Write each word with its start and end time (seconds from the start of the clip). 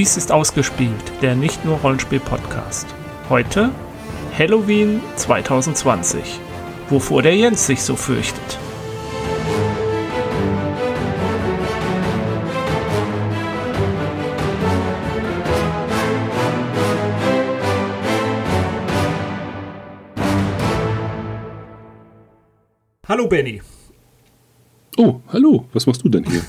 Dies 0.00 0.16
ist 0.16 0.32
ausgespielt, 0.32 1.12
der 1.20 1.34
nicht 1.34 1.62
nur 1.66 1.76
Rollenspiel-Podcast. 1.80 2.86
Heute 3.28 3.70
Halloween 4.32 5.02
2020. 5.16 6.40
Wovor 6.88 7.20
der 7.20 7.36
Jens 7.36 7.66
sich 7.66 7.82
so 7.82 7.96
fürchtet. 7.96 8.58
Hallo 23.06 23.28
Benny. 23.28 23.60
Oh, 24.96 25.20
hallo, 25.28 25.66
was 25.74 25.86
machst 25.86 26.02
du 26.02 26.08
denn 26.08 26.24
hier? 26.24 26.40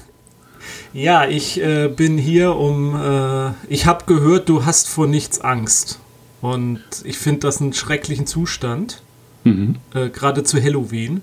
Ja, 0.93 1.27
ich 1.27 1.61
äh, 1.61 1.87
bin 1.87 2.17
hier, 2.17 2.55
um. 2.55 2.95
Äh, 2.95 3.51
ich 3.69 3.85
habe 3.85 4.05
gehört, 4.05 4.49
du 4.49 4.65
hast 4.65 4.89
vor 4.89 5.07
nichts 5.07 5.39
Angst. 5.41 5.99
Und 6.41 6.81
ich 7.03 7.17
finde 7.17 7.41
das 7.41 7.61
einen 7.61 7.73
schrecklichen 7.73 8.27
Zustand. 8.27 9.01
Mhm. 9.43 9.75
Äh, 9.93 10.09
Gerade 10.09 10.43
zu 10.43 10.61
Halloween. 10.61 11.21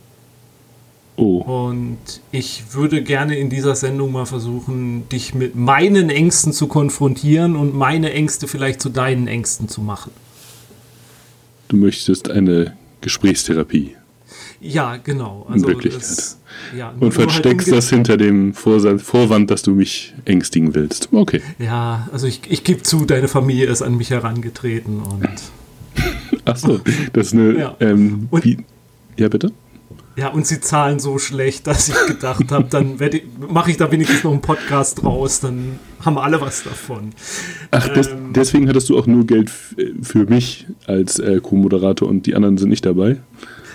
Oh. 1.17 1.39
Und 1.39 1.99
ich 2.31 2.75
würde 2.75 3.03
gerne 3.03 3.37
in 3.37 3.51
dieser 3.51 3.75
Sendung 3.75 4.13
mal 4.13 4.25
versuchen, 4.25 5.09
dich 5.09 5.35
mit 5.35 5.57
meinen 5.57 6.11
Ängsten 6.11 6.53
zu 6.53 6.69
konfrontieren 6.69 7.57
und 7.57 7.75
meine 7.75 8.13
Ängste 8.13 8.47
vielleicht 8.47 8.81
zu 8.81 8.89
deinen 8.89 9.27
Ängsten 9.27 9.69
zu 9.69 9.81
machen. 9.81 10.13
Du 11.67 11.77
möchtest 11.77 12.31
eine 12.31 12.77
Gesprächstherapie. 13.01 13.97
Ja, 14.61 14.97
genau. 14.97 15.47
Also 15.49 15.67
in 15.67 15.73
Wirklichkeit. 15.75 16.03
Das, 16.03 16.41
ja, 16.77 16.93
und 16.99 17.13
versteckst 17.13 17.69
halt 17.69 17.79
das 17.79 17.91
hinter 17.91 18.17
dem 18.17 18.55
Vorwand, 18.55 19.51
dass 19.51 19.63
du 19.63 19.73
mich 19.73 20.15
ängstigen 20.25 20.75
willst. 20.75 21.09
Okay. 21.13 21.41
Ja, 21.59 22.09
also 22.13 22.27
ich, 22.27 22.43
ich 22.49 22.65
gebe 22.65 22.83
zu, 22.83 23.05
deine 23.05 23.29
Familie 23.29 23.67
ist 23.67 23.83
an 23.83 23.97
mich 23.97 24.11
herangetreten 24.11 25.01
und. 25.01 25.29
Ach 26.45 26.57
so, 26.57 26.81
das 27.13 27.29
ist 27.29 27.33
eine. 27.35 27.59
Ja, 27.59 27.77
ähm, 27.81 28.29
wie, 28.33 28.59
ja 29.17 29.29
bitte? 29.29 29.53
Ja, 30.19 30.29
und 30.31 30.49
sie 30.49 30.61
zahlen 30.61 30.99
so 30.99 31.19
schlecht, 31.19 31.69
dass 31.69 31.89
ich 31.89 32.07
gedacht 32.09 32.51
habe, 32.51 32.65
dann 32.69 32.99
mache 33.49 33.71
ich 33.71 33.77
da 33.77 33.93
wenigstens 33.93 34.25
noch 34.25 34.33
einen 34.33 34.41
Podcast 34.41 35.01
draus, 35.01 35.39
dann 35.39 35.79
haben 36.05 36.19
alle 36.19 36.41
was 36.41 36.65
davon. 36.65 37.13
Ach, 37.71 37.89
des, 37.91 38.09
ähm, 38.09 38.33
deswegen 38.35 38.69
hattest 38.69 38.89
du 38.89 38.99
auch 38.99 39.07
nur 39.07 39.25
Geld 39.27 39.49
für 39.49 40.27
mich 40.27 40.67
als 40.87 41.21
äh, 41.21 41.39
Co-Moderator 41.41 42.09
und 42.09 42.27
die 42.27 42.35
anderen 42.35 42.59
sind 42.59 42.71
nicht 42.71 42.85
dabei? 42.85 43.19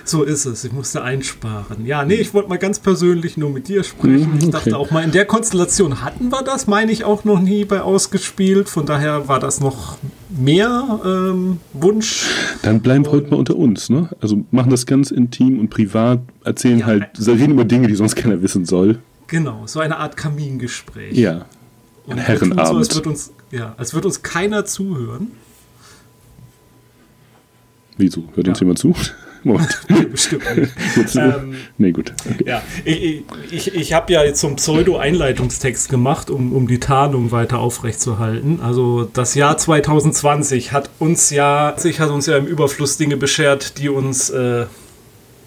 So 0.06 0.24
ist 0.24 0.46
es. 0.46 0.64
Ich 0.66 0.74
musste 0.74 1.02
einsparen. 1.02 1.86
Ja, 1.86 2.04
nee, 2.04 2.16
ich 2.16 2.34
wollte 2.34 2.50
mal 2.50 2.58
ganz 2.58 2.80
persönlich 2.80 3.38
nur 3.38 3.50
mit 3.50 3.68
dir 3.70 3.84
sprechen. 3.84 4.32
Mhm, 4.32 4.36
okay. 4.36 4.46
Ich 4.46 4.50
dachte 4.50 4.78
auch 4.78 4.92
mal, 4.92 5.04
in 5.04 5.12
der 5.12 5.26
Konstellation 5.26 6.02
hatten 6.02 6.30
wir 6.30 6.44
das, 6.44 6.68
meine 6.68 6.92
ich, 6.92 7.06
auch 7.06 7.24
noch 7.24 7.40
nie 7.40 7.64
bei 7.64 7.82
ausgespielt. 7.82 8.70
Von 8.70 8.86
daher 8.86 9.28
war 9.28 9.40
das 9.40 9.62
noch 9.62 9.98
mehr 10.30 11.00
ähm, 11.06 11.60
Wunsch. 11.72 12.26
Dann 12.64 12.82
bleiben 12.82 13.06
wir 13.06 13.12
heute 13.12 13.30
mal 13.30 13.38
unter 13.38 13.56
uns, 13.56 13.90
ne? 13.90 14.10
Also 14.20 14.44
machen 14.52 14.70
das 14.70 14.86
ganz 14.86 15.10
intim 15.10 15.60
und 15.60 15.70
privat, 15.70 16.20
erzählen 16.44 16.80
ja, 16.80 16.86
halt, 16.86 17.08
reden 17.26 17.54
über 17.54 17.66
Dinge, 17.66 17.88
die 17.88 17.96
sonst 17.96 18.16
keiner 18.16 18.42
wissen 18.42 18.66
soll. 18.66 19.00
Genau, 19.28 19.64
so 19.68 19.80
eine 19.80 19.98
Art 19.98 20.18
Kamingespräch. 20.18 21.18
Ja. 21.18 21.46
Ein 22.08 22.18
Herrenabend. 22.18 22.68
So, 22.68 22.78
als 22.78 22.96
wird 22.96 23.08
uns, 23.08 23.32
ja, 23.52 23.74
als 23.78 23.94
würde 23.94 24.08
uns 24.08 24.22
keiner 24.22 24.66
zuhören. 24.66 25.32
Wieso? 27.98 28.24
Hört 28.36 28.48
ja. 28.48 28.52
uns 28.52 28.60
jemand 28.60 28.80
zu? 28.80 28.94
Moment. 29.44 29.78
Bestimmt 30.12 30.58
nicht. 30.58 30.74
Jetzt, 30.96 31.16
ähm, 31.16 31.56
nee, 31.78 31.92
gut. 31.92 32.14
Okay. 32.30 32.46
Ja, 32.48 32.62
ich, 32.86 33.24
ich, 33.52 33.76
ich 33.76 33.94
habe 33.94 34.12
ja 34.14 34.24
jetzt 34.24 34.40
so 34.40 34.48
einen 34.48 34.56
Pseudo-Einleitungstext 34.56 35.90
gemacht, 35.90 36.30
um, 36.30 36.54
um 36.54 36.68
die 36.68 36.80
Tarnung 36.80 37.32
weiter 37.32 37.60
aufrechtzuerhalten. 37.60 38.60
Also 38.62 39.10
das 39.12 39.36
Jahr 39.36 39.58
2020 39.58 40.72
hat 40.72 40.90
uns 41.00 41.30
ja, 41.30 41.74
sich 41.78 42.00
hat 42.00 42.10
uns 42.10 42.26
ja 42.26 42.38
im 42.38 42.46
Überfluss 42.46 42.98
Dinge 42.98 43.18
beschert, 43.18 43.78
die 43.78 43.90
uns, 43.90 44.30
äh, 44.30 44.66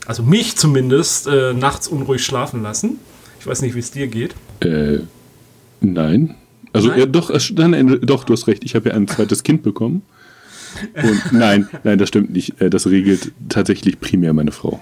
also 0.06 0.22
mich 0.22 0.56
zumindest, 0.56 1.26
äh, 1.26 1.52
nachts 1.54 1.88
unruhig 1.88 2.24
schlafen 2.24 2.62
lassen. 2.62 2.98
Ich 3.40 3.46
weiß 3.46 3.62
nicht, 3.62 3.74
wie 3.74 3.80
es 3.80 3.90
dir 3.90 4.08
geht. 4.08 4.34
Äh, 4.60 5.00
nein. 5.80 6.34
Also 6.72 6.88
nein? 6.88 6.98
Ja, 7.00 7.06
doch, 7.06 7.30
nein, 7.54 7.98
doch, 8.02 8.24
du 8.24 8.32
hast 8.32 8.46
recht. 8.46 8.64
Ich 8.64 8.74
habe 8.74 8.90
ja 8.90 8.94
ein 8.94 9.08
zweites 9.08 9.42
Kind 9.42 9.62
bekommen. 9.62 10.02
Und 11.02 11.32
nein, 11.32 11.68
nein, 11.84 11.98
das 11.98 12.08
stimmt 12.08 12.30
nicht. 12.30 12.60
Äh, 12.60 12.70
das 12.70 12.86
regelt 12.86 13.32
tatsächlich 13.48 14.00
primär 14.00 14.32
meine 14.32 14.52
Frau. 14.52 14.80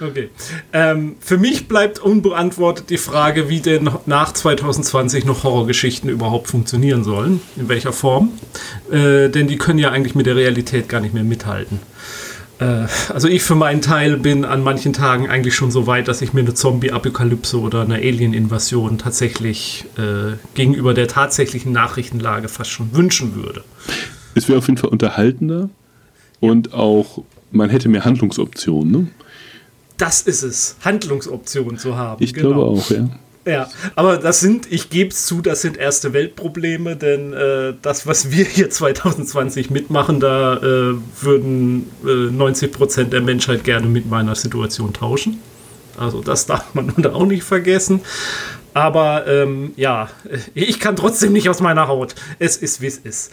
Okay. 0.00 0.30
Ähm, 0.72 1.16
für 1.20 1.36
mich 1.36 1.68
bleibt 1.68 1.98
unbeantwortet 1.98 2.88
die 2.88 2.96
Frage, 2.96 3.48
wie 3.48 3.60
denn 3.60 3.90
nach 4.06 4.32
2020 4.32 5.26
noch 5.26 5.44
Horrorgeschichten 5.44 6.08
überhaupt 6.08 6.48
funktionieren 6.48 7.04
sollen. 7.04 7.40
In 7.56 7.68
welcher 7.68 7.92
Form. 7.92 8.30
Äh, 8.90 9.28
denn 9.28 9.46
die 9.46 9.58
können 9.58 9.78
ja 9.78 9.90
eigentlich 9.90 10.14
mit 10.14 10.26
der 10.26 10.36
Realität 10.36 10.88
gar 10.88 11.00
nicht 11.00 11.12
mehr 11.12 11.24
mithalten. 11.24 11.80
Äh, 12.60 12.86
also 13.12 13.28
ich 13.28 13.42
für 13.42 13.54
meinen 13.54 13.82
Teil 13.82 14.16
bin 14.16 14.46
an 14.46 14.62
manchen 14.62 14.94
Tagen 14.94 15.28
eigentlich 15.28 15.54
schon 15.54 15.70
so 15.70 15.86
weit, 15.86 16.08
dass 16.08 16.22
ich 16.22 16.32
mir 16.32 16.40
eine 16.40 16.54
Zombie-Apokalypse 16.54 17.60
oder 17.60 17.82
eine 17.82 17.96
Alien-Invasion 17.96 18.96
tatsächlich 18.96 19.84
äh, 19.98 20.36
gegenüber 20.54 20.94
der 20.94 21.08
tatsächlichen 21.08 21.72
Nachrichtenlage 21.72 22.48
fast 22.48 22.70
schon 22.70 22.94
wünschen 22.94 23.34
würde 23.34 23.64
es 24.34 24.48
wäre 24.48 24.58
auf 24.58 24.66
jeden 24.66 24.78
Fall 24.78 24.90
unterhaltender 24.90 25.68
und 26.40 26.72
auch, 26.72 27.22
man 27.50 27.70
hätte 27.70 27.88
mehr 27.88 28.04
Handlungsoptionen. 28.04 28.92
Ne? 28.92 29.08
Das 29.96 30.22
ist 30.22 30.42
es, 30.42 30.76
Handlungsoptionen 30.82 31.78
zu 31.78 31.96
haben. 31.96 32.22
Ich 32.22 32.32
genau. 32.32 32.54
glaube 32.54 32.64
auch, 32.64 32.90
ja. 32.90 33.08
Ja, 33.46 33.70
aber 33.96 34.18
das 34.18 34.40
sind, 34.40 34.70
ich 34.70 34.90
gebe 34.90 35.10
es 35.10 35.24
zu, 35.24 35.40
das 35.40 35.62
sind 35.62 35.78
erste 35.78 36.12
Weltprobleme, 36.12 36.94
denn 36.94 37.32
äh, 37.32 37.72
das, 37.80 38.06
was 38.06 38.30
wir 38.30 38.44
hier 38.44 38.68
2020 38.68 39.70
mitmachen, 39.70 40.20
da 40.20 40.56
äh, 40.58 40.94
würden 41.22 41.90
äh, 42.04 42.30
90 42.30 42.70
Prozent 42.70 43.12
der 43.14 43.22
Menschheit 43.22 43.64
gerne 43.64 43.86
mit 43.86 44.10
meiner 44.10 44.34
Situation 44.34 44.92
tauschen. 44.92 45.38
Also 45.96 46.20
das 46.20 46.46
darf 46.46 46.74
man 46.74 46.86
nun 46.96 47.06
auch 47.06 47.26
nicht 47.26 47.44
vergessen. 47.44 48.00
Aber 48.80 49.26
ähm, 49.26 49.74
ja, 49.76 50.08
ich 50.54 50.80
kann 50.80 50.96
trotzdem 50.96 51.34
nicht 51.34 51.50
aus 51.50 51.60
meiner 51.60 51.86
Haut. 51.86 52.14
Es 52.38 52.56
ist, 52.56 52.80
wie 52.80 52.86
es 52.86 52.96
ist. 52.96 53.30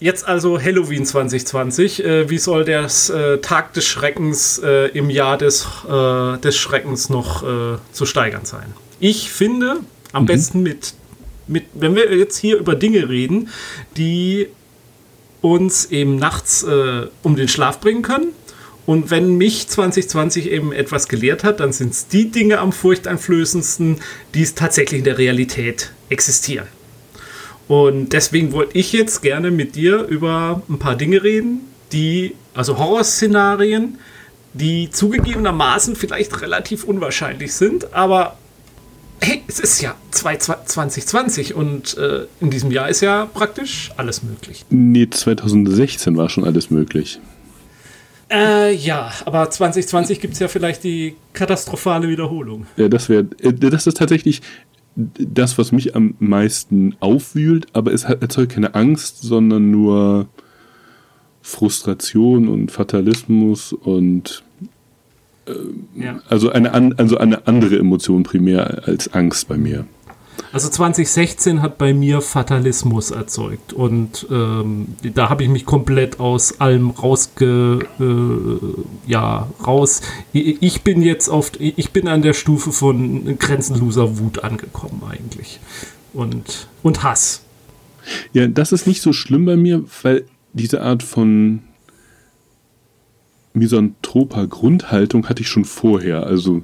Jetzt 0.00 0.26
also 0.26 0.60
Halloween 0.60 1.06
2020. 1.06 2.04
Äh, 2.04 2.28
wie 2.30 2.38
soll 2.38 2.64
der 2.64 2.86
äh, 2.86 3.38
Tag 3.38 3.74
des 3.74 3.86
Schreckens 3.86 4.58
äh, 4.58 4.88
im 4.88 5.08
Jahr 5.08 5.38
des, 5.38 5.68
äh, 5.88 6.38
des 6.38 6.56
Schreckens 6.56 7.10
noch 7.10 7.44
äh, 7.44 7.78
zu 7.92 8.06
steigern 8.06 8.44
sein? 8.44 8.74
Ich 8.98 9.30
finde, 9.30 9.76
am 10.10 10.24
mhm. 10.24 10.26
besten 10.26 10.62
mit, 10.64 10.94
mit, 11.46 11.66
wenn 11.74 11.94
wir 11.94 12.12
jetzt 12.16 12.36
hier 12.36 12.58
über 12.58 12.74
Dinge 12.74 13.08
reden, 13.08 13.50
die 13.96 14.48
uns 15.42 15.92
eben 15.92 16.16
nachts 16.16 16.64
äh, 16.64 17.06
um 17.22 17.36
den 17.36 17.46
Schlaf 17.46 17.78
bringen 17.78 18.02
können 18.02 18.32
und 18.88 19.10
wenn 19.10 19.36
mich 19.36 19.68
2020 19.68 20.50
eben 20.50 20.72
etwas 20.72 21.08
gelehrt 21.08 21.44
hat, 21.44 21.60
dann 21.60 21.74
sind 21.74 21.92
es 21.92 22.08
die 22.08 22.30
Dinge 22.30 22.58
am 22.58 22.72
furchteinflößendsten, 22.72 23.96
die 24.32 24.40
es 24.40 24.54
tatsächlich 24.54 25.00
in 25.00 25.04
der 25.04 25.18
Realität 25.18 25.92
existieren. 26.08 26.66
Und 27.68 28.14
deswegen 28.14 28.52
wollte 28.52 28.78
ich 28.78 28.94
jetzt 28.94 29.20
gerne 29.20 29.50
mit 29.50 29.76
dir 29.76 30.04
über 30.04 30.62
ein 30.70 30.78
paar 30.78 30.96
Dinge 30.96 31.22
reden, 31.22 31.66
die, 31.92 32.34
also 32.54 32.78
Horrorszenarien, 32.78 33.98
die 34.54 34.88
zugegebenermaßen 34.90 35.94
vielleicht 35.94 36.40
relativ 36.40 36.84
unwahrscheinlich 36.84 37.52
sind, 37.52 37.92
aber 37.92 38.38
hey, 39.20 39.42
es 39.48 39.60
ist 39.60 39.82
ja 39.82 39.96
2020 40.12 41.54
und 41.54 41.94
äh, 41.98 42.24
in 42.40 42.48
diesem 42.48 42.70
Jahr 42.70 42.88
ist 42.88 43.02
ja 43.02 43.26
praktisch 43.26 43.90
alles 43.98 44.22
möglich. 44.22 44.64
Nee, 44.70 45.10
2016 45.10 46.16
war 46.16 46.30
schon 46.30 46.44
alles 46.44 46.70
möglich. 46.70 47.20
Äh, 48.30 48.74
ja, 48.74 49.10
aber 49.24 49.48
2020 49.48 50.20
gibt 50.20 50.34
es 50.34 50.40
ja 50.40 50.48
vielleicht 50.48 50.84
die 50.84 51.16
katastrophale 51.32 52.08
Wiederholung. 52.08 52.66
Ja, 52.76 52.88
das 52.88 53.08
wäre, 53.08 53.26
äh, 53.40 53.52
das 53.52 53.86
ist 53.86 53.96
tatsächlich 53.96 54.42
das, 54.96 55.58
was 55.58 55.72
mich 55.72 55.94
am 55.94 56.14
meisten 56.18 56.96
aufwühlt, 57.00 57.68
aber 57.72 57.92
es 57.92 58.04
erzeugt 58.04 58.52
keine 58.52 58.74
Angst, 58.74 59.22
sondern 59.22 59.70
nur 59.70 60.28
Frustration 61.40 62.48
und 62.48 62.72
Fatalismus 62.72 63.72
und 63.72 64.42
äh, 65.46 65.52
ja. 65.94 66.20
also, 66.28 66.50
eine, 66.50 66.72
also 66.98 67.16
eine 67.16 67.46
andere 67.46 67.78
Emotion 67.78 68.24
primär 68.24 68.82
als 68.86 69.12
Angst 69.14 69.48
bei 69.48 69.56
mir. 69.56 69.86
Also 70.52 70.68
2016 70.68 71.60
hat 71.60 71.78
bei 71.78 71.92
mir 71.92 72.20
Fatalismus 72.20 73.10
erzeugt 73.10 73.72
und 73.72 74.26
ähm, 74.30 74.94
da 75.14 75.28
habe 75.28 75.42
ich 75.42 75.48
mich 75.48 75.66
komplett 75.66 76.20
aus 76.20 76.60
allem 76.60 76.90
rausge, 76.90 77.80
äh, 78.00 79.10
ja, 79.10 79.48
raus. 79.66 80.00
Ich 80.32 80.82
bin 80.82 81.02
jetzt 81.02 81.28
oft, 81.28 81.60
ich 81.60 81.90
bin 81.90 82.08
an 82.08 82.22
der 82.22 82.32
Stufe 82.32 82.72
von 82.72 83.38
grenzenloser 83.38 84.18
Wut 84.18 84.42
angekommen 84.42 85.02
eigentlich 85.08 85.60
und, 86.14 86.68
und 86.82 87.02
Hass. 87.02 87.42
Ja, 88.32 88.46
das 88.46 88.72
ist 88.72 88.86
nicht 88.86 89.02
so 89.02 89.12
schlimm 89.12 89.44
bei 89.44 89.56
mir, 89.56 89.84
weil 90.02 90.24
diese 90.54 90.80
Art 90.80 91.02
von 91.02 91.60
misanthroper 93.52 94.46
Grundhaltung 94.46 95.28
hatte 95.28 95.42
ich 95.42 95.48
schon 95.48 95.64
vorher. 95.64 96.26
Also 96.26 96.62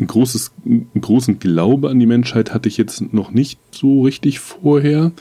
ein 0.00 0.06
großes, 0.06 0.52
einen 0.64 0.88
großen 1.00 1.38
Glaube 1.38 1.90
an 1.90 2.00
die 2.00 2.06
Menschheit 2.06 2.52
hatte 2.54 2.68
ich 2.68 2.76
jetzt 2.76 3.12
noch 3.12 3.30
nicht 3.30 3.58
so 3.70 4.02
richtig 4.02 4.40
vorher. 4.40 5.12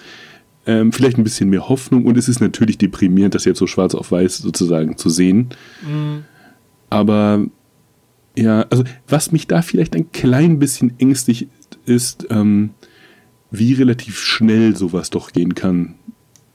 ähm, 0.66 0.92
vielleicht 0.92 1.18
ein 1.18 1.24
bisschen 1.24 1.50
mehr 1.50 1.68
Hoffnung 1.68 2.06
und 2.06 2.18
es 2.18 2.30
ist 2.30 2.42
natürlich 2.42 2.78
deprimierend, 2.78 3.34
das 3.34 3.46
jetzt 3.46 3.60
so 3.60 3.68
schwarz 3.68 3.96
auf 3.96 4.12
weiß 4.12 4.38
sozusagen 4.38 4.98
zu 4.98 5.10
sehen. 5.10 5.50
Mhm. 5.88 6.26
Aber 6.90 7.46
ja, 8.38 8.66
also 8.70 8.84
was 9.08 9.32
mich 9.32 9.48
da 9.48 9.62
vielleicht 9.62 9.96
ein 9.96 10.12
klein 10.12 10.60
bisschen 10.60 10.94
ängstlich 11.00 11.48
ist, 11.86 12.28
ähm, 12.30 12.72
wie 13.52 13.74
relativ 13.74 14.20
schnell 14.20 14.76
sowas 14.76 15.10
doch 15.10 15.32
gehen 15.34 15.56
kann. 15.56 15.96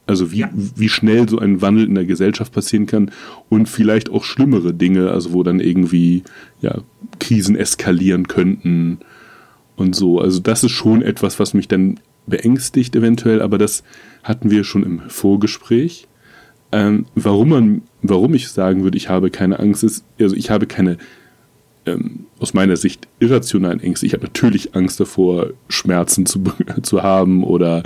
Also 0.07 0.33
wie, 0.33 0.41
ja. 0.41 0.51
wie 0.53 0.89
schnell 0.89 1.29
so 1.29 1.39
ein 1.39 1.63
Wandel 1.63 1.87
in 1.87 1.95
der 1.95 2.05
Gesellschaft 2.05 2.53
passieren 2.53 2.87
kann 2.87 3.11
und 3.49 3.69
vielleicht 3.69 4.11
auch 4.11 4.25
schlimmere 4.25 4.75
Dinge, 4.75 5.11
also 5.11 5.33
wo 5.33 5.43
dann 5.43 5.61
irgendwie 5.61 6.23
ja, 6.61 6.79
Krisen 7.21 7.57
eskalieren 7.57 8.29
könnten 8.29 8.99
und 9.77 9.97
so. 9.97 10.21
Also 10.21 10.41
das 10.41 10.63
ist 10.63 10.73
schon 10.73 11.03
etwas, 11.03 11.39
was 11.39 11.55
mich 11.55 11.69
dann 11.69 12.01
beängstigt 12.27 12.95
eventuell, 12.97 13.43
aber 13.43 13.59
das 13.59 13.83
hatten 14.23 14.51
wir 14.51 14.65
schon 14.65 14.83
im 14.83 15.01
Vorgespräch. 15.09 16.07
Ähm, 16.73 17.07
warum 17.15 17.51
man, 17.51 17.83
warum 18.03 18.35
ich 18.35 18.49
sagen 18.49 18.83
würde, 18.83 18.97
ich 18.97 19.09
habe 19.09 19.31
keine 19.31 19.59
Angst, 19.59 19.85
ist, 19.85 20.05
also 20.19 20.35
ich 20.35 20.51
habe 20.51 20.67
keine 20.67 20.99
ähm, 21.87 22.27
aus 22.39 22.55
meiner 22.55 22.77
Sicht 22.77 23.07
irrationalen 23.21 23.81
Ängste. 23.81 24.07
Ich 24.07 24.15
habe 24.15 24.25
natürlich 24.25 24.75
Angst 24.75 25.01
davor, 25.01 25.51
Schmerzen 25.69 26.27
zu, 26.27 26.43
zu 26.83 27.03
haben 27.03 27.45
oder 27.45 27.83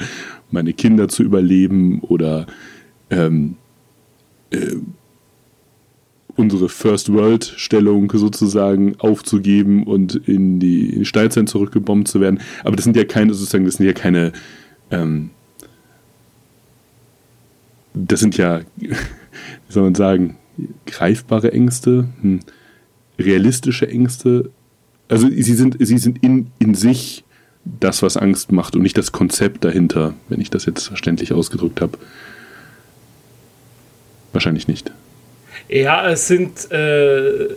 meine 0.51 0.73
Kinder 0.73 1.09
zu 1.09 1.23
überleben 1.23 2.01
oder 2.01 2.47
ähm, 3.11 3.57
äh, 4.51 4.77
unsere 6.37 6.69
First 6.69 7.13
World 7.13 7.45
Stellung 7.45 8.11
sozusagen 8.13 8.95
aufzugeben 8.99 9.85
und 9.85 10.15
in 10.15 10.61
die 10.61 11.05
Steinzeit 11.05 11.49
zurückgebombt 11.49 12.09
zu 12.09 12.21
werden. 12.21 12.41
Aber 12.63 12.77
das 12.77 12.85
sind 12.85 12.97
ja 12.97 13.05
keine 13.05 13.35
sozusagen, 13.35 13.65
das 13.65 13.75
sind 13.75 13.87
ja 13.87 13.93
keine 13.93 14.33
ähm, 14.91 15.31
das 17.95 18.21
sind 18.21 18.37
ja, 18.37 18.61
wie 18.77 18.93
soll 19.69 19.83
man 19.83 19.95
sagen, 19.95 20.37
greifbare 20.87 21.53
Ängste. 21.53 22.09
Hm 22.21 22.41
realistische 23.19 23.89
Ängste, 23.89 24.51
also 25.09 25.29
sie 25.29 25.55
sind, 25.55 25.77
sie 25.81 25.99
sind 25.99 26.23
in, 26.23 26.49
in 26.59 26.75
sich 26.75 27.25
das, 27.81 28.03
was 28.03 28.17
Angst 28.17 28.53
macht 28.53 28.77
und 28.77 28.83
nicht 28.83 28.97
das 28.99 29.13
Konzept 29.13 29.65
dahinter, 29.65 30.15
wenn 30.29 30.41
ich 30.41 30.51
das 30.51 30.67
jetzt 30.67 30.89
verständlich 30.89 31.33
ausgedrückt 31.33 31.81
habe. 31.81 31.99
Wahrscheinlich 34.33 34.69
nicht. 34.69 34.91
Ja, 35.69 36.09
es 36.11 36.29
sind, 36.29 36.71
äh, 36.71 37.49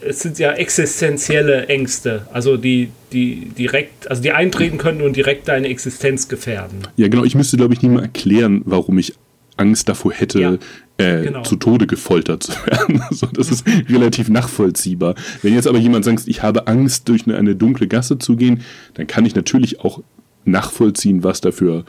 es 0.00 0.20
sind 0.20 0.38
ja 0.38 0.52
existenzielle 0.52 1.66
Ängste, 1.66 2.26
also 2.32 2.56
die, 2.56 2.90
die 3.12 3.50
direkt, 3.56 4.10
also 4.10 4.22
die 4.22 4.32
eintreten 4.32 4.78
können 4.78 5.02
und 5.02 5.16
direkt 5.16 5.48
deine 5.48 5.68
Existenz 5.68 6.28
gefährden. 6.28 6.80
Ja, 6.96 7.08
genau. 7.08 7.24
Ich 7.24 7.34
müsste, 7.34 7.56
glaube 7.56 7.74
ich, 7.74 7.82
niemand 7.82 8.02
erklären, 8.02 8.62
warum 8.64 8.98
ich 8.98 9.14
Angst 9.58 9.88
davor 9.88 10.12
hätte, 10.12 10.40
ja, 10.40 10.58
äh, 10.98 11.24
genau. 11.24 11.42
zu 11.42 11.56
Tode 11.56 11.86
gefoltert 11.86 12.42
zu 12.42 12.52
werden. 12.66 13.02
so, 13.10 13.26
das 13.26 13.50
ist 13.50 13.66
relativ 13.88 14.28
nachvollziehbar. 14.28 15.14
Wenn 15.42 15.54
jetzt 15.54 15.66
aber 15.66 15.78
jemand 15.78 16.04
sagt, 16.04 16.26
ich 16.26 16.42
habe 16.42 16.66
Angst, 16.66 17.08
durch 17.08 17.26
eine, 17.26 17.36
eine, 17.36 17.54
dunkle 17.54 17.86
Gasse 17.86 18.18
zu 18.18 18.36
gehen, 18.36 18.62
dann 18.94 19.06
kann 19.06 19.24
ich 19.24 19.34
natürlich 19.34 19.80
auch 19.80 20.02
nachvollziehen, 20.44 21.22
was 21.22 21.40
da 21.40 21.52
für 21.52 21.84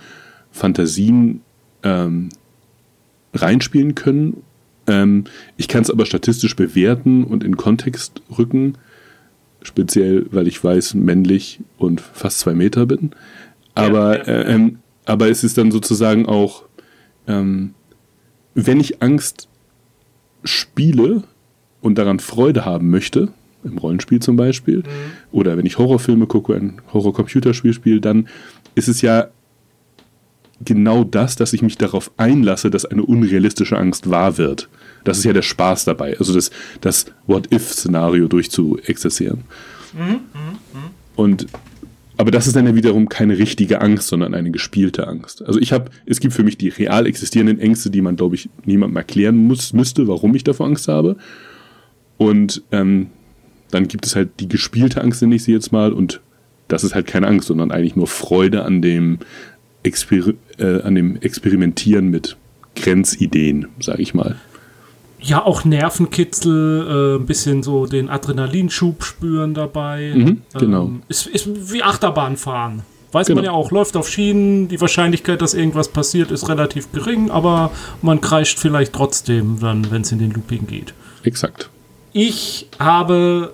Fantasien 0.51 1.41
ähm, 1.83 2.29
reinspielen 3.33 3.95
können. 3.95 4.43
Ähm, 4.87 5.25
ich 5.57 5.67
kann 5.67 5.81
es 5.83 5.91
aber 5.91 6.05
statistisch 6.05 6.55
bewerten 6.55 7.23
und 7.23 7.43
in 7.43 7.57
Kontext 7.57 8.21
rücken, 8.37 8.73
speziell 9.61 10.25
weil 10.31 10.47
ich 10.47 10.63
weiß, 10.63 10.95
männlich 10.95 11.59
und 11.77 12.01
fast 12.01 12.39
zwei 12.39 12.53
Meter 12.53 12.85
bin. 12.85 13.11
Aber, 13.75 14.19
ja, 14.19 14.33
ja. 14.33 14.41
Äh, 14.41 14.53
ähm, 14.53 14.79
aber 15.05 15.29
es 15.29 15.43
ist 15.43 15.57
dann 15.57 15.71
sozusagen 15.71 16.27
auch 16.27 16.68
ähm, 17.29 17.75
wenn 18.55 18.79
ich 18.79 19.01
Angst 19.01 19.47
spiele 20.43 21.23
und 21.81 21.97
daran 21.97 22.19
Freude 22.19 22.65
haben 22.65 22.89
möchte, 22.89 23.29
im 23.63 23.77
Rollenspiel 23.77 24.19
zum 24.19 24.35
Beispiel, 24.35 24.77
mhm. 24.77 24.83
oder 25.31 25.57
wenn 25.57 25.65
ich 25.65 25.77
Horrorfilme 25.77 26.27
gucke, 26.27 26.55
ein 26.55 26.81
Horror-Computerspiel 26.91 27.73
spiele, 27.73 28.01
dann 28.01 28.27
ist 28.75 28.87
es 28.87 29.01
ja 29.01 29.27
genau 30.63 31.03
das, 31.03 31.35
dass 31.35 31.53
ich 31.53 31.61
mich 31.61 31.77
darauf 31.77 32.11
einlasse, 32.17 32.69
dass 32.69 32.85
eine 32.85 33.03
unrealistische 33.03 33.77
Angst 33.77 34.09
wahr 34.09 34.37
wird. 34.37 34.69
Das 35.03 35.17
ist 35.17 35.23
ja 35.23 35.33
der 35.33 35.41
Spaß 35.41 35.85
dabei, 35.85 36.17
also 36.17 36.33
das, 36.33 36.51
das 36.81 37.05
What-If-Szenario 37.27 38.27
durchzuexerzieren. 38.27 39.43
Mhm, 39.93 40.01
mh, 40.01 40.19
mh. 40.73 40.91
Und 41.15 41.47
aber 42.19 42.31
das 42.31 42.47
ist 42.47 42.57
dann 42.57 42.67
ja 42.67 42.75
wiederum 42.75 43.07
keine 43.07 43.37
richtige 43.37 43.79
Angst, 43.79 44.09
sondern 44.09 44.33
eine 44.33 44.51
gespielte 44.51 45.07
Angst. 45.07 45.41
Also 45.41 45.57
ich 45.57 45.71
habe, 45.71 45.89
es 46.05 46.19
gibt 46.19 46.33
für 46.33 46.43
mich 46.43 46.57
die 46.57 46.67
real 46.67 47.07
existierenden 47.07 47.59
Ängste, 47.59 47.89
die 47.89 48.01
man, 48.01 48.17
glaube 48.17 48.35
ich, 48.35 48.49
niemandem 48.65 48.97
erklären 48.97 49.37
muss, 49.37 49.71
müsste, 49.71 50.05
warum 50.09 50.35
ich 50.35 50.43
davor 50.43 50.65
Angst 50.65 50.89
habe. 50.89 51.15
Und 52.17 52.61
ähm, 52.73 53.07
dann 53.71 53.87
gibt 53.87 54.05
es 54.05 54.17
halt 54.17 54.31
die 54.41 54.49
gespielte 54.49 55.01
Angst, 55.01 55.21
nenne 55.21 55.35
ich 55.35 55.45
sie 55.45 55.53
jetzt 55.53 55.71
mal, 55.71 55.93
und 55.93 56.19
das 56.67 56.83
ist 56.83 56.93
halt 56.93 57.07
keine 57.07 57.25
Angst, 57.25 57.47
sondern 57.47 57.71
eigentlich 57.71 57.95
nur 57.95 58.07
Freude 58.07 58.65
an 58.65 58.81
dem, 58.81 59.19
Exper 59.83 60.33
äh, 60.57 60.81
an 60.81 60.95
dem 60.95 61.15
Experimentieren 61.21 62.09
mit 62.09 62.35
Grenzideen, 62.75 63.69
sage 63.79 64.01
ich 64.01 64.13
mal 64.13 64.35
ja, 65.21 65.45
auch 65.45 65.65
Nervenkitzel, 65.65 67.17
äh, 67.17 67.21
ein 67.21 67.25
bisschen 67.25 67.63
so 67.63 67.85
den 67.85 68.09
Adrenalinschub 68.09 69.03
spüren 69.03 69.53
dabei. 69.53 70.13
Mhm, 70.15 70.41
genau. 70.57 70.85
Ähm, 70.85 71.01
ist, 71.07 71.27
ist 71.27 71.73
wie 71.73 71.83
Achterbahnfahren. 71.83 72.83
Weiß 73.11 73.27
genau. 73.27 73.37
man 73.37 73.45
ja 73.45 73.51
auch, 73.51 73.71
läuft 73.71 73.97
auf 73.97 74.07
Schienen, 74.07 74.67
die 74.67 74.79
Wahrscheinlichkeit, 74.79 75.41
dass 75.41 75.55
irgendwas 75.55 75.87
passiert, 75.87 76.29
ist 76.29 76.47
relativ 76.47 76.91
gering, 76.91 77.31
aber 77.31 77.71
man 78.01 78.21
kreischt 78.21 78.59
vielleicht 78.59 78.93
trotzdem 78.93 79.57
dann, 79.59 79.89
wenn 79.89 80.03
es 80.03 80.11
in 80.11 80.19
den 80.19 80.31
Looping 80.31 80.67
geht. 80.67 80.93
Exakt. 81.23 81.69
Ich 82.13 82.67
habe 82.77 83.53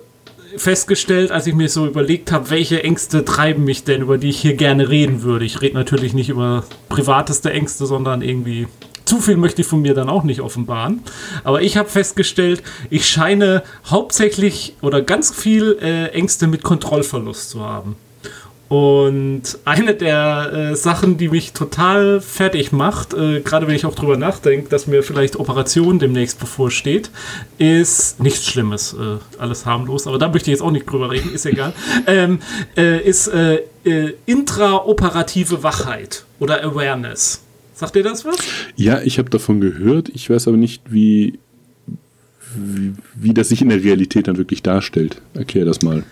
festgestellt, 0.56 1.30
als 1.30 1.46
ich 1.46 1.54
mir 1.54 1.68
so 1.68 1.86
überlegt 1.86 2.32
habe, 2.32 2.50
welche 2.50 2.82
Ängste 2.82 3.24
treiben 3.24 3.64
mich 3.64 3.84
denn, 3.84 4.02
über 4.02 4.18
die 4.18 4.28
ich 4.28 4.38
hier 4.38 4.54
gerne 4.54 4.88
reden 4.88 5.22
würde. 5.22 5.44
Ich 5.44 5.60
rede 5.60 5.74
natürlich 5.74 6.14
nicht 6.14 6.28
über 6.28 6.64
privateste 6.88 7.50
Ängste, 7.50 7.86
sondern 7.86 8.22
irgendwie 8.22 8.66
zu 9.06 9.20
viel 9.20 9.36
möchte 9.36 9.62
ich 9.62 9.66
von 9.66 9.80
mir 9.80 9.94
dann 9.94 10.10
auch 10.10 10.24
nicht 10.24 10.40
offenbaren. 10.40 11.02
Aber 11.44 11.62
ich 11.62 11.76
habe 11.76 11.88
festgestellt, 11.88 12.62
ich 12.90 13.08
scheine 13.08 13.62
hauptsächlich 13.86 14.74
oder 14.82 15.00
ganz 15.00 15.34
viel 15.34 15.78
äh, 15.80 16.08
Ängste 16.08 16.46
mit 16.46 16.62
Kontrollverlust 16.62 17.50
zu 17.50 17.60
haben. 17.60 17.96
Und 18.68 19.42
eine 19.64 19.94
der 19.94 20.52
äh, 20.52 20.76
Sachen, 20.76 21.18
die 21.18 21.28
mich 21.28 21.52
total 21.52 22.20
fertig 22.20 22.72
macht, 22.72 23.14
äh, 23.14 23.40
gerade 23.40 23.68
wenn 23.68 23.76
ich 23.76 23.86
auch 23.86 23.94
drüber 23.94 24.16
nachdenke, 24.16 24.68
dass 24.68 24.88
mir 24.88 25.04
vielleicht 25.04 25.36
Operation 25.36 26.00
demnächst 26.00 26.40
bevorsteht, 26.40 27.10
ist 27.58 28.18
nichts 28.18 28.44
Schlimmes, 28.44 28.94
äh, 28.94 29.18
alles 29.38 29.66
harmlos, 29.66 30.08
aber 30.08 30.18
da 30.18 30.28
möchte 30.28 30.50
ich 30.50 30.56
jetzt 30.56 30.62
auch 30.62 30.72
nicht 30.72 30.90
drüber 30.90 31.12
reden, 31.12 31.32
ist 31.32 31.46
egal, 31.46 31.74
ähm, 32.08 32.40
äh, 32.76 33.00
ist 33.08 33.28
äh, 33.28 33.60
äh, 33.84 34.14
intraoperative 34.26 35.62
Wachheit 35.62 36.24
oder 36.40 36.64
Awareness. 36.64 37.45
Sagt 37.76 37.94
dir 37.94 38.02
das 38.02 38.24
was? 38.24 38.38
Ja, 38.74 39.02
ich 39.02 39.18
habe 39.18 39.28
davon 39.28 39.60
gehört. 39.60 40.08
Ich 40.08 40.30
weiß 40.30 40.48
aber 40.48 40.56
nicht, 40.56 40.84
wie, 40.88 41.38
wie, 42.54 42.94
wie 43.14 43.34
das 43.34 43.50
sich 43.50 43.60
in 43.60 43.68
der 43.68 43.84
Realität 43.84 44.28
dann 44.28 44.38
wirklich 44.38 44.62
darstellt. 44.62 45.20
Erklär 45.34 45.66
das 45.66 45.82
mal. 45.82 46.02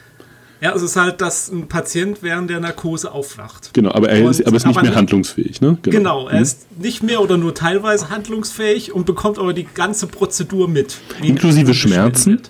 Ja, 0.60 0.74
es 0.74 0.82
ist 0.82 0.96
halt, 0.96 1.22
dass 1.22 1.50
ein 1.50 1.66
Patient 1.66 2.18
während 2.22 2.50
der 2.50 2.60
Narkose 2.60 3.12
aufwacht. 3.12 3.70
Genau, 3.72 3.92
aber 3.92 4.10
er 4.10 4.28
ist, 4.28 4.46
aber 4.46 4.56
ist 4.56 4.66
nicht 4.66 4.76
aber 4.76 4.86
mehr 4.86 4.94
handlungsfähig, 4.94 5.62
ne? 5.62 5.78
Genau, 5.80 5.96
genau 5.96 6.28
er 6.28 6.36
mhm. 6.36 6.42
ist 6.42 6.66
nicht 6.78 7.02
mehr 7.02 7.22
oder 7.22 7.38
nur 7.38 7.54
teilweise 7.54 8.10
handlungsfähig 8.10 8.92
und 8.92 9.06
bekommt 9.06 9.38
aber 9.38 9.54
die 9.54 9.64
ganze 9.64 10.06
Prozedur 10.06 10.68
mit. 10.68 10.98
Inklusive 11.22 11.72
Schmerzen? 11.72 12.42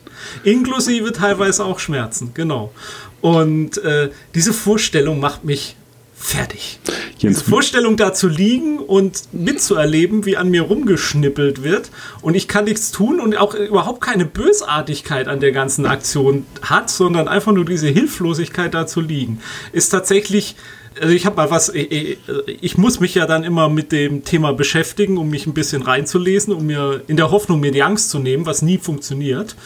Inklusive 0.43 1.13
teilweise 1.13 1.65
auch 1.65 1.79
Schmerzen, 1.79 2.33
genau. 2.35 2.73
Und 3.21 3.79
äh, 3.79 4.11
diese 4.35 4.53
Vorstellung 4.53 5.21
macht 5.21 5.45
mich 5.45 5.77
fertig. 6.25 6.79
Jens, 7.19 7.39
Diese 7.41 7.51
Vorstellung 7.51 7.99
da 7.99 8.15
zu 8.15 8.29
liegen 8.29 8.79
und 8.79 9.23
mitzuerleben, 9.33 10.25
wie 10.25 10.39
an 10.39 10.49
mir 10.49 10.63
rumgeschnippelt 10.63 11.63
wird 11.63 11.91
und 12.23 12.35
ich 12.35 12.49
kann 12.49 12.65
nichts 12.65 12.91
tun 12.91 13.21
und 13.21 13.37
auch 13.37 13.55
überhaupt 13.55 14.01
keine 14.01 14.25
Bösartigkeit 14.25 15.29
an 15.29 15.41
der 15.41 15.53
ganzen 15.53 15.85
Aktion 15.85 16.47
hat, 16.63 16.89
sondern 16.89 17.29
einfach 17.29 17.53
nur 17.53 17.67
diese 17.67 17.89
Hilflosigkeit 17.89 18.73
da 18.73 18.87
zu 18.87 19.03
liegen, 19.03 19.41
ist 19.73 19.91
tatsächlich 19.91 20.57
also 21.01 21.13
ich 21.13 21.27
habe 21.27 21.35
mal 21.35 21.51
was, 21.51 21.71
ich, 21.71 22.19
ich, 22.47 22.79
muss 22.79 23.01
mich 23.01 23.17
ja 23.17 23.27
dann 23.27 23.43
immer 23.43 23.69
mit 23.69 23.91
dem 23.91 24.23
Thema 24.23 24.53
beschäftigen, 24.53 25.19
um 25.19 25.29
mich 25.29 25.45
ein 25.45 25.53
bisschen 25.53 25.83
reinzulesen, 25.83 26.55
um 26.55 26.67
mir 26.67 27.03
in 27.09 27.17
der 27.17 27.33
Hoffnung, 27.33 27.59
mir 27.59 27.73
die 27.73 27.83
Angst 27.83 28.11
zu 28.11 28.21
nehmen, 28.21 28.47
was 28.47 28.63
nie 28.63 28.79
funktioniert. 28.79 29.57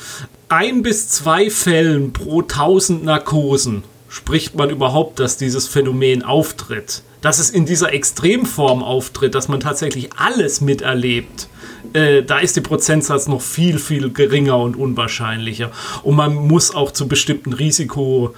Ein 0.49 0.81
bis 0.81 1.11
zwei 1.11 1.51
Fällen 1.51 2.15
pro 2.15 2.41
tausend 2.41 3.05
Narkosen 3.05 3.85
spricht 4.09 4.55
man 4.55 4.71
überhaupt, 4.71 5.19
dass 5.19 5.37
dieses 5.37 5.69
Phänomen 5.69 6.23
auftritt. 6.23 7.03
Dass 7.21 7.39
es 7.39 7.51
in 7.51 7.67
dieser 7.67 7.93
Extremform 7.93 8.83
auftritt, 8.83 9.35
dass 9.35 9.49
man 9.49 9.61
tatsächlich 9.61 10.11
alles 10.17 10.61
miterlebt. 10.61 11.49
Äh, 11.93 12.23
da 12.23 12.39
ist 12.39 12.57
die 12.57 12.61
Prozentsatz 12.61 13.29
noch 13.29 13.43
viel, 13.43 13.79
viel 13.79 14.13
geringer 14.13 14.59
und 14.59 14.77
unwahrscheinlicher. 14.77 15.71
Und 16.03 16.17
man 16.17 16.35
muss 16.35 16.75
auch 16.75 16.93
zu 16.93 17.09
bestimmten 17.09 17.53
Risiko 17.53 18.35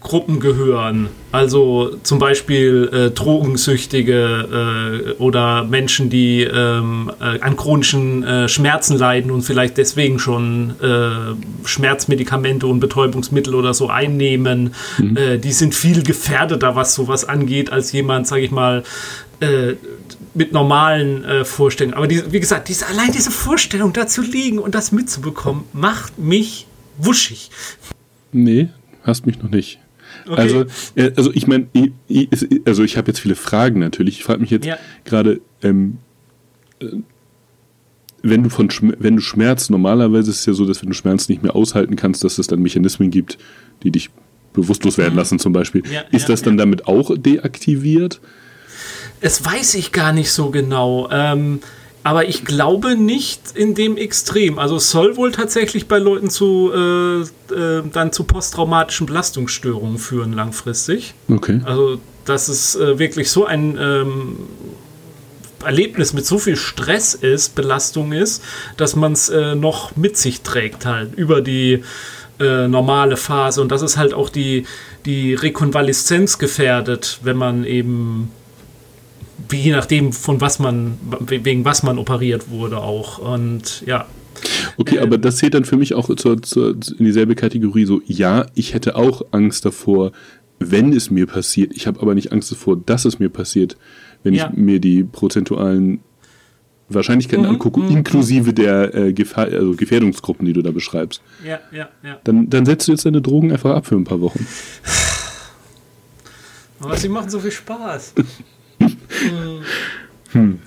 Gruppen 0.00 0.38
gehören. 0.38 1.08
Also 1.32 1.96
zum 2.04 2.18
Beispiel 2.18 2.88
äh, 2.92 3.10
Drogensüchtige 3.10 5.14
äh, 5.18 5.22
oder 5.22 5.64
Menschen, 5.64 6.08
die 6.08 6.42
ähm, 6.42 7.10
äh, 7.20 7.40
an 7.40 7.56
chronischen 7.56 8.22
äh, 8.22 8.48
Schmerzen 8.48 8.96
leiden 8.96 9.30
und 9.30 9.42
vielleicht 9.42 9.76
deswegen 9.76 10.18
schon 10.18 10.74
äh, 10.80 11.66
Schmerzmedikamente 11.66 12.66
und 12.66 12.80
Betäubungsmittel 12.80 13.54
oder 13.54 13.74
so 13.74 13.88
einnehmen. 13.88 14.74
Mhm. 14.98 15.16
Äh, 15.16 15.38
die 15.38 15.52
sind 15.52 15.74
viel 15.74 16.02
gefährdeter, 16.02 16.76
was 16.76 16.94
sowas 16.94 17.24
angeht, 17.24 17.72
als 17.72 17.92
jemand, 17.92 18.26
sage 18.26 18.42
ich 18.42 18.50
mal, 18.50 18.84
mit 20.34 20.52
normalen 20.52 21.44
Vorstellungen. 21.44 21.96
Aber 21.96 22.08
die, 22.08 22.32
wie 22.32 22.40
gesagt, 22.40 22.68
diese, 22.68 22.88
allein 22.88 23.12
diese 23.12 23.30
Vorstellung, 23.30 23.92
da 23.92 24.08
zu 24.08 24.20
liegen 24.20 24.58
und 24.58 24.74
das 24.74 24.90
mitzubekommen, 24.90 25.62
macht 25.72 26.18
mich 26.18 26.66
wuschig. 26.96 27.50
Nee, 28.32 28.70
hast 29.04 29.26
mich 29.26 29.40
noch 29.40 29.50
nicht. 29.50 29.78
Okay. 30.28 30.40
Also, 30.40 30.64
äh, 30.94 31.12
also 31.16 31.32
ich 31.32 31.46
meine, 31.46 31.68
also 32.64 32.84
ich 32.84 32.96
habe 32.96 33.08
jetzt 33.08 33.20
viele 33.20 33.34
Fragen 33.34 33.80
natürlich. 33.80 34.18
Ich 34.18 34.24
frage 34.24 34.40
mich 34.40 34.50
jetzt 34.50 34.66
ja. 34.66 34.76
gerade, 35.04 35.40
ähm, 35.62 35.98
äh, 36.80 36.86
wenn 38.22 38.42
du 38.42 38.50
von 38.50 38.68
wenn 38.98 39.16
du 39.16 39.22
Schmerz, 39.22 39.70
normalerweise 39.70 40.30
ist 40.30 40.40
es 40.40 40.46
ja 40.46 40.52
so, 40.52 40.66
dass 40.66 40.82
wenn 40.82 40.90
du 40.90 40.94
Schmerz 40.94 41.28
nicht 41.28 41.42
mehr 41.42 41.54
aushalten 41.54 41.96
kannst, 41.96 42.24
dass 42.24 42.38
es 42.38 42.46
dann 42.46 42.60
Mechanismen 42.60 43.10
gibt, 43.10 43.38
die 43.82 43.90
dich 43.90 44.10
bewusstlos 44.52 44.98
werden 44.98 45.12
mhm. 45.12 45.18
lassen 45.18 45.38
zum 45.38 45.52
Beispiel. 45.52 45.82
Ja, 45.90 46.02
ist 46.10 46.22
ja, 46.22 46.28
das 46.28 46.42
dann 46.42 46.56
damit 46.56 46.86
auch 46.86 47.16
deaktiviert? 47.16 48.20
Es 49.20 49.44
weiß 49.44 49.74
ich 49.74 49.92
gar 49.92 50.12
nicht 50.12 50.30
so 50.30 50.50
genau. 50.50 51.08
Ähm, 51.10 51.60
aber 52.08 52.26
ich 52.26 52.46
glaube 52.46 52.96
nicht 52.96 53.52
in 53.54 53.74
dem 53.74 53.98
Extrem. 53.98 54.58
Also 54.58 54.76
es 54.76 54.90
soll 54.90 55.18
wohl 55.18 55.30
tatsächlich 55.30 55.88
bei 55.88 55.98
Leuten 55.98 56.30
zu 56.30 56.72
äh, 56.74 57.20
äh, 57.54 57.82
dann 57.92 58.12
zu 58.12 58.24
posttraumatischen 58.24 59.06
Belastungsstörungen 59.06 59.98
führen 59.98 60.32
langfristig. 60.32 61.12
Okay. 61.28 61.60
Also 61.66 62.00
dass 62.24 62.48
es 62.48 62.76
äh, 62.76 62.98
wirklich 62.98 63.30
so 63.30 63.44
ein 63.44 63.76
ähm, 63.78 64.36
Erlebnis 65.62 66.14
mit 66.14 66.24
so 66.24 66.38
viel 66.38 66.56
Stress 66.56 67.12
ist, 67.12 67.54
Belastung 67.54 68.12
ist, 68.12 68.42
dass 68.78 68.96
man 68.96 69.12
es 69.12 69.28
äh, 69.28 69.54
noch 69.54 69.94
mit 69.94 70.16
sich 70.16 70.40
trägt 70.40 70.86
halt 70.86 71.12
über 71.14 71.42
die 71.42 71.82
äh, 72.40 72.68
normale 72.68 73.18
Phase 73.18 73.60
und 73.60 73.70
das 73.70 73.82
ist 73.82 73.98
halt 73.98 74.14
auch 74.14 74.30
die 74.30 74.64
die 75.04 75.34
Rekonvaleszenz 75.34 76.38
gefährdet, 76.38 77.18
wenn 77.22 77.36
man 77.36 77.64
eben 77.64 78.30
je 79.52 79.72
nachdem, 79.72 80.12
von 80.12 80.40
was 80.40 80.58
man, 80.58 80.98
wegen 81.26 81.64
was 81.64 81.82
man 81.82 81.98
operiert 81.98 82.50
wurde 82.50 82.78
auch. 82.78 83.18
Und 83.18 83.82
ja. 83.86 84.06
Okay, 84.76 84.96
ähm, 84.96 85.02
aber 85.02 85.18
das 85.18 85.36
zählt 85.36 85.54
dann 85.54 85.64
für 85.64 85.76
mich 85.76 85.94
auch 85.94 86.14
zur, 86.14 86.42
zur, 86.42 86.70
in 86.70 87.04
dieselbe 87.04 87.34
Kategorie 87.34 87.84
so, 87.84 88.00
ja, 88.06 88.46
ich 88.54 88.74
hätte 88.74 88.96
auch 88.96 89.22
Angst 89.32 89.64
davor, 89.64 90.12
wenn 90.58 90.92
es 90.92 91.10
mir 91.10 91.26
passiert. 91.26 91.72
Ich 91.74 91.86
habe 91.86 92.00
aber 92.00 92.14
nicht 92.14 92.32
Angst 92.32 92.50
davor, 92.50 92.76
dass 92.76 93.04
es 93.04 93.18
mir 93.18 93.28
passiert, 93.28 93.76
wenn 94.22 94.34
ja. 94.34 94.50
ich 94.50 94.56
mir 94.56 94.80
die 94.80 95.04
prozentualen 95.04 96.00
Wahrscheinlichkeiten 96.88 97.44
mhm, 97.44 97.52
angucke, 97.52 97.80
mhm, 97.80 97.98
inklusive 97.98 98.54
der 98.54 98.94
äh, 98.94 99.12
Gefahr, 99.12 99.46
also 99.46 99.72
Gefährdungsgruppen, 99.72 100.46
die 100.46 100.54
du 100.54 100.62
da 100.62 100.70
beschreibst. 100.70 101.20
Ja, 101.44 101.60
ja, 101.70 101.88
ja. 102.02 102.18
Dann, 102.24 102.48
dann 102.48 102.64
setzt 102.64 102.88
du 102.88 102.92
jetzt 102.92 103.04
deine 103.04 103.20
Drogen 103.20 103.52
einfach 103.52 103.74
ab 103.74 103.86
für 103.86 103.96
ein 103.96 104.04
paar 104.04 104.20
Wochen. 104.20 104.46
Aber 106.80 106.96
sie 106.96 107.08
machen 107.08 107.28
so 107.28 107.40
viel 107.40 107.50
Spaß. 107.50 108.14
Hm. 110.32 110.58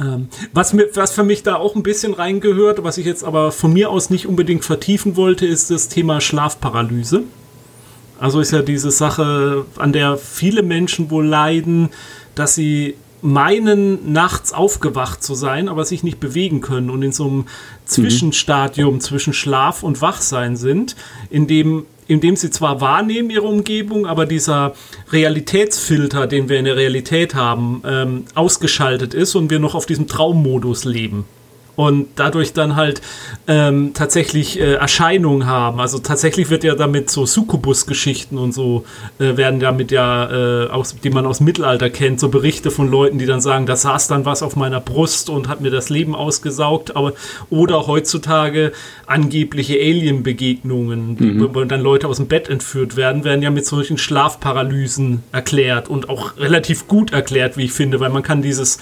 Ähm, 0.00 0.28
was, 0.52 0.72
mir, 0.72 0.88
was 0.94 1.12
für 1.12 1.24
mich 1.24 1.42
da 1.42 1.56
auch 1.56 1.74
ein 1.74 1.82
bisschen 1.82 2.14
reingehört, 2.14 2.82
was 2.84 2.98
ich 2.98 3.06
jetzt 3.06 3.24
aber 3.24 3.52
von 3.52 3.72
mir 3.72 3.90
aus 3.90 4.10
nicht 4.10 4.26
unbedingt 4.26 4.64
vertiefen 4.64 5.16
wollte, 5.16 5.46
ist 5.46 5.70
das 5.70 5.88
Thema 5.88 6.20
Schlafparalyse. 6.20 7.22
Also 8.20 8.40
ist 8.40 8.52
ja 8.52 8.62
diese 8.62 8.90
Sache, 8.90 9.64
an 9.76 9.92
der 9.92 10.16
viele 10.16 10.62
Menschen 10.62 11.10
wohl 11.10 11.26
leiden, 11.26 11.90
dass 12.34 12.54
sie 12.54 12.94
meinen, 13.22 14.12
nachts 14.12 14.52
aufgewacht 14.52 15.22
zu 15.22 15.34
sein, 15.34 15.68
aber 15.68 15.84
sich 15.84 16.04
nicht 16.04 16.20
bewegen 16.20 16.60
können 16.60 16.90
und 16.90 17.02
in 17.02 17.12
so 17.12 17.26
einem 17.26 17.46
Zwischenstadium 17.84 18.94
mhm. 18.94 19.00
zwischen 19.00 19.32
Schlaf 19.32 19.82
und 19.82 20.00
Wachsein 20.00 20.56
sind, 20.56 20.94
in 21.30 21.46
dem 21.48 21.84
indem 22.08 22.34
sie 22.34 22.50
zwar 22.50 22.80
wahrnehmen 22.80 23.30
ihre 23.30 23.46
Umgebung, 23.46 24.06
aber 24.06 24.26
dieser 24.26 24.74
Realitätsfilter, 25.12 26.26
den 26.26 26.48
wir 26.48 26.58
in 26.58 26.64
der 26.64 26.76
Realität 26.76 27.34
haben, 27.34 27.82
ähm, 27.86 28.24
ausgeschaltet 28.34 29.14
ist 29.14 29.36
und 29.36 29.50
wir 29.50 29.60
noch 29.60 29.74
auf 29.74 29.86
diesem 29.86 30.08
Traummodus 30.08 30.84
leben 30.84 31.24
und 31.78 32.08
dadurch 32.16 32.54
dann 32.54 32.74
halt 32.74 33.00
ähm, 33.46 33.92
tatsächlich 33.94 34.58
äh, 34.58 34.74
Erscheinungen 34.74 35.46
haben. 35.46 35.78
Also 35.78 36.00
tatsächlich 36.00 36.50
wird 36.50 36.64
ja 36.64 36.74
damit 36.74 37.08
so 37.08 37.24
Succubus-Geschichten 37.24 38.36
und 38.36 38.50
so 38.50 38.84
äh, 39.20 39.36
werden 39.36 39.60
damit 39.60 39.92
ja, 39.92 40.64
äh, 40.64 40.70
aus, 40.70 40.96
die 40.96 41.10
man 41.10 41.24
aus 41.24 41.38
Mittelalter 41.38 41.88
kennt, 41.88 42.18
so 42.18 42.30
Berichte 42.30 42.72
von 42.72 42.90
Leuten, 42.90 43.18
die 43.18 43.26
dann 43.26 43.40
sagen, 43.40 43.64
da 43.66 43.76
saß 43.76 44.08
dann 44.08 44.24
was 44.24 44.42
auf 44.42 44.56
meiner 44.56 44.80
Brust 44.80 45.30
und 45.30 45.46
hat 45.46 45.60
mir 45.60 45.70
das 45.70 45.88
Leben 45.88 46.16
ausgesaugt. 46.16 46.96
Aber 46.96 47.12
oder 47.48 47.86
heutzutage 47.86 48.72
angebliche 49.06 49.74
Alien-Begegnungen, 49.74 51.16
mhm. 51.16 51.54
wo 51.54 51.62
dann 51.62 51.80
Leute 51.80 52.08
aus 52.08 52.16
dem 52.16 52.26
Bett 52.26 52.48
entführt 52.48 52.96
werden, 52.96 53.22
werden 53.22 53.40
ja 53.40 53.50
mit 53.50 53.66
solchen 53.66 53.98
Schlafparalysen 53.98 55.22
erklärt 55.30 55.88
und 55.88 56.08
auch 56.08 56.36
relativ 56.38 56.88
gut 56.88 57.12
erklärt, 57.12 57.56
wie 57.56 57.66
ich 57.66 57.72
finde, 57.72 58.00
weil 58.00 58.10
man 58.10 58.24
kann 58.24 58.42
dieses 58.42 58.78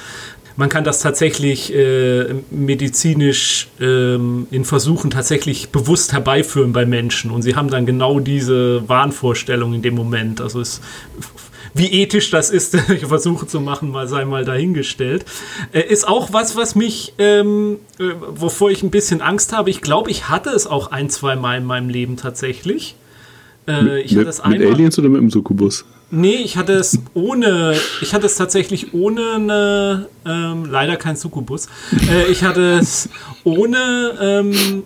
man 0.57 0.69
kann 0.69 0.85
das 0.85 1.01
tatsächlich 1.01 1.75
äh, 1.75 2.35
medizinisch 2.51 3.69
ähm, 3.81 4.47
in 4.51 4.65
Versuchen 4.65 5.11
tatsächlich 5.11 5.69
bewusst 5.69 6.13
herbeiführen 6.13 6.73
bei 6.73 6.87
Menschen. 6.87 7.31
Und 7.31 7.43
sie 7.43 7.55
haben 7.55 7.69
dann 7.69 7.87
genau 7.87 8.21
diese 8.21 8.89
Wahnvorstellung 8.89 9.75
in 9.75 9.83
dem 9.83 9.95
Moment. 9.95 10.41
Also 10.41 10.61
es 10.61 10.81
wie 11.75 11.93
ethisch 11.93 12.31
das 12.31 12.49
ist, 12.51 12.77
Versuche 13.07 13.47
zu 13.47 13.61
machen, 13.61 13.91
mal 13.91 14.09
sei 14.09 14.25
mal 14.25 14.45
dahingestellt. 14.45 15.27
Äh, 15.73 15.83
ist 15.83 16.09
auch 16.09 16.33
was, 16.33 16.57
was 16.57 16.75
mich, 16.75 17.13
ähm, 17.19 17.81
äh, 17.99 18.05
wovor 18.31 18.71
ich 18.71 18.83
ein 18.83 18.91
bisschen 18.91 19.21
Angst 19.21 19.53
habe. 19.53 19.69
Ich 19.69 19.83
glaube, 19.83 20.11
ich 20.11 20.29
hatte 20.29 20.51
es 20.51 20.67
auch 20.67 20.91
ein, 20.91 21.11
zwei 21.11 21.37
Mal 21.37 21.59
in 21.59 21.65
meinem 21.65 21.91
Leben 21.91 22.17
tatsächlich. 22.17 22.97
Äh, 23.69 24.03
ich 24.03 24.13
mit, 24.13 24.21
hatte 24.21 24.31
es 24.31 24.45
mit 24.45 24.63
Aliens 24.63 24.99
oder 24.99 25.09
mit 25.09 25.21
dem 25.21 25.31
Succubus? 25.31 25.85
Nee, 26.11 26.37
ich 26.37 26.57
hatte 26.57 26.73
es 26.75 27.01
ohne, 27.15 27.75
ich 28.01 28.15
hatte 28.15 28.27
es 28.27 28.37
tatsächlich 28.37 28.95
ohne 28.95 29.35
eine, 29.35 30.07
ähm, 30.25 30.65
leider 30.71 30.97
kein 30.97 31.17
Succubus. 31.17 31.67
Äh, 32.09 32.31
ich 32.31 32.45
hatte 32.45 32.79
es 32.79 33.09
ohne 33.43 34.13
ähm, 34.21 34.85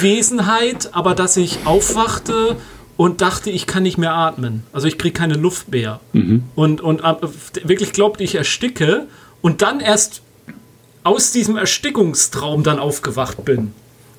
Wesenheit, 0.00 0.88
aber 0.92 1.14
dass 1.14 1.36
ich 1.36 1.58
aufwachte 1.66 2.56
und 2.96 3.20
dachte, 3.20 3.50
ich 3.50 3.66
kann 3.66 3.82
nicht 3.82 3.98
mehr 3.98 4.14
atmen. 4.14 4.62
Also 4.72 4.86
ich 4.86 4.96
kriege 4.96 5.12
keine 5.12 5.34
Luft 5.34 5.70
mehr. 5.70 6.00
Mhm. 6.14 6.44
Und, 6.54 6.80
und 6.80 7.00
äh, 7.00 7.14
wirklich 7.64 7.92
glaubte, 7.92 8.24
ich 8.24 8.36
ersticke 8.36 9.06
und 9.42 9.60
dann 9.60 9.80
erst 9.80 10.22
aus 11.02 11.30
diesem 11.30 11.58
Erstickungstraum 11.58 12.62
dann 12.62 12.78
aufgewacht 12.78 13.44
bin 13.44 13.72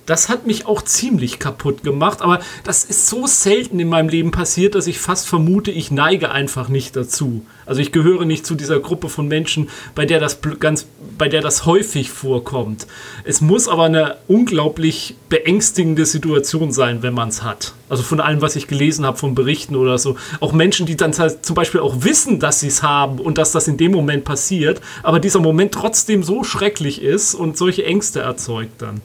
das 0.06 0.30
hat 0.30 0.46
mich 0.46 0.68
auch 0.68 0.84
ziemlich 0.84 1.40
kaputt 1.40 1.84
gemacht, 1.84 2.22
aber 2.22 2.40
das 2.64 2.84
ist 2.84 3.08
so 3.08 3.26
selten 3.28 3.80
in 3.80 3.90
meinem 3.90 4.10
Leben 4.10 4.32
passiert, 4.32 4.76
dass 4.76 4.88
ich 4.88 5.00
fast 5.00 5.28
vermute, 5.28 5.72
ich 5.72 5.92
neige 5.92 6.32
einfach 6.32 6.70
nicht 6.70 6.96
dazu. 6.96 7.46
Also 7.66 7.82
ich 7.82 7.92
gehöre 7.92 8.26
nicht 8.26 8.46
zu 8.46 8.54
dieser 8.54 8.80
Gruppe 8.80 9.10
von 9.10 9.28
Menschen, 9.28 9.70
bei 9.96 10.06
der 10.06 10.20
das 10.20 10.40
ganz, 10.60 10.86
bei 11.18 11.28
der 11.28 11.42
das 11.42 11.66
häufig 11.66 12.12
vorkommt. 12.12 12.86
Es 13.24 13.42
muss 13.42 13.68
aber 13.68 13.86
eine 13.86 14.18
unglaublich 14.28 15.16
beängstigende 15.30 16.06
Situation 16.06 16.72
sein, 16.72 17.02
wenn 17.02 17.14
man 17.14 17.30
es 17.30 17.42
hat. 17.42 17.74
Also 17.90 18.04
von 18.04 18.20
allem, 18.20 18.42
was 18.42 18.56
ich 18.56 18.68
gelesen 18.68 19.06
habe, 19.06 19.18
von 19.18 19.34
Berichten 19.34 19.76
oder 19.76 19.98
so. 19.98 20.18
Auch 20.40 20.54
Menschen, 20.54 20.86
die 20.86 20.96
dann 20.96 21.14
zum 21.14 21.56
Beispiel 21.56 21.82
auch 21.82 22.04
wissen, 22.04 22.40
dass 22.40 22.60
sie 22.60 22.68
es 22.68 22.84
haben 22.84 23.20
und 23.20 23.40
dass 23.40 23.52
das 23.52 23.68
in 23.68 23.78
dem 23.78 23.92
Moment 23.92 24.26
passiert, 24.26 24.82
aber 25.02 25.20
dieser 25.20 25.40
Moment 25.40 25.74
trotzdem 25.74 26.24
so 26.24 26.44
schrecklich 26.44 27.02
ist 27.02 27.34
und 27.34 27.58
solche 27.58 27.86
Ängste 27.86 28.20
erzeugt 28.20 28.82
dann. 28.82 29.02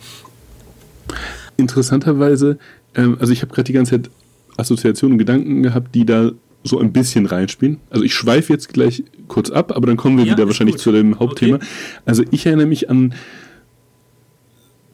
Interessanterweise, 1.57 2.59
ähm, 2.95 3.17
also 3.21 3.33
ich 3.33 3.43
habe 3.43 3.53
gerade 3.53 3.65
die 3.67 3.73
ganze 3.73 3.93
Zeit 3.93 4.11
Assoziationen 4.57 5.15
und 5.15 5.19
Gedanken 5.19 5.63
gehabt, 5.63 5.95
die 5.95 6.05
da 6.05 6.33
so 6.63 6.79
ein 6.79 6.93
bisschen 6.93 7.27
reinspielen. 7.27 7.79
Also 7.89 8.05
ich 8.05 8.15
schweife 8.15 8.53
jetzt 8.53 8.73
gleich 8.73 9.05
kurz 9.29 9.51
ab, 9.51 9.73
aber 9.75 9.87
dann 9.87 9.97
kommen 9.97 10.19
wir 10.19 10.25
ja, 10.25 10.33
wieder 10.33 10.47
wahrscheinlich 10.47 10.77
gut. 10.77 10.83
zu 10.83 10.93
dem 10.93 11.19
Hauptthema. 11.19 11.57
Okay. 11.57 11.67
Also 12.05 12.25
ich 12.31 12.45
erinnere 12.45 12.67
mich 12.67 12.91
an 12.91 13.15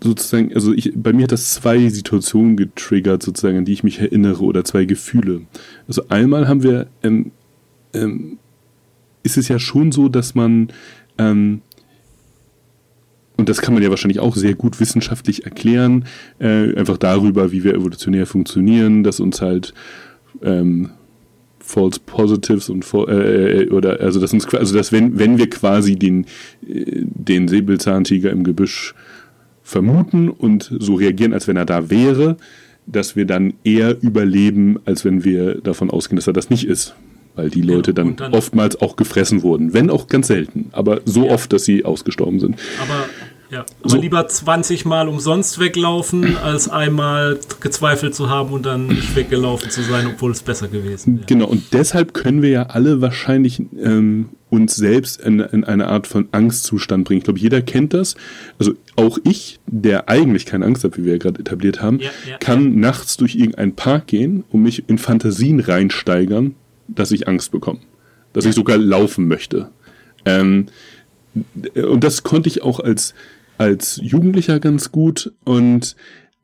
sozusagen, 0.02 0.54
also 0.54 0.72
ich, 0.72 0.92
bei 0.94 1.12
mir 1.12 1.24
hat 1.24 1.32
das 1.32 1.54
zwei 1.54 1.88
Situationen 1.88 2.56
getriggert, 2.56 3.22
sozusagen, 3.22 3.58
an 3.58 3.64
die 3.64 3.72
ich 3.72 3.82
mich 3.82 3.98
erinnere 3.98 4.44
oder 4.44 4.64
zwei 4.64 4.84
Gefühle. 4.84 5.42
Also 5.88 6.08
einmal 6.08 6.46
haben 6.46 6.62
wir, 6.62 6.86
ähm, 7.02 7.32
ähm, 7.92 8.38
ist 9.22 9.36
es 9.36 9.48
ja 9.48 9.58
schon 9.58 9.90
so, 9.90 10.08
dass 10.08 10.34
man 10.34 10.68
ähm, 11.18 11.62
und 13.36 13.48
das 13.48 13.60
kann 13.60 13.74
man 13.74 13.82
ja 13.82 13.90
wahrscheinlich 13.90 14.20
auch 14.20 14.34
sehr 14.36 14.54
gut 14.54 14.80
wissenschaftlich 14.80 15.44
erklären, 15.44 16.04
äh, 16.38 16.74
einfach 16.74 16.96
darüber, 16.96 17.52
wie 17.52 17.64
wir 17.64 17.74
evolutionär 17.74 18.26
funktionieren, 18.26 19.04
dass 19.04 19.20
uns 19.20 19.40
halt 19.40 19.74
ähm, 20.42 20.90
False 21.58 21.98
Positives 22.04 22.70
und 22.70 22.86
äh, 22.94 23.62
äh, 23.62 23.70
oder 23.70 24.00
also 24.00 24.20
dass 24.20 24.32
uns 24.32 24.46
also 24.54 24.74
dass 24.74 24.92
wenn 24.92 25.18
wenn 25.18 25.36
wir 25.36 25.50
quasi 25.50 25.96
den 25.96 26.24
äh, 26.66 27.02
den 27.04 27.48
Säbelzahntiger 27.48 28.30
im 28.30 28.44
Gebüsch 28.44 28.94
vermuten 29.62 30.28
und 30.28 30.72
so 30.78 30.94
reagieren, 30.94 31.32
als 31.32 31.48
wenn 31.48 31.56
er 31.56 31.66
da 31.66 31.90
wäre, 31.90 32.36
dass 32.86 33.16
wir 33.16 33.26
dann 33.26 33.54
eher 33.64 34.00
überleben, 34.00 34.78
als 34.84 35.04
wenn 35.04 35.24
wir 35.24 35.56
davon 35.60 35.90
ausgehen, 35.90 36.16
dass 36.16 36.28
er 36.28 36.32
das 36.32 36.50
nicht 36.50 36.68
ist. 36.68 36.94
Weil 37.34 37.50
die 37.50 37.62
Leute 37.62 37.90
ja, 37.90 37.94
dann, 37.96 38.16
dann, 38.16 38.32
oftmals 38.32 38.80
auch 38.80 38.96
gefressen 38.96 39.42
wurden. 39.42 39.74
Wenn 39.74 39.90
auch 39.90 40.06
ganz 40.06 40.28
selten, 40.28 40.70
aber 40.72 41.00
so 41.04 41.26
ja. 41.26 41.32
oft, 41.32 41.52
dass 41.52 41.64
sie 41.64 41.84
ausgestorben 41.84 42.40
sind. 42.40 42.56
Aber 42.80 43.06
ja, 43.50 43.64
aber 43.80 43.90
so. 43.90 44.00
lieber 44.00 44.26
20 44.26 44.84
Mal 44.84 45.08
umsonst 45.08 45.58
weglaufen, 45.58 46.36
als 46.36 46.68
einmal 46.68 47.38
gezweifelt 47.60 48.14
zu 48.14 48.28
haben 48.28 48.52
und 48.52 48.66
dann 48.66 48.88
nicht 48.88 49.14
weggelaufen 49.14 49.70
zu 49.70 49.82
sein, 49.82 50.06
obwohl 50.06 50.32
es 50.32 50.42
besser 50.42 50.68
gewesen 50.68 51.18
wäre. 51.18 51.26
Genau, 51.26 51.46
und 51.46 51.72
deshalb 51.72 52.12
können 52.14 52.42
wir 52.42 52.50
ja 52.50 52.62
alle 52.64 53.00
wahrscheinlich 53.00 53.62
ähm, 53.78 54.30
uns 54.50 54.76
selbst 54.76 55.20
in, 55.20 55.40
in, 55.40 55.64
eine 55.64 55.88
Art 55.88 56.06
von 56.06 56.28
Angstzustand 56.32 57.04
bringen. 57.04 57.18
Ich 57.18 57.24
glaube, 57.24 57.38
jeder 57.38 57.62
kennt 57.62 57.94
das. 57.94 58.16
Also 58.58 58.74
auch 58.96 59.18
ich, 59.24 59.60
der 59.66 60.08
eigentlich 60.08 60.46
keine 60.46 60.64
Angst 60.64 60.84
hat, 60.84 60.96
wie 60.96 61.04
wir 61.04 61.12
ja 61.12 61.18
gerade 61.18 61.40
etabliert 61.40 61.80
haben, 61.80 62.00
ja, 62.00 62.10
ja, 62.28 62.38
kann 62.38 62.64
ja. 62.64 62.78
nachts 62.78 63.16
durch 63.16 63.34
irgendeinen 63.36 63.74
Park 63.74 64.08
gehen 64.08 64.44
und 64.50 64.62
mich 64.62 64.88
in 64.88 64.98
Fantasien 64.98 65.60
reinsteigern, 65.60 66.54
dass 66.88 67.12
ich 67.12 67.28
Angst 67.28 67.52
bekomme. 67.52 67.80
Dass 68.32 68.44
ich 68.44 68.54
sogar 68.54 68.76
laufen 68.76 69.28
möchte. 69.28 69.70
Ähm, 70.24 70.66
und 71.74 72.04
das 72.04 72.22
konnte 72.22 72.48
ich 72.48 72.62
auch 72.62 72.80
als 72.80 73.14
als 73.58 74.00
Jugendlicher 74.02 74.60
ganz 74.60 74.92
gut 74.92 75.32
und 75.44 75.96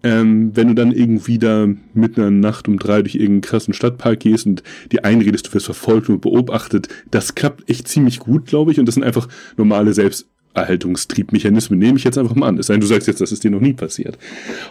ähm, 0.04 0.54
wenn 0.56 0.68
du 0.68 0.74
dann 0.74 0.92
irgendwie 0.92 1.38
da 1.38 1.66
mitten 1.94 2.20
in 2.20 2.40
der 2.40 2.50
Nacht 2.50 2.68
um 2.68 2.78
drei 2.78 3.02
durch 3.02 3.14
irgendeinen 3.14 3.42
krassen 3.42 3.74
Stadtpark 3.74 4.20
gehst 4.20 4.46
und 4.46 4.62
dir 4.90 5.04
einredest, 5.04 5.48
du 5.48 5.54
wirst 5.54 5.66
verfolgt 5.66 6.08
und 6.08 6.20
beobachtet, 6.20 6.88
das 7.10 7.34
klappt 7.34 7.68
echt 7.70 7.88
ziemlich 7.88 8.18
gut, 8.18 8.46
glaube 8.46 8.72
ich. 8.72 8.80
Und 8.80 8.86
das 8.86 8.94
sind 8.96 9.04
einfach 9.04 9.28
normale 9.56 9.94
Selbsterhaltungstriebmechanismen, 9.94 11.78
nehme 11.78 11.98
ich 11.98 12.04
jetzt 12.04 12.18
einfach 12.18 12.34
mal 12.34 12.48
an. 12.48 12.58
Es 12.58 12.66
sei 12.66 12.74
denn, 12.74 12.80
du 12.80 12.86
sagst 12.86 13.06
jetzt, 13.06 13.20
das 13.20 13.32
ist 13.32 13.44
dir 13.44 13.50
noch 13.50 13.60
nie 13.60 13.74
passiert. 13.74 14.18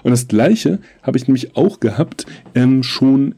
Und 0.04 0.12
das 0.12 0.28
Gleiche 0.28 0.80
habe 1.02 1.18
ich 1.18 1.28
nämlich 1.28 1.56
auch 1.56 1.80
gehabt, 1.80 2.26
ähm, 2.54 2.84
schon 2.84 3.36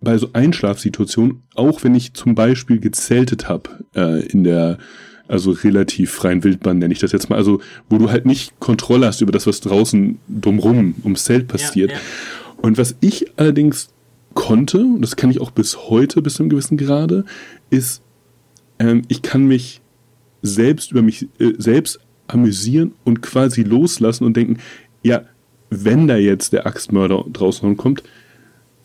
bei 0.00 0.16
so 0.18 0.30
Einschlafsituationen, 0.32 1.42
auch 1.54 1.82
wenn 1.84 1.94
ich 1.94 2.14
zum 2.14 2.34
Beispiel 2.34 2.78
gezeltet 2.80 3.48
habe 3.48 3.84
äh, 3.94 4.26
in 4.26 4.44
der 4.44 4.78
also 5.28 5.50
relativ 5.50 6.10
freien 6.10 6.42
Wildbahn 6.42 6.78
nenne 6.78 6.92
ich 6.92 7.00
das 7.00 7.12
jetzt 7.12 7.28
mal, 7.30 7.36
also 7.36 7.60
wo 7.88 7.98
du 7.98 8.10
halt 8.10 8.26
nicht 8.26 8.58
Kontrolle 8.60 9.06
hast 9.06 9.20
über 9.20 9.32
das, 9.32 9.46
was 9.46 9.60
draußen 9.60 10.18
drumrum 10.28 10.94
ums 11.04 11.24
Zelt 11.24 11.48
passiert. 11.48 11.90
Ja, 11.90 11.96
ja. 11.96 12.02
Und 12.62 12.78
was 12.78 12.96
ich 13.00 13.30
allerdings 13.36 13.90
konnte, 14.34 14.78
und 14.78 15.02
das 15.02 15.16
kann 15.16 15.30
ich 15.30 15.40
auch 15.40 15.50
bis 15.50 15.76
heute 15.90 16.22
bis 16.22 16.34
zu 16.34 16.42
einem 16.42 16.50
gewissen 16.50 16.78
Grade, 16.78 17.24
ist, 17.70 18.02
ähm, 18.78 19.02
ich 19.08 19.22
kann 19.22 19.46
mich 19.46 19.80
selbst 20.42 20.92
über 20.92 21.02
mich 21.02 21.28
äh, 21.38 21.52
selbst 21.58 22.00
amüsieren 22.26 22.92
und 23.04 23.22
quasi 23.22 23.62
loslassen 23.62 24.24
und 24.24 24.36
denken, 24.36 24.58
ja, 25.02 25.22
wenn 25.70 26.08
da 26.08 26.16
jetzt 26.16 26.52
der 26.52 26.66
Axtmörder 26.66 27.24
draußen 27.32 27.76
kommt, 27.76 28.02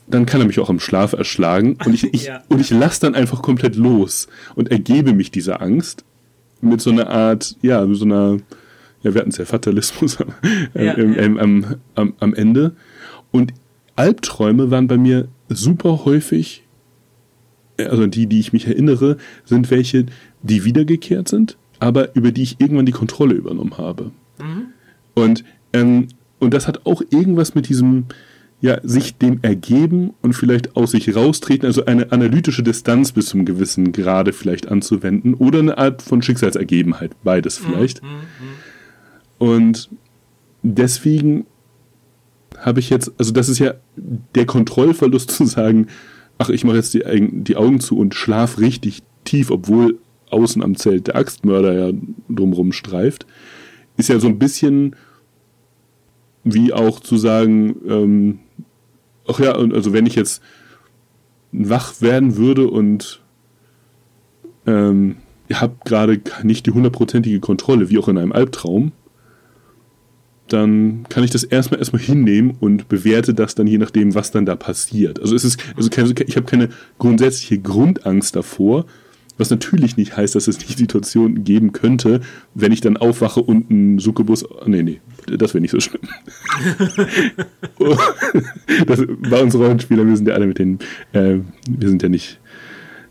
dann 0.08 0.26
kann 0.26 0.42
er 0.42 0.48
mich 0.48 0.60
auch 0.60 0.70
im 0.70 0.80
Schlaf 0.80 1.14
erschlagen 1.14 1.78
und 1.86 1.94
ich, 1.94 2.14
ich 2.14 2.26
ja. 2.26 2.44
und 2.50 2.60
ich 2.60 2.70
lasse 2.70 3.02
dann 3.02 3.16
einfach 3.16 3.42
komplett 3.42 3.76
los 3.76 4.28
und 4.56 4.70
ergebe 4.72 5.14
mich 5.14 5.32
dieser 5.32 5.62
Angst 5.62 6.04
mit 6.64 6.82
so 6.82 6.92
einer 6.92 7.10
Art, 7.10 7.56
ja, 7.62 7.86
so 7.94 8.06
einer, 8.06 8.38
ja, 9.02 9.14
wir 9.14 9.20
hatten 9.22 9.30
es 9.30 9.38
ja 9.38 9.46
Fatalismus 9.46 10.18
äh, 10.74 10.86
ja, 10.86 10.94
im, 10.94 11.14
ja. 11.14 11.42
Am, 11.42 11.76
am, 11.96 12.14
am 12.20 12.34
Ende. 12.34 12.74
Und 13.32 13.54
Albträume 13.96 14.72
waren 14.72 14.88
bei 14.88 14.98
mir 14.98 15.28
super 15.50 16.06
häufig, 16.06 16.64
also 17.78 18.08
die, 18.08 18.28
die 18.28 18.40
ich 18.40 18.54
mich 18.54 18.68
erinnere, 18.68 19.18
sind 19.46 19.70
welche, 19.72 20.06
die 20.42 20.64
wiedergekehrt 20.64 21.28
sind, 21.28 21.58
aber 21.80 22.16
über 22.16 22.32
die 22.32 22.44
ich 22.44 22.60
irgendwann 22.60 22.86
die 22.86 22.92
Kontrolle 22.92 23.36
übernommen 23.36 23.78
habe. 23.78 24.12
Mhm. 24.40 24.68
Und, 25.14 25.44
ähm, 25.74 26.08
und 26.40 26.54
das 26.54 26.68
hat 26.68 26.86
auch 26.86 27.02
irgendwas 27.10 27.56
mit 27.56 27.70
diesem, 27.70 28.06
ja, 28.64 28.80
sich 28.82 29.18
dem 29.18 29.40
ergeben 29.42 30.14
und 30.22 30.32
vielleicht 30.32 30.78
aus 30.78 30.92
sich 30.92 31.14
raustreten, 31.14 31.66
also 31.68 31.84
eine 31.84 32.14
analytische 32.14 32.64
Distanz 32.64 33.12
bis 33.12 33.26
zum 33.26 33.44
gewissen 33.44 33.92
Grade 33.92 34.32
vielleicht 34.32 34.70
anzuwenden 34.70 35.34
oder 35.34 35.60
eine 35.60 35.78
Art 35.78 36.02
von 36.02 36.22
Schicksalsergebenheit, 36.22 37.12
beides 37.26 37.60
mhm, 37.60 37.66
vielleicht. 37.66 38.02
Mm, 38.02 38.06
mm, 38.06 39.50
Und 39.50 39.90
deswegen 40.62 41.46
habe 42.58 42.80
ich 42.80 42.90
jetzt, 42.90 43.12
also 43.18 43.34
das 43.34 43.50
ist 43.50 43.60
ja 43.60 43.74
der 43.98 44.46
Kontrollverlust 44.46 45.30
zu 45.32 45.46
sagen, 45.46 45.88
ach, 46.38 46.48
ich 46.48 46.64
mache 46.64 46.78
jetzt 46.78 46.94
die, 46.94 47.04
die 47.44 47.58
Augen 47.58 47.82
zu 47.82 47.98
und 47.98 48.16
schlaf 48.16 48.60
richtig 48.60 49.04
tief, 49.26 49.52
obwohl 49.52 50.00
außen 50.30 50.64
am 50.64 50.78
Zelt 50.78 51.08
der 51.08 51.18
Axtmörder 51.18 51.74
ja 51.74 51.94
drumrum 52.30 52.72
streift, 52.72 53.26
ist 53.98 54.08
ja 54.08 54.22
so 54.22 54.28
ein 54.28 54.40
bisschen 54.40 54.96
wie 56.46 56.72
auch 56.72 57.02
zu 57.02 57.18
sagen, 57.18 57.76
ähm, 57.90 58.40
ach 59.28 59.40
ja, 59.40 59.54
also 59.54 59.94
wenn 59.94 60.06
ich 60.06 60.16
jetzt 60.16 60.42
wach 61.52 62.02
werden 62.02 62.38
würde 62.38 62.68
und 62.68 63.22
ähm, 64.66 65.18
habt 65.52 65.86
gerade 65.86 66.20
nicht 66.44 66.66
die 66.66 66.72
hundertprozentige 66.72 67.40
Kontrolle, 67.40 67.90
wie 67.90 68.00
auch 68.00 68.08
in 68.08 68.18
einem 68.18 68.32
Albtraum, 68.32 68.92
dann 70.48 71.06
kann 71.10 71.24
ich 71.24 71.32
das 71.32 71.44
erstmal 71.44 71.80
erstmal 71.80 72.02
hinnehmen 72.02 72.56
und 72.60 72.90
bewerte 72.90 73.34
das 73.34 73.56
dann 73.56 73.68
je 73.68 73.78
nachdem, 73.78 74.14
was 74.14 74.32
dann 74.32 74.46
da 74.46 74.56
passiert. 74.56 75.20
Also 75.20 75.36
es 75.36 75.44
ist, 75.44 75.60
also 75.76 75.90
ich 75.90 76.36
habe 76.36 76.46
keine 76.46 76.70
grundsätzliche 77.00 77.60
Grundangst 77.60 78.36
davor, 78.36 78.86
was 79.38 79.50
natürlich 79.50 79.98
nicht 79.98 80.16
heißt, 80.16 80.36
dass 80.36 80.48
es 80.48 80.60
nicht 80.60 80.78
Situationen 80.78 81.44
geben 81.44 81.72
könnte, 81.72 82.22
wenn 82.54 82.72
ich 82.72 82.82
dann 82.82 82.98
aufwache 82.98 83.42
und 83.42 83.70
ein 83.72 84.00
Succubus. 84.00 84.46
Nee, 84.66 84.84
nee, 84.84 85.02
das 85.26 85.54
wäre 85.54 85.62
nicht 85.62 85.72
so 85.72 85.80
schlimm. 85.80 86.02
das, 88.88 89.04
bei 89.30 89.42
uns 89.42 89.56
Rollenspieler, 89.56 90.06
wir 90.06 90.16
sind 90.16 90.28
ja 90.28 90.36
alle 90.36 90.48
mit 90.48 90.60
den. 90.60 90.80
Äh, 91.14 91.40
wir 91.70 91.90
sind 91.90 92.04
ja 92.04 92.10
nicht. 92.10 92.40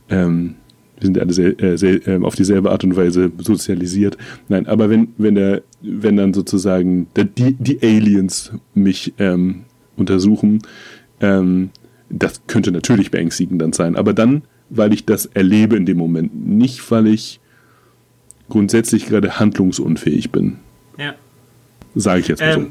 Ähm, 0.08 0.54
wir 0.96 1.06
sind 1.06 1.16
ja 1.16 1.22
alle 1.22 1.32
sehr, 1.32 1.60
äh, 1.60 1.76
sehr, 1.76 2.06
äh, 2.06 2.20
auf 2.22 2.36
dieselbe 2.36 2.70
Art 2.70 2.84
und 2.84 2.94
Weise 2.94 3.32
sozialisiert. 3.38 4.16
Nein, 4.48 4.66
aber 4.66 4.88
wenn, 4.88 5.08
wenn, 5.18 5.34
der, 5.34 5.62
wenn 5.80 6.16
dann 6.16 6.32
sozusagen 6.32 7.08
der, 7.16 7.24
die, 7.24 7.54
die 7.54 7.82
Aliens 7.82 8.52
mich 8.74 9.12
ähm, 9.18 9.62
untersuchen, 9.96 10.62
ähm, 11.20 11.70
das 12.08 12.42
könnte 12.46 12.70
natürlich 12.70 13.10
beängstigend 13.10 13.60
dann 13.60 13.72
sein. 13.72 13.96
Aber 13.96 14.12
dann 14.12 14.42
weil 14.74 14.92
ich 14.92 15.04
das 15.06 15.26
erlebe 15.26 15.76
in 15.76 15.86
dem 15.86 15.98
Moment, 15.98 16.46
nicht 16.46 16.90
weil 16.90 17.06
ich 17.06 17.40
grundsätzlich 18.48 19.06
gerade 19.06 19.38
handlungsunfähig 19.38 20.30
bin. 20.30 20.58
Ja. 20.98 21.14
Sage 21.94 22.20
ich 22.20 22.28
jetzt 22.28 22.40
mal 22.40 22.54
ähm, 22.54 22.64
so. 22.64 22.70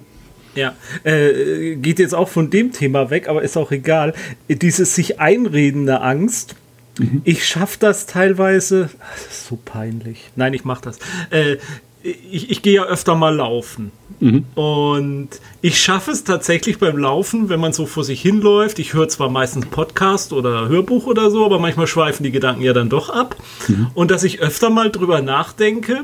Ja, 0.60 0.76
äh, 1.04 1.76
geht 1.76 2.00
jetzt 2.00 2.14
auch 2.14 2.28
von 2.28 2.50
dem 2.50 2.74
Thema 2.74 3.10
weg, 3.10 3.30
aber 3.30 3.42
ist 3.42 3.56
auch 3.56 3.72
egal. 3.72 4.14
Dieses 4.50 4.96
sich 4.96 5.20
einredende 5.20 6.02
Angst, 6.02 6.56
mhm. 7.00 7.22
ich 7.24 7.46
schaffe 7.46 7.78
das 7.80 8.06
teilweise, 8.06 8.90
das 9.00 9.28
ist 9.28 9.48
so 9.48 9.58
peinlich. 9.64 10.30
Nein, 10.36 10.54
ich 10.54 10.66
mache 10.66 10.84
das. 10.84 10.98
Äh, 11.30 11.58
ich, 12.04 12.50
ich 12.50 12.62
gehe 12.62 12.74
ja 12.74 12.84
öfter 12.84 13.16
mal 13.16 13.36
laufen. 13.36 13.92
Mhm. 14.20 14.46
Und 14.56 15.30
ich 15.62 15.80
schaffe 15.80 16.12
es 16.12 16.24
tatsächlich 16.24 16.78
beim 16.78 16.98
Laufen, 16.98 17.50
wenn 17.50 17.60
man 17.60 17.74
so 17.74 17.86
vor 17.86 18.04
sich 18.04 18.22
hinläuft. 18.22 18.80
Ich 18.80 18.94
höre 18.94 19.10
zwar 19.10 19.30
meistens 19.30 19.66
Podcast 19.68 20.34
oder 20.34 20.70
Hörbuch 20.70 21.08
oder 21.08 21.32
so, 21.32 21.46
aber 21.46 21.60
manchmal 21.60 21.88
schweifen 21.88 22.24
die 22.24 22.32
Gedanken 22.32 22.62
ja 22.62 22.74
dann 22.74 22.90
doch 22.90 23.10
ab. 23.10 23.36
Mhm. 23.68 23.88
Und 23.94 24.12
dass 24.12 24.24
ich 24.24 24.42
öfter 24.42 24.70
mal 24.70 24.92
drüber 24.92 25.22
nachdenke, 25.22 26.04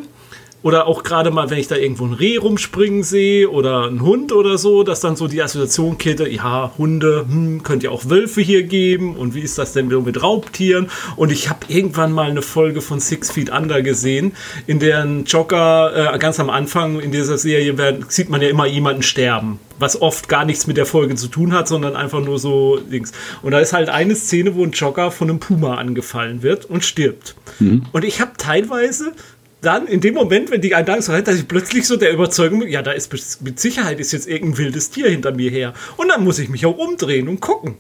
oder 0.63 0.87
auch 0.87 1.03
gerade 1.03 1.31
mal, 1.31 1.49
wenn 1.49 1.59
ich 1.59 1.67
da 1.67 1.75
irgendwo 1.75 2.05
ein 2.05 2.13
Reh 2.13 2.37
rumspringen 2.37 3.03
sehe 3.03 3.49
oder 3.49 3.85
einen 3.85 4.01
Hund 4.01 4.31
oder 4.31 4.57
so, 4.57 4.83
dass 4.83 4.99
dann 4.99 5.15
so 5.15 5.27
die 5.27 5.41
Assoziation 5.41 5.97
kette, 5.97 6.27
ja, 6.27 6.73
Hunde, 6.77 7.25
hm, 7.29 7.63
könnt 7.63 7.83
ihr 7.83 7.91
auch 7.91 8.09
Wölfe 8.09 8.41
hier 8.41 8.63
geben 8.63 9.15
und 9.15 9.35
wie 9.35 9.41
ist 9.41 9.57
das 9.57 9.73
denn 9.73 9.87
mit 9.87 10.21
Raubtieren? 10.21 10.89
Und 11.15 11.31
ich 11.31 11.49
habe 11.49 11.59
irgendwann 11.67 12.11
mal 12.11 12.29
eine 12.29 12.41
Folge 12.41 12.81
von 12.81 12.99
Six 12.99 13.31
Feet 13.31 13.49
Under 13.51 13.81
gesehen, 13.81 14.33
in 14.65 14.79
der 14.79 15.03
ein 15.03 15.25
Jogger 15.25 16.13
äh, 16.13 16.17
ganz 16.17 16.39
am 16.39 16.49
Anfang 16.49 16.99
in 16.99 17.11
dieser 17.11 17.37
Serie 17.37 17.77
werden, 17.77 18.05
sieht 18.07 18.29
man 18.29 18.41
ja 18.41 18.49
immer 18.49 18.65
jemanden 18.65 19.03
sterben 19.03 19.59
was 19.79 20.01
oft 20.01 20.27
gar 20.27 20.45
nichts 20.45 20.67
mit 20.67 20.77
der 20.77 20.85
Folge 20.85 21.15
zu 21.15 21.27
tun 21.27 21.53
hat, 21.53 21.67
sondern 21.67 21.95
einfach 21.95 22.19
nur 22.19 22.39
so 22.39 22.77
Dings. 22.77 23.11
Und 23.41 23.51
da 23.51 23.59
ist 23.59 23.73
halt 23.73 23.89
eine 23.89 24.15
Szene, 24.15 24.55
wo 24.55 24.63
ein 24.63 24.71
Jogger 24.71 25.11
von 25.11 25.29
einem 25.29 25.39
Puma 25.39 25.75
angefallen 25.75 26.41
wird 26.41 26.65
und 26.65 26.83
stirbt. 26.83 27.35
Mhm. 27.59 27.83
Und 27.91 28.03
ich 28.03 28.19
habe 28.21 28.31
teilweise 28.37 29.13
dann 29.61 29.87
in 29.87 30.01
dem 30.01 30.13
Moment, 30.13 30.51
wenn 30.51 30.61
die 30.61 30.75
einen 30.75 30.87
Angst 30.89 31.09
hat, 31.09 31.27
dass 31.27 31.35
ich 31.35 31.47
plötzlich 31.47 31.87
so 31.87 31.97
der 31.97 32.11
Überzeugung 32.11 32.59
bin, 32.59 32.69
ja, 32.69 32.81
da 32.81 32.91
ist 32.91 33.11
mit 33.41 33.59
Sicherheit 33.59 33.99
ist 33.99 34.11
jetzt 34.11 34.27
irgendein 34.27 34.57
wildes 34.59 34.91
Tier 34.91 35.09
hinter 35.09 35.31
mir 35.31 35.49
her. 35.49 35.73
Und 35.97 36.09
dann 36.09 36.23
muss 36.23 36.39
ich 36.39 36.49
mich 36.49 36.65
auch 36.65 36.77
umdrehen 36.77 37.27
und 37.27 37.39
gucken. 37.39 37.75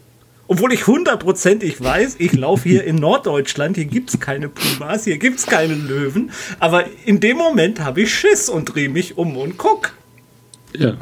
Obwohl 0.49 0.71
ich 0.71 0.87
hundertprozentig 0.87 1.81
weiß, 1.81 2.15
ich 2.19 2.33
laufe 2.33 2.69
hier 2.69 2.85
in 2.85 2.95
Norddeutschland, 2.95 3.75
hier 3.75 3.85
gibt 3.85 4.09
es 4.09 4.19
keine 4.19 4.47
Pumas, 4.47 5.03
hier 5.03 5.17
gibt 5.17 5.39
es 5.39 5.45
keine 5.45 5.75
Löwen. 5.75 6.31
Aber 6.59 6.85
in 7.05 7.19
dem 7.19 7.37
Moment 7.37 7.81
habe 7.81 8.01
ich 8.01 8.13
Schiss 8.13 8.47
und 8.47 8.73
drehe 8.73 8.89
mich 8.89 9.17
um 9.17 9.35
und 9.35 9.57
guck. 9.57 9.93
Ja. 10.75 10.95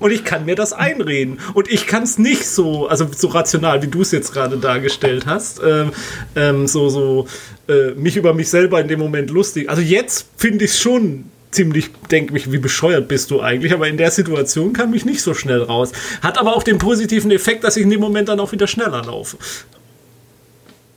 Und 0.00 0.10
ich 0.10 0.24
kann 0.24 0.46
mir 0.46 0.56
das 0.56 0.72
einreden. 0.72 1.38
Und 1.54 1.70
ich 1.70 1.86
kann 1.86 2.02
es 2.02 2.18
nicht 2.18 2.44
so, 2.44 2.88
also 2.88 3.06
so 3.14 3.28
rational, 3.28 3.82
wie 3.82 3.86
du 3.86 4.02
es 4.02 4.10
jetzt 4.10 4.32
gerade 4.32 4.56
dargestellt 4.58 5.26
hast, 5.26 5.60
ähm, 5.64 5.92
ähm, 6.34 6.66
so, 6.66 6.88
so 6.88 7.28
äh, 7.72 7.94
mich 7.94 8.16
über 8.16 8.34
mich 8.34 8.48
selber 8.48 8.80
in 8.80 8.88
dem 8.88 8.98
Moment 9.00 9.30
lustig. 9.30 9.68
Also 9.68 9.82
jetzt 9.82 10.26
finde 10.36 10.64
ich 10.64 10.72
es 10.72 10.80
schon 10.80 11.24
ziemlich, 11.50 11.90
denke 12.10 12.32
mich, 12.32 12.50
wie 12.50 12.58
bescheuert 12.58 13.08
bist 13.08 13.30
du 13.30 13.40
eigentlich, 13.40 13.72
aber 13.72 13.88
in 13.88 13.96
der 13.96 14.10
Situation 14.10 14.72
kam 14.72 14.94
ich 14.94 15.04
nicht 15.04 15.22
so 15.22 15.34
schnell 15.34 15.62
raus. 15.62 15.92
Hat 16.22 16.38
aber 16.38 16.56
auch 16.56 16.62
den 16.62 16.78
positiven 16.78 17.30
Effekt, 17.30 17.64
dass 17.64 17.76
ich 17.76 17.82
in 17.82 17.90
dem 17.90 18.00
Moment 18.00 18.28
dann 18.28 18.40
auch 18.40 18.52
wieder 18.52 18.66
schneller 18.66 19.04
laufe. 19.04 19.36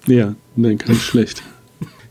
Ja, 0.08 0.36
dann 0.56 0.78
ganz 0.78 1.02
schlecht. 1.02 1.44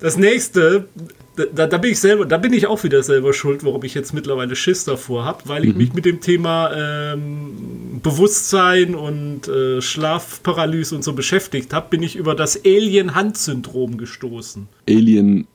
Das 0.01 0.17
nächste, 0.17 0.89
da, 1.37 1.67
da, 1.67 1.79
bin 1.79 1.93
ich 1.93 2.01
selber, 2.01 2.27
da 2.27 2.39
bin 2.39 2.53
ich 2.53 2.67
auch 2.67 2.85
wieder 2.85 3.03
selber 3.03 3.33
schuld, 3.33 3.65
warum 3.65 3.83
ich 3.85 3.95
jetzt 3.95 4.15
mittlerweile 4.15 4.55
Schiss 4.55 4.85
davor 4.85 5.25
habe, 5.25 5.41
weil 5.47 5.65
ich 5.65 5.73
mhm. 5.73 5.79
mich 5.79 5.95
mit 5.95 6.05
dem 6.05 6.21
Thema 6.21 6.71
ähm, 6.75 8.01
Bewusstsein 8.03 8.95
und 8.95 9.49
äh, 9.49 9.81
Schlafparalyse 9.81 10.95
und 10.95 11.03
so 11.03 11.13
beschäftigt 11.13 11.73
habe, 11.73 11.89
bin 11.91 12.03
ich 12.03 12.17
über 12.17 12.35
das 12.35 12.65
Alien-Hand-Syndrom 12.65 13.99
gestoßen. 13.99 14.69
Alien 14.89 15.47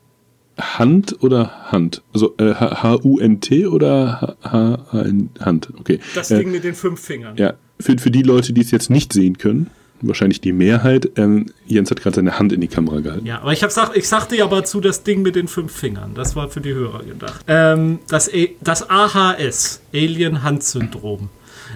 Hand 0.60 1.24
oder 1.24 1.72
Hand? 1.72 2.04
Also 2.14 2.36
äh, 2.38 2.54
H-U-N-T 2.54 3.68
oder 3.68 4.38
H-H-Hand? 4.44 5.70
Okay. 5.80 6.00
Das 6.16 6.28
Ding 6.28 6.50
äh, 6.50 6.52
mit 6.52 6.64
den 6.66 6.76
fünf 6.76 7.00
Fingern. 7.00 7.38
Ja, 7.38 7.54
für, 7.80 7.98
für 7.98 8.12
die 8.12 8.24
Leute, 8.24 8.52
die 8.52 8.62
es 8.62 8.72
jetzt 8.72 8.90
nicht 8.90 9.14
sehen 9.14 9.38
können, 9.38 9.70
wahrscheinlich 10.02 10.42
die 10.42 10.52
Mehrheit. 10.52 11.10
Ähm, 11.16 11.48
Jens 11.66 11.92
hat 11.92 12.02
gerade 12.02 12.16
seine 12.16 12.40
Hand 12.40 12.54
in 12.54 12.62
die 12.62 12.68
Kamera 12.68 13.00
gehalten. 13.00 13.26
Ja, 13.26 13.42
aber 13.42 13.54
ich, 13.54 13.64
hab, 13.64 13.96
ich 13.96 14.08
sagte 14.08 14.36
ja 14.36 14.46
aber 14.46 14.64
zu 14.64 14.82
das 14.82 15.04
Ding 15.04 15.22
mit 15.22 15.36
den 15.36 15.48
fünf 15.48 15.72
Fingern. 15.72 16.14
Das 16.16 16.36
war 16.36 16.50
für 16.50 16.62
die 16.62 16.74
Hörer 16.74 17.04
gedacht. 17.04 17.44
Ähm, 17.48 18.00
das, 18.08 18.28
e, 18.34 18.56
das 18.62 18.90
AHS, 18.90 19.82
Alien-Hand-Syndrom, 19.94 21.30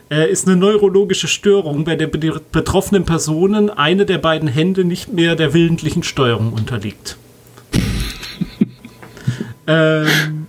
äh, 0.10 0.30
ist 0.32 0.48
eine 0.48 0.58
neurologische 0.58 1.28
Störung, 1.28 1.84
bei 1.84 1.96
der 1.96 2.08
betroffenen 2.08 3.06
Personen 3.06 3.70
eine 3.70 4.06
der 4.06 4.18
beiden 4.18 4.48
Hände 4.48 4.84
nicht 4.84 5.14
mehr 5.14 5.36
der 5.36 5.54
willentlichen 5.54 6.04
Steuerung 6.04 6.54
unterliegt. 6.54 7.18
ähm, 9.68 10.48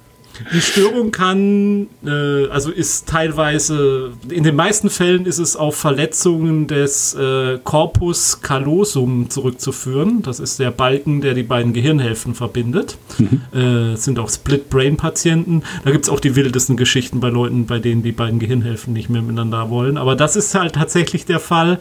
die 0.53 0.61
Störung 0.61 1.11
kann, 1.11 1.89
äh, 2.05 2.47
also 2.49 2.71
ist 2.71 3.09
teilweise, 3.09 4.13
in 4.29 4.43
den 4.43 4.57
meisten 4.57 4.91
Fällen 4.91 5.27
ist 5.27 5.39
es 5.39 5.57
auf 5.57 5.77
Verletzungen 5.77 6.67
des 6.67 7.15
äh, 7.15 7.59
Corpus 7.63 8.41
callosum 8.41 9.31
zurückzuführen. 9.31 10.23
Das 10.23 10.41
ist 10.41 10.59
der 10.59 10.71
Balken, 10.71 11.21
der 11.21 11.35
die 11.35 11.43
beiden 11.43 11.73
Gehirnhälften 11.73 12.35
verbindet. 12.35 12.97
Mhm. 13.19 13.43
Äh, 13.59 13.97
sind 13.97 14.19
auch 14.19 14.29
Split-Brain-Patienten. 14.29 15.63
Da 15.85 15.91
gibt 15.91 16.05
es 16.05 16.11
auch 16.11 16.21
die 16.21 16.37
wildesten 16.37 16.77
Geschichten 16.77 17.21
bei 17.21 17.29
Leuten, 17.29 17.67
bei 17.67 17.79
denen 17.79 18.03
die 18.03 18.13
beiden 18.13 18.39
Gehirnhälften 18.39 18.93
nicht 18.93 19.11
mehr 19.11 19.23
miteinander 19.23 19.71
wollen. 19.71 19.97
Aber 19.97 20.17
das 20.17 20.37
ist 20.37 20.55
halt 20.55 20.75
tatsächlich 20.75 21.25
der 21.27 21.41
Fall. 21.41 21.79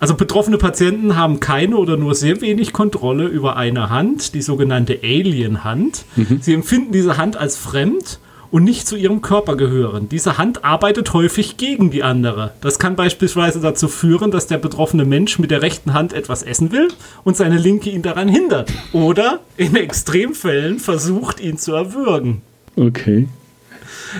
Also 0.00 0.14
betroffene 0.14 0.56
Patienten 0.56 1.14
haben 1.14 1.40
keine 1.40 1.76
oder 1.76 1.98
nur 1.98 2.14
sehr 2.14 2.40
wenig 2.40 2.72
Kontrolle 2.72 3.26
über 3.26 3.56
eine 3.56 3.90
Hand, 3.90 4.34
die 4.34 4.40
sogenannte 4.40 5.00
Alien-Hand. 5.02 6.04
Mhm. 6.16 6.38
Sie 6.40 6.54
empfinden 6.54 6.90
diese 6.90 7.18
Hand 7.18 7.36
als 7.36 7.58
fremd 7.58 8.18
und 8.50 8.64
nicht 8.64 8.86
zu 8.86 8.96
ihrem 8.96 9.20
Körper 9.20 9.56
gehören. 9.56 10.08
Diese 10.08 10.38
Hand 10.38 10.64
arbeitet 10.64 11.12
häufig 11.12 11.58
gegen 11.58 11.90
die 11.90 12.02
andere. 12.02 12.52
Das 12.62 12.78
kann 12.78 12.96
beispielsweise 12.96 13.60
dazu 13.60 13.88
führen, 13.88 14.30
dass 14.30 14.46
der 14.46 14.58
betroffene 14.58 15.04
Mensch 15.04 15.38
mit 15.38 15.50
der 15.50 15.60
rechten 15.60 15.92
Hand 15.92 16.14
etwas 16.14 16.42
essen 16.42 16.72
will 16.72 16.88
und 17.22 17.36
seine 17.36 17.58
linke 17.58 17.90
ihn 17.90 18.02
daran 18.02 18.28
hindert. 18.28 18.72
Oder 18.92 19.40
in 19.58 19.76
Extremfällen 19.76 20.78
versucht, 20.78 21.40
ihn 21.40 21.58
zu 21.58 21.74
erwürgen. 21.74 22.40
Okay. 22.74 23.28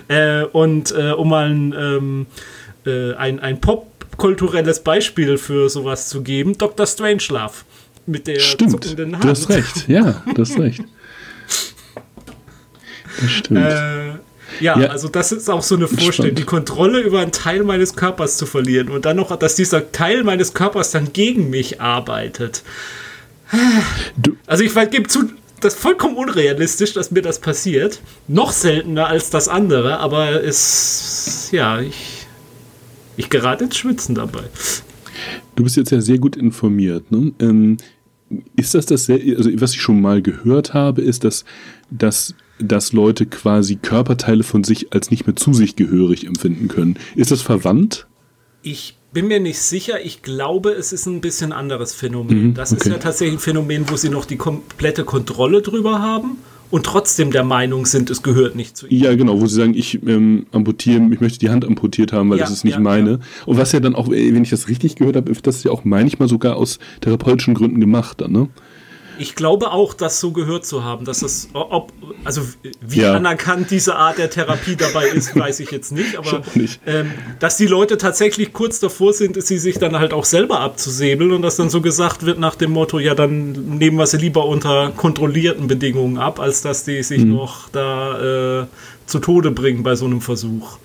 Äh, 0.08 0.44
und 0.44 0.92
äh, 0.92 1.12
um 1.12 1.30
mal 1.30 1.50
ein, 1.50 1.74
ähm, 1.76 2.26
äh, 2.86 3.14
ein, 3.14 3.40
ein 3.40 3.60
Pop 3.60 3.89
kulturelles 4.20 4.80
Beispiel 4.80 5.38
für 5.38 5.68
sowas 5.70 6.08
zu 6.08 6.22
geben. 6.22 6.56
Dr. 6.56 6.86
Strangelove 6.86 7.64
mit 8.06 8.26
der 8.26 8.38
stimmt. 8.38 8.96
Du 8.98 9.28
hast 9.28 9.48
recht, 9.48 9.88
ja, 9.88 10.22
du 10.34 10.42
hast 10.42 10.58
recht. 10.58 10.82
Das 13.20 13.30
stimmt. 13.30 13.60
Äh, 13.60 14.08
ja, 14.60 14.78
ja, 14.78 14.88
also 14.88 15.08
das 15.08 15.32
ist 15.32 15.48
auch 15.48 15.62
so 15.62 15.76
eine 15.76 15.88
Vorstellung, 15.88 16.34
die 16.34 16.44
Kontrolle 16.44 17.00
über 17.00 17.20
einen 17.20 17.32
Teil 17.32 17.62
meines 17.62 17.96
Körpers 17.96 18.36
zu 18.36 18.46
verlieren 18.46 18.88
und 18.88 19.04
dann 19.04 19.16
noch, 19.16 19.34
dass 19.36 19.54
dieser 19.54 19.90
Teil 19.92 20.22
meines 20.22 20.52
Körpers 20.54 20.90
dann 20.90 21.12
gegen 21.12 21.50
mich 21.50 21.80
arbeitet. 21.80 22.62
Du 24.16 24.36
also 24.46 24.62
ich 24.62 24.74
gebe 24.90 25.08
zu, 25.08 25.30
das 25.60 25.74
ist 25.74 25.80
vollkommen 25.80 26.16
unrealistisch, 26.16 26.92
dass 26.92 27.10
mir 27.10 27.22
das 27.22 27.38
passiert. 27.38 28.00
Noch 28.28 28.52
seltener 28.52 29.06
als 29.06 29.30
das 29.30 29.48
andere, 29.48 29.98
aber 29.98 30.42
es, 30.44 31.48
ja, 31.52 31.80
ich 31.80 32.19
ich 33.20 33.30
gerate 33.30 33.64
ins 33.64 33.76
Schwitzen 33.76 34.14
dabei. 34.14 34.42
Du 35.54 35.64
bist 35.64 35.76
jetzt 35.76 35.90
ja 35.90 36.00
sehr 36.00 36.18
gut 36.18 36.36
informiert. 36.36 37.10
Ne? 37.10 37.32
Ähm, 37.38 37.76
ist 38.56 38.74
das 38.74 38.86
das, 38.86 39.08
also 39.10 39.50
was 39.60 39.74
ich 39.74 39.80
schon 39.80 40.00
mal 40.00 40.22
gehört 40.22 40.72
habe, 40.74 41.02
ist, 41.02 41.24
dass, 41.24 41.44
dass, 41.90 42.34
dass 42.58 42.92
Leute 42.92 43.26
quasi 43.26 43.76
Körperteile 43.76 44.42
von 44.42 44.64
sich 44.64 44.92
als 44.92 45.10
nicht 45.10 45.26
mehr 45.26 45.36
zu 45.36 45.52
sich 45.52 45.76
gehörig 45.76 46.26
empfinden 46.26 46.68
können. 46.68 46.98
Ist 47.16 47.30
das 47.30 47.42
verwandt? 47.42 48.06
Ich 48.62 48.96
bin 49.12 49.26
mir 49.26 49.40
nicht 49.40 49.58
sicher. 49.58 50.04
Ich 50.04 50.22
glaube, 50.22 50.70
es 50.70 50.92
ist 50.92 51.06
ein 51.06 51.20
bisschen 51.20 51.52
anderes 51.52 51.92
Phänomen. 51.92 52.48
Mhm, 52.48 52.54
das 52.54 52.72
okay. 52.72 52.82
ist 52.82 52.88
ja 52.88 52.98
tatsächlich 52.98 53.36
ein 53.36 53.40
Phänomen, 53.40 53.90
wo 53.90 53.96
sie 53.96 54.08
noch 54.08 54.24
die 54.24 54.36
komplette 54.36 55.04
Kontrolle 55.04 55.62
drüber 55.62 56.00
haben 56.00 56.38
und 56.70 56.86
trotzdem 56.86 57.30
der 57.30 57.44
Meinung 57.44 57.86
sind, 57.86 58.10
es 58.10 58.22
gehört 58.22 58.54
nicht 58.54 58.76
zu 58.76 58.86
ihnen. 58.86 59.02
Ja, 59.02 59.14
genau, 59.14 59.40
wo 59.40 59.46
sie 59.46 59.56
sagen, 59.56 59.74
ich 59.74 60.02
ähm, 60.06 60.46
amputiere, 60.52 61.02
ich 61.12 61.20
möchte 61.20 61.38
die 61.38 61.50
Hand 61.50 61.64
amputiert 61.64 62.12
haben, 62.12 62.30
weil 62.30 62.38
ja, 62.38 62.44
das 62.44 62.52
ist 62.52 62.64
nicht 62.64 62.74
ja, 62.74 62.80
meine. 62.80 63.10
Ja. 63.10 63.18
Und 63.46 63.58
was 63.58 63.72
ja 63.72 63.80
dann 63.80 63.94
auch, 63.94 64.08
wenn 64.08 64.42
ich 64.42 64.50
das 64.50 64.68
richtig 64.68 64.96
gehört 64.96 65.16
habe, 65.16 65.32
das 65.32 65.56
ist 65.56 65.64
ja 65.64 65.70
auch 65.70 65.84
manchmal 65.84 66.28
sogar 66.28 66.56
aus 66.56 66.78
therapeutischen 67.00 67.54
Gründen 67.54 67.80
gemacht 67.80 68.20
dann, 68.20 68.32
ne? 68.32 68.48
Ich 69.20 69.34
glaube 69.34 69.70
auch, 69.70 69.92
das 69.92 70.18
so 70.18 70.30
gehört 70.30 70.64
zu 70.64 70.82
haben, 70.82 71.04
dass 71.04 71.20
das, 71.20 71.48
ob, 71.52 71.92
also 72.24 72.42
wie 72.80 73.02
ja. 73.02 73.14
anerkannt 73.14 73.70
diese 73.70 73.96
Art 73.96 74.18
der 74.18 74.30
Therapie 74.30 74.76
dabei 74.76 75.08
ist, 75.08 75.36
weiß 75.38 75.60
ich 75.60 75.70
jetzt 75.70 75.92
nicht, 75.92 76.16
aber 76.16 76.42
nicht. 76.54 76.80
Ähm, 76.86 77.12
dass 77.38 77.58
die 77.58 77.66
Leute 77.66 77.98
tatsächlich 77.98 78.52
kurz 78.52 78.80
davor 78.80 79.12
sind, 79.12 79.42
sie 79.42 79.58
sich 79.58 79.78
dann 79.78 79.98
halt 79.98 80.14
auch 80.14 80.24
selber 80.24 80.60
abzusäbeln 80.60 81.32
und 81.32 81.42
dass 81.42 81.56
dann 81.56 81.68
so 81.68 81.80
gesagt 81.82 82.24
wird 82.24 82.38
nach 82.38 82.54
dem 82.54 82.70
Motto, 82.70 82.98
ja, 82.98 83.14
dann 83.14 83.52
nehmen 83.76 83.98
wir 83.98 84.06
sie 84.06 84.16
lieber 84.16 84.46
unter 84.46 84.90
kontrollierten 84.96 85.66
Bedingungen 85.66 86.16
ab, 86.16 86.40
als 86.40 86.62
dass 86.62 86.84
die 86.84 87.02
sich 87.02 87.22
mhm. 87.22 87.34
noch 87.34 87.68
da 87.68 88.62
äh, 88.62 88.66
zu 89.06 89.18
Tode 89.18 89.50
bringen 89.50 89.82
bei 89.82 89.96
so 89.96 90.06
einem 90.06 90.22
Versuch. 90.22 90.78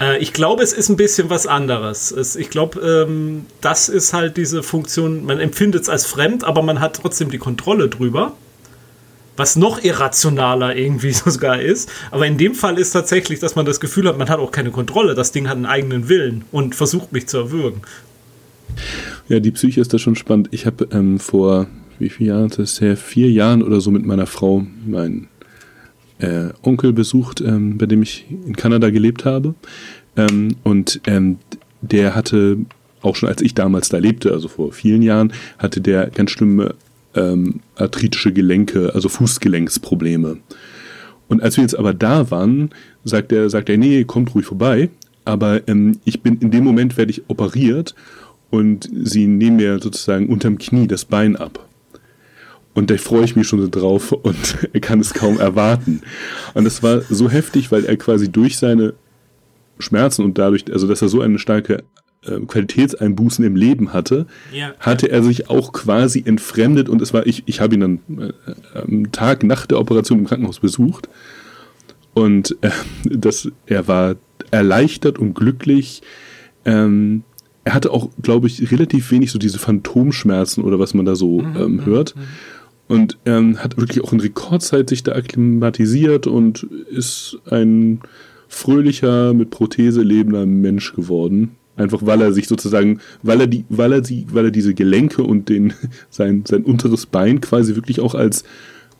Äh, 0.00 0.18
ich 0.18 0.32
glaube, 0.32 0.62
es 0.62 0.72
ist 0.72 0.88
ein 0.88 0.96
bisschen 0.96 1.30
was 1.30 1.46
anderes. 1.46 2.10
Es, 2.10 2.36
ich 2.36 2.50
glaube, 2.50 2.80
ähm, 2.80 3.46
das 3.60 3.88
ist 3.88 4.12
halt 4.12 4.36
diese 4.36 4.62
Funktion, 4.62 5.24
man 5.24 5.38
empfindet 5.38 5.82
es 5.82 5.88
als 5.88 6.06
fremd, 6.06 6.44
aber 6.44 6.62
man 6.62 6.80
hat 6.80 6.96
trotzdem 6.96 7.30
die 7.30 7.38
Kontrolle 7.38 7.88
drüber. 7.88 8.34
Was 9.36 9.56
noch 9.56 9.82
irrationaler 9.82 10.76
irgendwie 10.76 11.12
sogar 11.12 11.60
ist. 11.60 11.90
Aber 12.10 12.26
in 12.26 12.36
dem 12.36 12.54
Fall 12.54 12.78
ist 12.78 12.92
tatsächlich, 12.92 13.38
dass 13.38 13.54
man 13.54 13.64
das 13.64 13.80
Gefühl 13.80 14.06
hat, 14.08 14.18
man 14.18 14.28
hat 14.28 14.38
auch 14.38 14.52
keine 14.52 14.70
Kontrolle. 14.70 15.14
Das 15.14 15.32
Ding 15.32 15.48
hat 15.48 15.56
einen 15.56 15.66
eigenen 15.66 16.08
Willen 16.08 16.44
und 16.52 16.74
versucht 16.74 17.12
mich 17.12 17.26
zu 17.26 17.38
erwürgen. 17.38 17.82
Ja, 19.28 19.40
die 19.40 19.50
Psyche 19.50 19.80
ist 19.80 19.94
da 19.94 19.98
schon 19.98 20.16
spannend. 20.16 20.48
Ich 20.50 20.66
habe 20.66 20.88
ähm, 20.92 21.18
vor, 21.18 21.68
wie 21.98 22.10
viele 22.10 22.30
Jahren 22.30 22.50
das 22.54 22.80
her? 22.80 22.96
Vier 22.96 23.30
Jahren 23.30 23.62
oder 23.62 23.80
so 23.80 23.90
mit 23.90 24.04
meiner 24.04 24.26
Frau 24.26 24.66
meinen 24.84 25.28
äh, 26.20 26.50
Onkel 26.62 26.92
besucht, 26.92 27.40
ähm, 27.40 27.78
bei 27.78 27.86
dem 27.86 28.02
ich 28.02 28.26
in 28.46 28.56
Kanada 28.56 28.90
gelebt 28.90 29.24
habe. 29.24 29.54
Ähm, 30.16 30.56
und 30.62 31.00
ähm, 31.06 31.38
der 31.80 32.14
hatte, 32.14 32.58
auch 33.02 33.16
schon 33.16 33.28
als 33.28 33.42
ich 33.42 33.54
damals 33.54 33.88
da 33.88 33.98
lebte, 33.98 34.32
also 34.32 34.48
vor 34.48 34.72
vielen 34.72 35.02
Jahren, 35.02 35.32
hatte 35.58 35.80
der 35.80 36.10
ganz 36.10 36.30
schlimme 36.30 36.74
ähm, 37.14 37.60
arthritische 37.76 38.32
Gelenke, 38.32 38.94
also 38.94 39.08
Fußgelenksprobleme. 39.08 40.38
Und 41.28 41.42
als 41.42 41.56
wir 41.56 41.62
jetzt 41.62 41.78
aber 41.78 41.94
da 41.94 42.30
waren, 42.30 42.70
sagt 43.04 43.32
er, 43.32 43.48
sagt 43.50 43.68
er, 43.68 43.78
nee, 43.78 44.04
kommt 44.04 44.34
ruhig 44.34 44.46
vorbei. 44.46 44.90
Aber 45.24 45.66
ähm, 45.68 45.98
ich 46.04 46.22
bin 46.22 46.38
in 46.38 46.50
dem 46.50 46.64
Moment 46.64 46.96
werde 46.96 47.10
ich 47.10 47.22
operiert 47.28 47.94
und 48.50 48.88
sie 48.92 49.26
nehmen 49.26 49.56
mir 49.56 49.78
sozusagen 49.80 50.28
unterm 50.28 50.58
Knie 50.58 50.86
das 50.86 51.04
Bein 51.04 51.36
ab. 51.36 51.68
Und 52.72 52.90
da 52.90 52.96
freue 52.96 53.24
ich 53.24 53.36
mich 53.36 53.48
schon 53.48 53.60
so 53.60 53.68
drauf 53.68 54.12
und 54.22 54.68
er 54.72 54.80
kann 54.80 55.00
es 55.00 55.14
kaum 55.14 55.38
erwarten. 55.38 56.02
Und 56.54 56.64
das 56.64 56.82
war 56.82 57.00
so 57.02 57.28
heftig, 57.28 57.72
weil 57.72 57.84
er 57.84 57.96
quasi 57.96 58.30
durch 58.30 58.58
seine 58.58 58.94
Schmerzen 59.78 60.24
und 60.24 60.38
dadurch, 60.38 60.64
also 60.72 60.86
dass 60.86 61.02
er 61.02 61.08
so 61.08 61.20
eine 61.20 61.38
starke 61.38 61.84
äh, 62.22 62.38
Qualitätseinbußen 62.40 63.44
im 63.44 63.56
Leben 63.56 63.92
hatte, 63.92 64.26
ja. 64.52 64.74
hatte 64.78 65.10
er 65.10 65.22
sich 65.22 65.48
auch 65.48 65.72
quasi 65.72 66.22
entfremdet 66.24 66.88
und 66.88 67.00
es 67.00 67.14
war, 67.14 67.26
ich, 67.26 67.44
ich 67.46 67.60
habe 67.60 67.74
ihn 67.74 67.80
dann 67.80 68.00
äh, 68.18 68.78
am 68.78 69.10
Tag 69.10 69.42
nach 69.42 69.66
der 69.66 69.80
Operation 69.80 70.18
im 70.18 70.26
Krankenhaus 70.26 70.60
besucht 70.60 71.08
und 72.12 72.56
äh, 72.60 72.70
das, 73.04 73.50
er 73.66 73.88
war 73.88 74.16
erleichtert 74.50 75.18
und 75.18 75.34
glücklich. 75.34 76.02
Ähm, 76.66 77.24
er 77.64 77.74
hatte 77.74 77.90
auch, 77.90 78.10
glaube 78.20 78.48
ich, 78.48 78.70
relativ 78.70 79.10
wenig 79.10 79.30
so 79.30 79.38
diese 79.38 79.58
Phantomschmerzen 79.58 80.62
oder 80.64 80.78
was 80.78 80.92
man 80.92 81.06
da 81.06 81.14
so 81.14 81.40
mhm, 81.40 81.56
ähm, 81.56 81.84
hört. 81.86 82.16
Mhm 82.16 82.22
und 82.90 83.18
ähm, 83.24 83.62
hat 83.62 83.76
wirklich 83.76 84.02
auch 84.02 84.12
in 84.12 84.18
Rekordzeit 84.18 84.88
sich 84.88 85.04
da 85.04 85.12
akklimatisiert 85.12 86.26
und 86.26 86.64
ist 86.90 87.38
ein 87.48 88.00
fröhlicher, 88.48 89.32
mit 89.32 89.50
Prothese 89.50 90.02
lebender 90.02 90.44
Mensch 90.44 90.92
geworden. 90.92 91.54
Einfach 91.76 92.04
weil 92.04 92.20
er 92.20 92.32
sich 92.32 92.48
sozusagen, 92.48 92.98
weil 93.22 93.42
er 93.42 93.46
die, 93.46 93.64
weil 93.68 93.92
er 93.92 94.04
sie, 94.04 94.26
weil 94.32 94.46
er 94.46 94.50
diese 94.50 94.74
Gelenke 94.74 95.22
und 95.22 95.48
den, 95.48 95.72
sein, 96.10 96.42
sein 96.48 96.64
unteres 96.64 97.06
Bein 97.06 97.40
quasi 97.40 97.76
wirklich 97.76 98.00
auch 98.00 98.16
als 98.16 98.42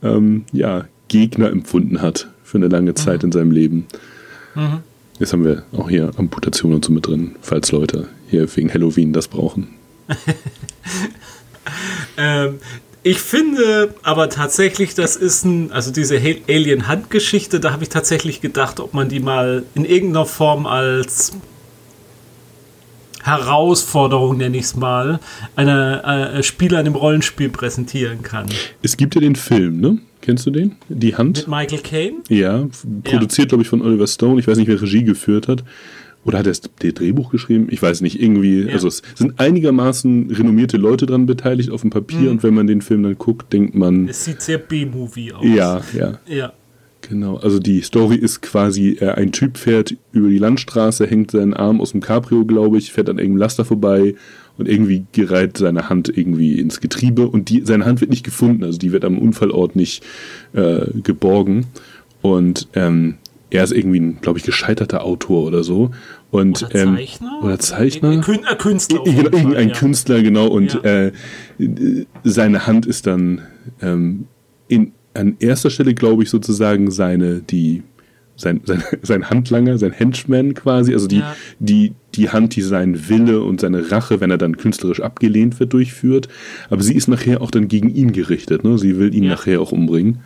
ähm, 0.05 0.45
ja, 0.53 0.85
Gegner 1.09 1.51
empfunden 1.51 2.01
hat 2.01 2.29
für 2.45 2.59
eine 2.59 2.69
lange 2.69 2.95
Zeit 2.95 3.25
mhm. 3.25 3.27
in 3.27 3.33
seinem 3.33 3.51
Leben. 3.51 3.87
Mhm. 4.55 4.79
Jetzt 5.19 5.33
haben 5.33 5.45
wir 5.45 5.65
auch 5.73 5.91
hier 5.91 6.13
Amputation 6.17 6.75
und 6.75 6.85
so 6.85 6.93
mit 6.93 7.09
drin, 7.09 7.33
falls 7.41 7.73
Leute 7.73 8.07
hier 8.29 8.47
wegen 8.57 8.73
Halloween 8.73 9.13
das 9.13 9.27
brauchen. 9.27 9.67
ähm, 12.17 12.61
ich 13.03 13.19
finde 13.19 13.95
aber 14.03 14.29
tatsächlich, 14.29 14.95
das 14.95 15.17
ist 15.17 15.45
ein, 15.45 15.73
also 15.73 15.91
diese 15.91 16.21
Alien-Hand-Geschichte, 16.49 17.61
da 17.61 17.73
habe 17.73 17.83
ich 17.83 17.89
tatsächlich 17.89 18.41
gedacht, 18.41 18.81
ob 18.81 18.95
man 18.95 19.09
die 19.09 19.21
mal 19.21 19.65
in 19.75 19.85
irgendeiner 19.85 20.27
Form 20.27 20.67
als 20.67 21.33
Herausforderung, 23.23 24.39
nenne 24.39 24.57
ich 24.57 24.65
es 24.65 24.77
mal, 24.77 25.21
einer 25.57 26.35
äh, 26.35 26.43
Spieler 26.43 26.81
in 26.81 26.87
einem 26.87 26.95
Rollenspiel 26.95 27.51
präsentieren 27.51 28.23
kann. 28.23 28.47
Es 28.83 28.97
gibt 28.97 29.15
ja 29.15 29.21
den 29.21 29.37
Film, 29.37 29.81
ne? 29.81 29.99
Kennst 30.23 30.47
du 30.47 30.51
den? 30.51 30.77
Die 30.89 31.17
Hand? 31.17 31.39
Mit 31.39 31.49
Michael 31.49 31.81
Caine? 31.81 32.17
Ja, 32.29 32.69
produziert, 33.05 33.47
ja. 33.47 33.49
glaube 33.49 33.63
ich, 33.63 33.69
von 33.69 33.81
Oliver 33.81 34.07
Stone. 34.07 34.39
Ich 34.39 34.47
weiß 34.47 34.59
nicht, 34.59 34.69
wer 34.69 34.81
Regie 34.81 35.03
geführt 35.03 35.49
hat. 35.49 35.65
Oder 36.25 36.39
hat 36.39 36.47
er 36.47 36.53
das 36.53 36.61
Drehbuch 36.61 37.31
geschrieben? 37.31 37.69
Ich 37.71 37.81
weiß 37.81 38.03
nicht, 38.03 38.21
irgendwie. 38.21 38.65
Ja. 38.65 38.75
Also 38.75 38.89
es 38.89 39.03
sind 39.15 39.41
einigermaßen 39.41 40.31
renommierte 40.31 40.77
Leute 40.77 41.07
dran 41.07 41.27
beteiligt 41.27 41.71
auf 41.71 41.81
dem 41.81 41.91
Papier 41.91 42.21
mhm. 42.21 42.29
und 42.29 42.43
wenn 42.43 42.55
man 42.55 42.67
den 42.67 42.83
Film 42.83 43.03
dann 43.03 43.17
guckt, 43.17 43.53
denkt 43.53 43.75
man. 43.75 44.09
Es 44.09 44.25
sieht 44.25 44.43
sehr 44.43 44.59
B-Movie 44.59 45.33
aus. 45.33 45.45
Ja, 45.45 45.81
ja. 45.97 46.19
Ja. 46.27 46.53
Genau, 47.03 47.37
also 47.37 47.59
die 47.59 47.81
Story 47.81 48.17
ist 48.17 48.43
quasi, 48.43 48.99
äh, 49.01 49.13
ein 49.13 49.33
Typ 49.33 49.57
fährt 49.57 49.97
über 50.13 50.29
die 50.29 50.39
Landstraße, 50.39 51.07
hängt 51.07 51.31
seinen 51.31 51.55
Arm 51.55 51.81
aus 51.81 51.93
dem 51.93 52.01
Cabrio, 52.01 52.45
glaube 52.45 52.77
ich, 52.77 52.93
fährt 52.93 53.09
an 53.09 53.19
irgendeinem 53.19 53.39
Laster 53.39 53.65
vorbei 53.65 54.15
und 54.59 54.69
irgendwie 54.69 55.07
gereiht 55.13 55.57
seine 55.57 55.89
Hand 55.89 56.13
irgendwie 56.15 56.61
ins 56.61 56.81
Getriebe 56.81 57.27
und 57.27 57.49
die, 57.49 57.63
seine 57.65 57.87
Hand 57.87 58.03
wird 58.03 58.11
nicht 58.11 58.25
gefunden, 58.25 58.65
also 58.65 58.79
die 58.79 58.93
wird 58.93 59.05
am 59.05 59.19
Unfallort 59.19 59.77
nicht 59.77 60.05
äh, 60.53 60.87
geborgen. 61.03 61.67
Und 62.23 62.69
ähm, 62.75 63.15
er 63.51 63.65
ist 63.65 63.73
irgendwie 63.73 64.01
ein, 64.01 64.21
glaube 64.21 64.39
ich, 64.39 64.45
gescheiterter 64.45 65.05
Autor 65.05 65.45
oder 65.45 65.65
so. 65.65 65.91
Und, 66.31 66.63
oder 66.63 66.75
ähm, 66.75 66.97
Zeichner? 66.97 67.39
Ähm, 67.41 67.45
oder 67.45 67.59
Zeichner? 67.59 68.11
Ein, 68.11 68.25
ein 68.25 68.59
Künstler. 68.59 69.03
Genau, 69.05 69.37
irgendein 69.37 69.69
ja. 69.69 69.75
Künstler, 69.75 70.23
genau. 70.23 70.47
Und 70.47 70.75
ja. 70.75 71.07
äh, 71.07 71.13
seine 72.25 72.67
Hand 72.67 72.87
ist 72.87 73.07
dann 73.07 73.43
ähm, 73.83 74.27
in, 74.69 74.93
an 75.15 75.37
erster 75.41 75.71
Stelle, 75.71 75.95
glaube 75.95 76.23
ich, 76.23 76.31
sozusagen 76.31 76.93
seine, 76.93 77.41
die, 77.41 77.83
sein, 78.37 78.61
sein, 78.65 78.83
sein 79.03 79.29
Handlanger, 79.29 79.79
sein 79.79 79.93
Henchman 79.93 80.55
quasi, 80.55 80.93
also 80.93 81.09
die, 81.09 81.19
ja. 81.19 81.35
die, 81.59 81.95
die 82.15 82.31
Hand, 82.31 82.55
die 82.55 82.63
seinen 82.63 83.09
Wille 83.09 83.43
und 83.43 83.61
seine 83.61 83.91
Rache, 83.91 84.21
wenn 84.21 84.31
er 84.31 84.39
dann 84.39 84.57
künstlerisch 84.57 85.01
abgelehnt 85.01 85.59
wird, 85.59 85.73
durchführt. 85.73 86.29
Aber 86.69 86.83
sie 86.83 86.95
ist 86.95 87.09
nachher 87.09 87.43
auch 87.43 87.51
dann 87.51 87.67
gegen 87.67 87.93
ihn 87.93 88.13
gerichtet. 88.13 88.63
Ne? 88.63 88.79
Sie 88.79 88.97
will 88.97 89.13
ihn 89.15 89.27
nachher 89.27 89.61
auch 89.61 89.73
umbringen. 89.73 90.21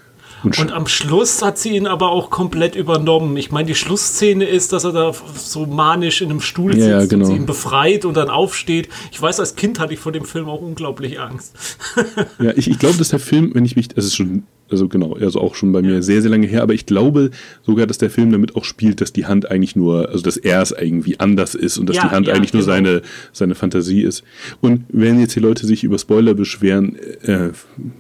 Und, 0.45 0.59
und, 0.59 0.73
am 0.73 0.87
Schluss 0.87 1.43
hat 1.43 1.59
sie 1.59 1.71
ihn 1.71 1.87
aber 1.87 2.11
auch 2.11 2.31
komplett 2.31 2.77
übernommen. 2.77 3.37
Ich 3.37 3.51
meine, 3.51 3.67
die 3.67 3.75
Schlussszene 3.75 4.45
ist, 4.45 4.73
dass 4.73 4.85
er 4.85 4.93
da 4.93 5.13
so 5.37 5.67
manisch 5.67 6.21
in 6.21 6.31
einem 6.31 6.41
Stuhl 6.41 6.75
sitzt 6.75 6.87
ja, 6.87 7.05
genau. 7.07 7.25
und 7.25 7.31
sie 7.31 7.37
ihn 7.37 7.47
befreit 7.47 8.05
und 8.05 8.17
dann 8.17 8.29
aufsteht. 8.29 8.89
Ich 9.11 9.21
weiß, 9.21 9.41
als 9.41 9.57
Kind 9.57 9.79
hatte 9.79 9.95
ich 9.95 10.01
vor 10.01 10.13
dem 10.13 10.25
Film 10.25 10.49
auch 10.49 10.61
unglaublich 10.61 11.19
Angst. 11.19 11.55
ja, 12.39 12.53
ich, 12.57 12.71
ich 12.71 12.79
glaube, 12.79 12.99
dass 12.99 13.09
der 13.09 13.19
Film, 13.19 13.55
wenn 13.55 13.65
ich 13.65 13.75
mich, 13.75 13.89
es 13.97 14.05
ist 14.05 14.17
schon, 14.17 14.45
also 14.71 14.89
genau, 14.89 15.15
also 15.15 15.41
auch 15.41 15.55
schon 15.55 15.73
bei 15.73 15.83
mir 15.83 16.03
sehr, 16.03 16.21
sehr 16.21 16.31
lange 16.31 16.47
her, 16.47 16.63
aber 16.63 16.75
ich 16.75 16.85
glaube 16.85 17.31
sogar, 17.63 17.87
dass 17.87 17.99
der 17.99 18.11
Film 18.11 18.31
damit 18.31 18.57
auch 18.57 18.65
spielt, 18.65 19.01
dass 19.01 19.13
die 19.13 19.27
Hand 19.27 19.51
eigentlich 19.51 19.77
nur, 19.77 20.11
also 20.11 20.23
dass 20.23 20.37
er 20.37 20.61
es 20.61 20.73
irgendwie 20.73 21.21
anders 21.21 21.55
ist 21.55 21.79
und 21.79 21.89
dass 21.89 21.97
ja, 21.97 22.05
die 22.05 22.11
Hand 22.11 22.27
ja, 22.27 22.35
eigentlich 22.35 22.53
genau. 22.53 22.65
nur 22.65 22.75
seine, 22.75 23.03
seine 23.33 23.55
Fantasie 23.55 24.03
ist. 24.03 24.25
Und 24.61 24.85
wenn 24.89 25.21
jetzt 25.21 25.37
die 25.37 25.41
Leute 25.41 25.67
sich 25.67 25.85
über 25.85 25.99
Spoiler 25.99 26.35
beschweren, 26.35 26.97
äh, 27.23 27.51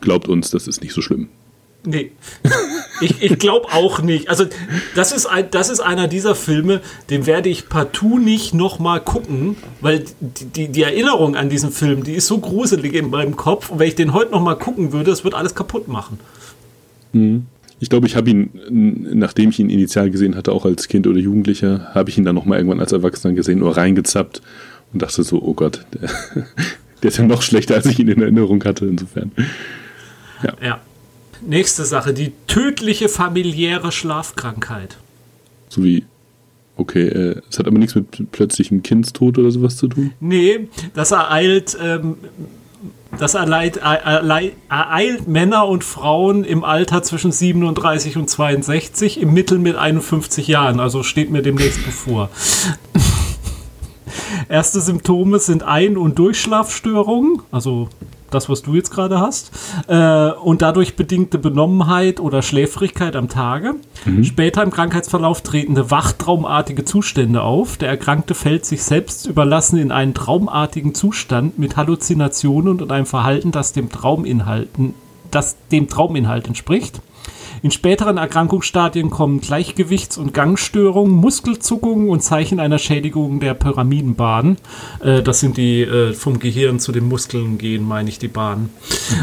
glaubt 0.00 0.28
uns, 0.28 0.50
das 0.50 0.66
ist 0.66 0.82
nicht 0.82 0.92
so 0.92 1.00
schlimm. 1.00 1.28
Nee. 1.86 2.12
Ich, 3.00 3.22
ich 3.22 3.38
glaube 3.38 3.68
auch 3.72 4.00
nicht. 4.00 4.30
Also, 4.30 4.44
das 4.94 5.12
ist, 5.12 5.26
ein, 5.26 5.50
das 5.50 5.68
ist 5.68 5.80
einer 5.80 6.08
dieser 6.08 6.34
Filme, 6.34 6.80
den 7.10 7.26
werde 7.26 7.48
ich 7.48 7.68
partout 7.68 8.18
nicht 8.18 8.54
nochmal 8.54 9.00
gucken, 9.00 9.56
weil 9.80 10.04
die, 10.20 10.44
die, 10.46 10.68
die, 10.68 10.82
Erinnerung 10.82 11.36
an 11.36 11.50
diesen 11.50 11.70
Film, 11.70 12.04
die 12.04 12.14
ist 12.14 12.26
so 12.26 12.38
gruselig 12.38 12.94
in 12.94 13.10
meinem 13.10 13.36
Kopf. 13.36 13.70
Und 13.70 13.80
wenn 13.80 13.88
ich 13.88 13.96
den 13.96 14.14
heute 14.14 14.30
nochmal 14.30 14.56
gucken 14.56 14.92
würde, 14.92 15.10
das 15.10 15.24
wird 15.24 15.34
alles 15.34 15.54
kaputt 15.54 15.88
machen. 15.88 16.18
Mhm. 17.12 17.46
Ich 17.80 17.90
glaube, 17.90 18.06
ich 18.06 18.16
habe 18.16 18.30
ihn, 18.30 18.50
nachdem 18.70 19.50
ich 19.50 19.58
ihn 19.58 19.68
initial 19.68 20.10
gesehen 20.10 20.36
hatte, 20.36 20.52
auch 20.52 20.64
als 20.64 20.88
Kind 20.88 21.06
oder 21.06 21.18
Jugendlicher, 21.18 21.90
habe 21.92 22.08
ich 22.08 22.16
ihn 22.16 22.24
dann 22.24 22.34
nochmal 22.34 22.58
irgendwann 22.58 22.80
als 22.80 22.92
Erwachsener 22.92 23.34
gesehen, 23.34 23.58
nur 23.58 23.76
reingezappt 23.76 24.40
und 24.92 25.02
dachte 25.02 25.22
so, 25.22 25.42
oh 25.42 25.52
Gott, 25.52 25.84
der, 25.92 26.08
der 27.02 27.08
ist 27.08 27.18
ja 27.18 27.24
noch 27.24 27.42
schlechter, 27.42 27.74
als 27.74 27.86
ich 27.86 27.98
ihn 27.98 28.08
in 28.08 28.22
Erinnerung 28.22 28.64
hatte, 28.64 28.86
insofern. 28.86 29.32
Ja. 30.42 30.54
ja. 30.62 30.80
Nächste 31.40 31.84
Sache, 31.84 32.12
die 32.12 32.32
tödliche 32.46 33.08
familiäre 33.08 33.92
Schlafkrankheit. 33.92 34.96
So 35.68 35.82
wie, 35.82 36.04
okay, 36.76 37.08
äh, 37.08 37.40
es 37.50 37.58
hat 37.58 37.66
aber 37.66 37.78
nichts 37.78 37.94
mit 37.94 38.32
plötzlichem 38.32 38.82
Kindstod 38.82 39.38
oder 39.38 39.50
sowas 39.50 39.76
zu 39.76 39.88
tun? 39.88 40.12
Nee, 40.20 40.68
das 40.94 41.10
ereilt, 41.10 41.76
ähm, 41.82 42.16
das 43.18 43.34
ereilt, 43.34 43.78
ereilt, 43.78 44.54
ereilt 44.68 45.28
Männer 45.28 45.68
und 45.68 45.84
Frauen 45.84 46.44
im 46.44 46.64
Alter 46.64 47.02
zwischen 47.02 47.32
37 47.32 48.16
und 48.16 48.28
62, 48.28 49.20
im 49.20 49.32
Mittel 49.32 49.58
mit 49.58 49.76
51 49.76 50.48
Jahren, 50.48 50.80
also 50.80 51.02
steht 51.02 51.30
mir 51.30 51.42
demnächst 51.42 51.84
bevor. 51.84 52.30
Erste 54.48 54.80
Symptome 54.80 55.38
sind 55.38 55.62
Ein- 55.62 55.96
und 55.96 56.18
Durchschlafstörungen, 56.18 57.40
also 57.50 57.88
das, 58.34 58.48
was 58.48 58.62
du 58.62 58.74
jetzt 58.74 58.90
gerade 58.90 59.20
hast, 59.20 59.50
äh, 59.88 60.30
und 60.30 60.62
dadurch 60.62 60.96
bedingte 60.96 61.38
Benommenheit 61.38 62.20
oder 62.20 62.42
Schläfrigkeit 62.42 63.16
am 63.16 63.28
Tage. 63.28 63.74
Mhm. 64.04 64.24
Später 64.24 64.62
im 64.62 64.70
Krankheitsverlauf 64.70 65.42
tretende 65.42 65.90
wachtraumartige 65.90 66.84
Zustände 66.84 67.42
auf. 67.42 67.76
Der 67.76 67.88
Erkrankte 67.88 68.34
fällt 68.34 68.66
sich 68.66 68.82
selbst 68.82 69.26
überlassen 69.26 69.78
in 69.78 69.92
einen 69.92 70.14
traumartigen 70.14 70.94
Zustand 70.94 71.58
mit 71.58 71.76
Halluzinationen 71.76 72.80
und 72.80 72.92
einem 72.92 73.06
Verhalten, 73.06 73.52
das 73.52 73.72
dem 73.72 73.90
Trauminhalten, 73.90 74.94
das 75.30 75.56
dem 75.70 75.88
Trauminhalt 75.88 76.46
entspricht. 76.46 77.00
In 77.64 77.70
späteren 77.70 78.18
Erkrankungsstadien 78.18 79.08
kommen 79.08 79.40
Gleichgewichts- 79.40 80.18
und 80.18 80.34
Gangstörungen, 80.34 81.14
Muskelzuckungen 81.14 82.10
und 82.10 82.20
Zeichen 82.20 82.60
einer 82.60 82.78
Schädigung 82.78 83.40
der 83.40 83.54
Pyramidenbahn. 83.54 84.58
Äh, 85.02 85.22
das 85.22 85.40
sind 85.40 85.56
die 85.56 85.80
äh, 85.80 86.12
vom 86.12 86.38
Gehirn 86.40 86.78
zu 86.78 86.92
den 86.92 87.08
Muskeln 87.08 87.56
gehen, 87.56 87.88
meine 87.88 88.10
ich, 88.10 88.18
die 88.18 88.28
Bahnen. 88.28 88.68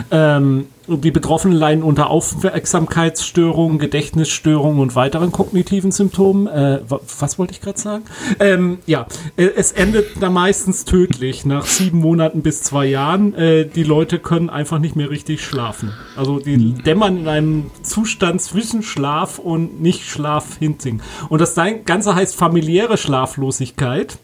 Ähm, 0.09 0.65
die 0.97 1.11
Betroffenen 1.11 1.57
leiden 1.57 1.83
unter 1.83 2.09
Aufmerksamkeitsstörungen, 2.09 3.79
Gedächtnisstörungen 3.79 4.79
und 4.79 4.95
weiteren 4.95 5.31
kognitiven 5.31 5.91
Symptomen. 5.91 6.47
Äh, 6.47 6.81
was 6.87 7.39
wollte 7.39 7.53
ich 7.53 7.61
gerade 7.61 7.79
sagen? 7.79 8.03
Ähm, 8.39 8.79
ja, 8.85 9.07
äh, 9.37 9.45
es 9.55 9.71
endet 9.71 10.21
da 10.21 10.29
meistens 10.29 10.85
tödlich 10.85 11.45
nach 11.45 11.65
sieben 11.65 11.99
Monaten 11.99 12.41
bis 12.41 12.63
zwei 12.63 12.85
Jahren. 12.85 13.33
Äh, 13.35 13.65
die 13.65 13.83
Leute 13.83 14.19
können 14.19 14.49
einfach 14.49 14.79
nicht 14.79 14.95
mehr 14.95 15.09
richtig 15.09 15.43
schlafen. 15.43 15.93
Also 16.15 16.39
die 16.39 16.57
mhm. 16.57 16.83
dämmern 16.83 17.17
in 17.17 17.27
einem 17.27 17.71
Zustand 17.83 18.41
zwischen 18.41 18.83
Schlaf 18.83 19.39
und 19.39 19.81
Nicht-Schlaf 19.81 20.57
hinting. 20.57 21.01
Und 21.29 21.41
das 21.41 21.55
Ganze 21.85 22.15
heißt 22.15 22.35
familiäre 22.35 22.97
Schlaflosigkeit, 22.97 24.17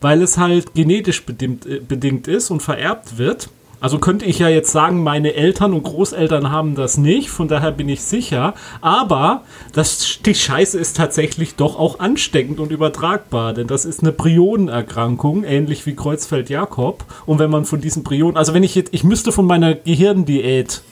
weil 0.00 0.22
es 0.22 0.38
halt 0.38 0.74
genetisch 0.74 1.24
bedingt, 1.24 1.66
äh, 1.66 1.80
bedingt 1.80 2.28
ist 2.28 2.50
und 2.50 2.62
vererbt 2.62 3.18
wird. 3.18 3.50
Also 3.80 3.98
könnte 3.98 4.24
ich 4.24 4.40
ja 4.40 4.48
jetzt 4.48 4.72
sagen, 4.72 5.02
meine 5.02 5.34
Eltern 5.34 5.72
und 5.72 5.84
Großeltern 5.84 6.50
haben 6.50 6.74
das 6.74 6.98
nicht, 6.98 7.30
von 7.30 7.46
daher 7.46 7.70
bin 7.70 7.88
ich 7.88 8.02
sicher. 8.02 8.54
Aber 8.80 9.42
das, 9.72 10.18
die 10.24 10.34
Scheiße 10.34 10.78
ist 10.78 10.96
tatsächlich 10.96 11.54
doch 11.54 11.78
auch 11.78 12.00
ansteckend 12.00 12.58
und 12.58 12.72
übertragbar, 12.72 13.54
denn 13.54 13.68
das 13.68 13.84
ist 13.84 14.02
eine 14.02 14.12
Prionenerkrankung, 14.12 15.44
ähnlich 15.44 15.86
wie 15.86 15.94
Kreuzfeld-Jakob. 15.94 17.04
Und 17.24 17.38
wenn 17.38 17.50
man 17.50 17.64
von 17.64 17.80
diesen 17.80 18.02
Prionen, 18.02 18.36
also 18.36 18.52
wenn 18.52 18.64
ich 18.64 18.74
jetzt, 18.74 18.92
ich 18.92 19.04
müsste 19.04 19.30
von 19.30 19.46
meiner 19.46 19.74
Gehirndiät 19.74 20.82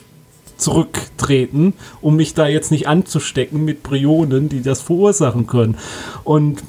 zurücktreten, 0.56 1.74
um 2.00 2.16
mich 2.16 2.34
da 2.34 2.46
jetzt 2.46 2.70
nicht 2.70 2.88
anzustecken 2.88 3.64
mit 3.64 3.82
Prionen, 3.82 4.48
die 4.48 4.62
das 4.62 4.80
verursachen 4.80 5.46
können. 5.46 5.76
Und 6.24 6.62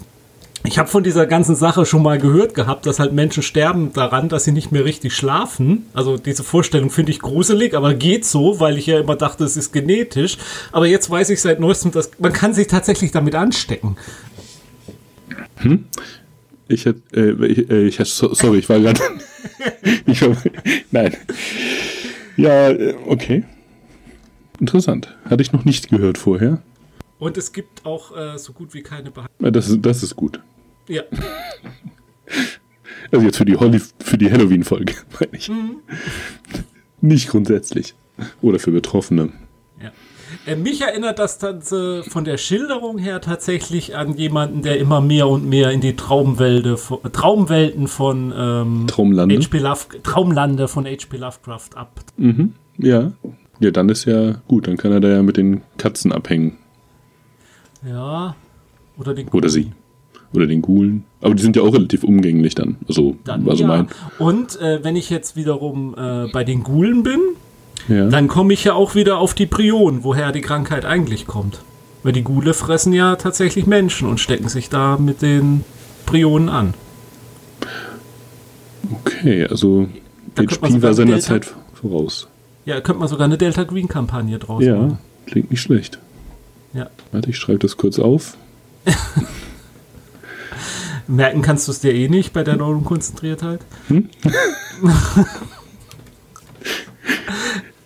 ich 0.68 0.78
habe 0.78 0.90
von 0.90 1.02
dieser 1.02 1.26
ganzen 1.26 1.56
Sache 1.56 1.86
schon 1.86 2.04
mal 2.04 2.18
gehört 2.18 2.54
gehabt, 2.54 2.86
dass 2.86 3.00
halt 3.00 3.14
Menschen 3.14 3.42
sterben 3.42 3.94
daran, 3.94 4.28
dass 4.28 4.44
sie 4.44 4.52
nicht 4.52 4.70
mehr 4.74 4.84
richtig 4.84 5.16
schlafen. 5.16 5.86
Also 5.94 6.18
diese 6.18 6.44
Vorstellung 6.44 6.90
finde 6.90 7.14
ich 7.14 7.20
gruselig, 7.20 7.74
aber 7.74 7.94
geht 7.94 8.26
so, 8.26 8.60
weil 8.60 8.78
ich 8.78 8.86
ja 8.86 9.00
immer 9.00 9.16
dachte, 9.16 9.46
es 9.46 9.56
ist 9.56 9.72
genetisch. 9.72 10.38
Aber 10.74 10.86
jetzt 10.86 11.10
weiß 11.10 11.30
ich 11.30 11.40
seit 11.40 11.62
neuestem, 11.62 11.92
dass 11.92 12.12
man 12.20 12.34
kann 12.34 12.54
sich 12.54 12.68
tatsächlich 12.68 13.12
damit 13.12 13.34
anstecken. 13.34 13.96
Hm? 15.56 15.86
Ich 16.68 16.86
hätte, 16.86 17.02
äh, 17.16 17.46
ich, 17.46 17.70
äh, 17.70 17.88
ich 17.88 18.00
hätte, 18.00 18.10
sorry, 18.10 18.60
ich 18.60 18.68
war 18.68 18.82
gerade, 18.82 19.00
nein. 20.92 21.16
Ja, 22.36 22.72
äh, 22.72 22.94
okay. 23.08 23.46
Interessant. 24.60 25.16
Hatte 25.30 25.42
ich 25.42 25.54
noch 25.54 25.64
nicht 25.64 25.88
gehört 25.90 26.18
vorher. 26.18 26.62
Und 27.20 27.38
es 27.38 27.54
gibt 27.54 27.86
auch 27.86 28.16
äh, 28.16 28.38
so 28.38 28.52
gut 28.52 28.74
wie 28.74 28.82
keine 28.82 29.12
Behandlung. 29.12 29.54
Das 29.54 29.70
ist, 29.70 29.86
das 29.86 30.04
ist 30.04 30.18
gut. 30.18 30.42
Ja. 30.88 31.04
Also 33.12 33.26
jetzt 33.26 33.38
für 33.38 33.46
die, 33.46 33.56
Holly, 33.56 33.82
für 34.00 34.18
die 34.18 34.32
Halloween-Folge, 34.32 34.94
meine 35.20 35.38
ich. 35.38 35.50
Mhm. 35.50 35.78
Nicht 37.02 37.30
grundsätzlich. 37.30 37.96
Oder 38.42 38.60
für 38.60 38.72
Betroffene. 38.72 39.30
Ja. 39.82 39.92
Äh, 40.46 40.56
mich 40.56 40.82
erinnert 40.82 41.20
das 41.20 41.40
Ganze 41.40 42.04
von 42.04 42.26
der 42.26 42.38
Schilderung 42.38 42.98
her 42.98 43.22
tatsächlich 43.22 43.96
an 43.96 44.14
jemanden, 44.16 44.62
der 44.62 44.80
immer 44.80 45.02
mehr 45.02 45.28
und 45.28 45.48
mehr 45.48 45.72
in 45.72 45.82
die 45.82 45.96
Traumwälde, 45.96 46.78
Traumwelten 47.12 47.88
von 47.88 48.34
ähm, 48.36 48.88
Traumlande. 48.88 49.38
HP 49.38 49.60
Love, 49.60 50.02
Traumlande 50.04 50.68
von 50.68 50.86
H.P. 50.86 51.18
Lovecraft 51.18 51.76
ab. 51.76 52.02
Mhm, 52.18 52.54
ja. 52.78 53.12
Ja, 53.60 53.72
dann 53.72 53.90
ist 53.90 54.06
ja 54.06 54.42
gut, 54.48 54.68
dann 54.68 54.78
kann 54.78 54.92
er 54.92 55.00
da 55.00 55.08
ja 55.08 55.24
mit 55.24 55.38
den 55.38 55.62
Katzen 55.78 56.12
abhängen. 56.12 56.58
Ja. 57.88 58.36
Oder 58.98 59.14
den 59.14 59.28
Oder 59.30 59.50
sie. 59.50 59.72
Oder 60.34 60.48
den 60.48 60.62
Gulen. 60.62 61.04
Aber 61.22 61.36
die 61.36 61.42
sind 61.42 61.56
ja 61.56 61.62
auch 61.62 61.74
relativ 61.74 62.04
umgänglich 62.04 62.54
dann. 62.56 62.76
Also, 62.88 63.16
dann, 63.24 63.46
war 63.46 63.56
so 63.56 63.64
ja. 63.64 63.68
mein. 63.68 63.88
Und 64.20 64.60
äh, 64.62 64.84
wenn 64.84 64.96
ich 64.96 65.10
jetzt 65.10 65.36
wiederum 65.36 65.96
äh, 65.98 66.28
bei 66.32 66.44
den 66.44 66.64
Gulen 66.64 67.04
bin, 67.04 67.20
ja. 67.88 68.10
dann 68.10 68.28
komme 68.28 68.54
ich 68.54 68.64
ja 68.64 68.74
auch 68.74 68.94
wieder 68.96 69.18
auf 69.18 69.34
die 69.34 69.46
Prionen, 69.46 70.04
woher 70.04 70.32
die 70.32 70.42
Krankheit 70.42 70.86
eigentlich 70.86 71.28
kommt. 71.28 71.62
Weil 72.04 72.14
die 72.14 72.24
Gule 72.24 72.54
fressen 72.54 72.94
ja 72.94 73.16
tatsächlich 73.16 73.68
Menschen 73.68 74.08
und 74.08 74.20
stecken 74.20 74.50
sich 74.50 74.70
da 74.70 74.98
mit 74.98 75.22
den 75.22 75.64
Prionen 76.06 76.50
an. 76.50 76.74
Okay, 78.92 79.46
also 79.46 79.88
da 80.36 80.44
HP 80.44 80.82
war 80.82 80.94
seiner 80.94 81.20
Zeit 81.20 81.54
voraus. 81.74 82.28
Ja, 82.66 82.82
könnte 82.82 83.00
man 83.00 83.08
sogar 83.08 83.26
eine 83.26 83.38
Delta 83.38 83.64
Green 83.64 83.88
Kampagne 83.88 84.40
draus 84.40 84.64
ja, 84.64 84.76
machen. 84.76 84.90
Ja, 84.92 84.98
klingt 85.32 85.52
nicht 85.52 85.62
schlecht. 85.62 86.00
Ja. 86.74 86.90
Warte, 87.12 87.30
ich 87.30 87.38
schreibe 87.38 87.60
das 87.60 87.78
kurz 87.78 88.00
auf. 88.00 88.38
Merken 91.08 91.42
kannst 91.42 91.68
du 91.68 91.72
es 91.72 91.80
dir 91.80 91.94
eh 91.94 92.10
nicht 92.10 92.34
bei 92.34 92.44
der 92.44 92.58
neuen 92.58 92.84
Konzentriertheit. 92.84 93.62
Hm? 93.88 94.10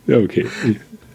ja, 0.08 0.18
okay. 0.18 0.48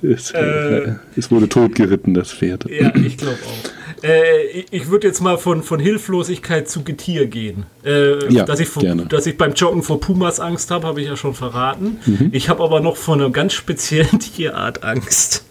Es, 0.02 0.30
äh, 0.30 0.94
es, 1.16 1.30
wurde 1.30 1.48
totgeritten, 1.48 2.14
das 2.14 2.32
Pferd. 2.32 2.68
Ja, 2.70 2.94
ich 2.94 3.16
glaube 3.16 3.38
auch. 3.44 4.04
Äh, 4.04 4.64
ich 4.70 4.88
würde 4.88 5.08
jetzt 5.08 5.20
mal 5.20 5.38
von, 5.38 5.62
von 5.62 5.80
Hilflosigkeit 5.80 6.68
zu 6.68 6.84
Getier 6.84 7.26
gehen. 7.26 7.66
Äh, 7.84 8.32
ja, 8.32 8.44
dass, 8.44 8.60
ich 8.60 8.68
vor, 8.68 8.82
dass 8.82 9.26
ich 9.26 9.38
beim 9.38 9.54
Joggen 9.54 9.82
vor 9.82 10.00
Pumas 10.00 10.38
Angst 10.38 10.70
habe, 10.70 10.86
habe 10.86 11.00
ich 11.00 11.08
ja 11.08 11.16
schon 11.16 11.34
verraten. 11.34 11.98
Mhm. 12.04 12.28
Ich 12.32 12.48
habe 12.48 12.62
aber 12.62 12.80
noch 12.80 12.96
von 12.96 13.20
einer 13.20 13.30
ganz 13.30 13.54
speziellen 13.54 14.18
Tierart 14.20 14.84
Angst. 14.84 15.45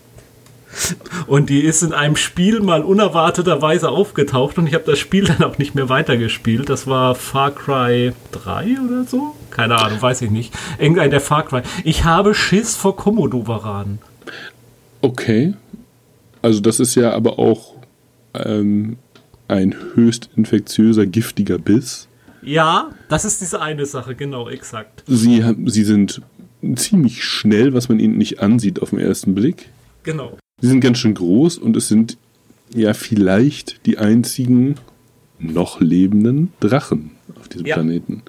Und 1.28 1.50
die 1.50 1.62
ist 1.62 1.84
in 1.84 1.94
einem 1.94 2.16
Spiel 2.16 2.60
mal 2.60 2.84
unerwarteterweise 2.84 3.90
aufgetaucht 3.90 4.58
und 4.58 4.68
ich 4.68 4.74
habe 4.74 4.84
das 4.86 5.00
Spiel 5.00 5.26
dann 5.26 5.44
auch 5.44 5.58
nicht 5.58 5.76
mehr 5.76 5.90
weitergespielt. 5.90 6.70
Das 6.70 6.88
war 6.88 7.16
Far 7.16 7.52
Cry 7.52 8.14
3 8.32 8.78
oder 8.86 9.04
so? 9.06 9.36
Keine 9.52 9.78
Ahnung, 9.78 10.02
weiß 10.02 10.22
ich 10.22 10.32
nicht. 10.32 10.54
Irgendein 10.80 11.10
der 11.10 11.22
Far 11.22 11.46
Cry. 11.46 11.62
Ich 11.84 12.04
habe 12.04 12.34
Schiss 12.34 12.76
vor 12.76 12.96
Komodo-Varanen. 12.96 14.00
Okay. 15.02 15.54
Also 16.42 16.60
das 16.60 16.80
ist 16.80 16.96
ja 16.96 17.12
aber 17.12 17.40
auch 17.40 17.74
ähm, 18.34 18.98
ein 19.48 19.76
höchst 19.94 20.30
infektiöser, 20.36 21.06
giftiger 21.06 21.58
Biss. 21.58 22.08
Ja, 22.42 22.92
das 23.10 23.26
ist 23.26 23.42
diese 23.42 23.62
eine 23.62 23.86
Sache, 23.86 24.14
genau, 24.14 24.50
exakt. 24.50 25.04
Sie, 25.08 25.44
sie 25.66 25.84
sind 25.84 26.22
ziemlich 26.76 27.24
schnell, 27.24 27.74
was 27.74 27.90
man 27.90 28.00
ihnen 28.00 28.18
nicht 28.18 28.40
ansieht 28.40 28.82
auf 28.82 28.92
den 28.92 29.00
ersten 29.00 29.34
Blick. 29.34 29.70
Genau. 30.04 30.38
Sie 30.62 30.68
sind 30.68 30.80
ganz 30.80 31.00
schön 31.00 31.14
groß 31.14 31.58
und 31.58 31.76
es 31.76 31.88
sind 31.88 32.18
ja 32.74 32.94
vielleicht 32.94 33.86
die 33.86 33.98
einzigen 33.98 34.76
noch 35.38 35.82
lebenden 35.82 36.54
Drachen 36.60 37.12
auf 37.38 37.50
diesem 37.50 37.68
ja. 37.68 37.76
Planeten. 37.76 38.24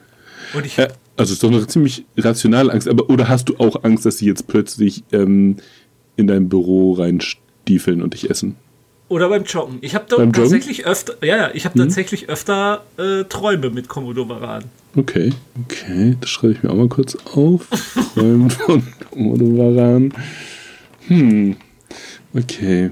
Und 0.54 0.66
ich, 0.66 0.78
äh, 0.78 0.88
also 1.16 1.32
ist 1.32 1.42
doch 1.42 1.50
eine 1.50 1.66
ziemlich 1.66 2.04
rationale 2.16 2.72
Angst. 2.72 2.88
Aber 2.88 3.08
oder 3.10 3.28
hast 3.28 3.48
du 3.48 3.56
auch 3.58 3.84
Angst, 3.84 4.04
dass 4.06 4.18
sie 4.18 4.26
jetzt 4.26 4.48
plötzlich 4.48 5.04
ähm, 5.12 5.56
in 6.16 6.26
dein 6.26 6.48
Büro 6.48 6.94
reinstiefeln 6.94 8.02
und 8.02 8.14
dich 8.14 8.28
essen? 8.28 8.56
Oder 9.08 9.28
beim 9.28 9.44
Joggen. 9.44 9.78
Ich 9.82 9.94
habe 9.94 10.06
tatsächlich 10.08 10.78
Joggen? 10.78 10.90
öfter, 10.90 11.14
ja, 11.24 11.36
ja, 11.36 11.50
ich 11.54 11.64
habe 11.64 11.78
tatsächlich 11.78 12.28
öfter 12.28 12.84
äh, 12.96 13.22
Träume 13.24 13.70
mit 13.70 13.86
Komodo-Varan. 13.86 14.64
Okay, 14.96 15.32
okay, 15.62 16.16
das 16.20 16.28
schreibe 16.28 16.54
ich 16.54 16.62
mir 16.64 16.70
auch 16.70 16.76
mal 16.76 16.88
kurz 16.88 17.16
auf. 17.34 17.68
Träume 18.14 18.50
von 18.50 18.82
Komodo-Varan. 19.12 20.12
Hm, 21.06 21.56
Okay. 22.37 22.90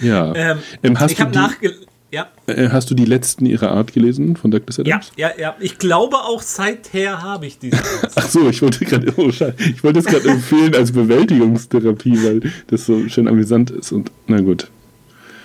Ja. 0.00 0.34
Ähm, 0.34 0.58
ähm, 0.82 0.98
ich 1.08 1.20
habe 1.20 1.34
nachge... 1.34 1.74
Ja. 2.12 2.28
Äh, 2.46 2.68
hast 2.70 2.88
du 2.90 2.94
die 2.94 3.04
letzten 3.04 3.46
ihrer 3.46 3.72
Art 3.72 3.92
gelesen 3.92 4.36
von 4.36 4.50
Douglas 4.50 4.78
Adams? 4.78 5.10
Ja, 5.16 5.28
ja, 5.28 5.38
ja. 5.38 5.56
Ich 5.58 5.78
glaube 5.78 6.16
auch 6.16 6.40
seither 6.40 7.20
habe 7.20 7.46
ich 7.46 7.58
diese. 7.58 7.78
Ach 8.14 8.28
so, 8.28 8.48
ich 8.48 8.62
wollte 8.62 8.84
gerade, 8.84 9.12
oh, 9.16 9.28
ich 9.28 9.84
wollte 9.84 9.98
es 9.98 10.06
gerade 10.06 10.28
empfehlen 10.28 10.74
als 10.74 10.92
Bewältigungstherapie, 10.92 12.24
weil 12.24 12.52
das 12.68 12.86
so 12.86 13.08
schön 13.08 13.26
amüsant 13.26 13.70
ist 13.70 13.90
und 13.90 14.12
na 14.28 14.40
gut. 14.40 14.70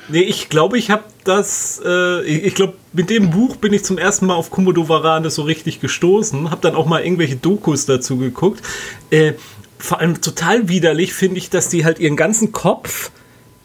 Nee, 0.08 0.22
ich 0.22 0.50
glaube, 0.50 0.78
ich 0.78 0.92
habe 0.92 1.04
das, 1.24 1.82
äh, 1.86 2.24
ich 2.26 2.54
glaube, 2.54 2.74
mit 2.94 3.10
dem 3.10 3.32
Buch 3.32 3.56
bin 3.56 3.74
ich 3.74 3.84
zum 3.84 3.98
ersten 3.98 4.28
Mal 4.28 4.36
auf 4.36 4.52
Komodo 4.52 4.88
Varane 4.88 5.30
so 5.30 5.42
richtig 5.42 5.80
gestoßen, 5.80 6.52
habe 6.52 6.62
dann 6.62 6.76
auch 6.76 6.86
mal 6.86 7.02
irgendwelche 7.02 7.38
Dokus 7.38 7.86
dazu 7.86 8.18
geguckt. 8.18 8.62
Äh, 9.10 9.34
vor 9.78 10.00
allem 10.00 10.22
total 10.22 10.70
widerlich 10.70 11.14
finde 11.14 11.38
ich, 11.38 11.50
dass 11.50 11.70
die 11.70 11.86
halt 11.86 12.00
ihren 12.00 12.16
ganzen 12.16 12.52
Kopf 12.52 13.12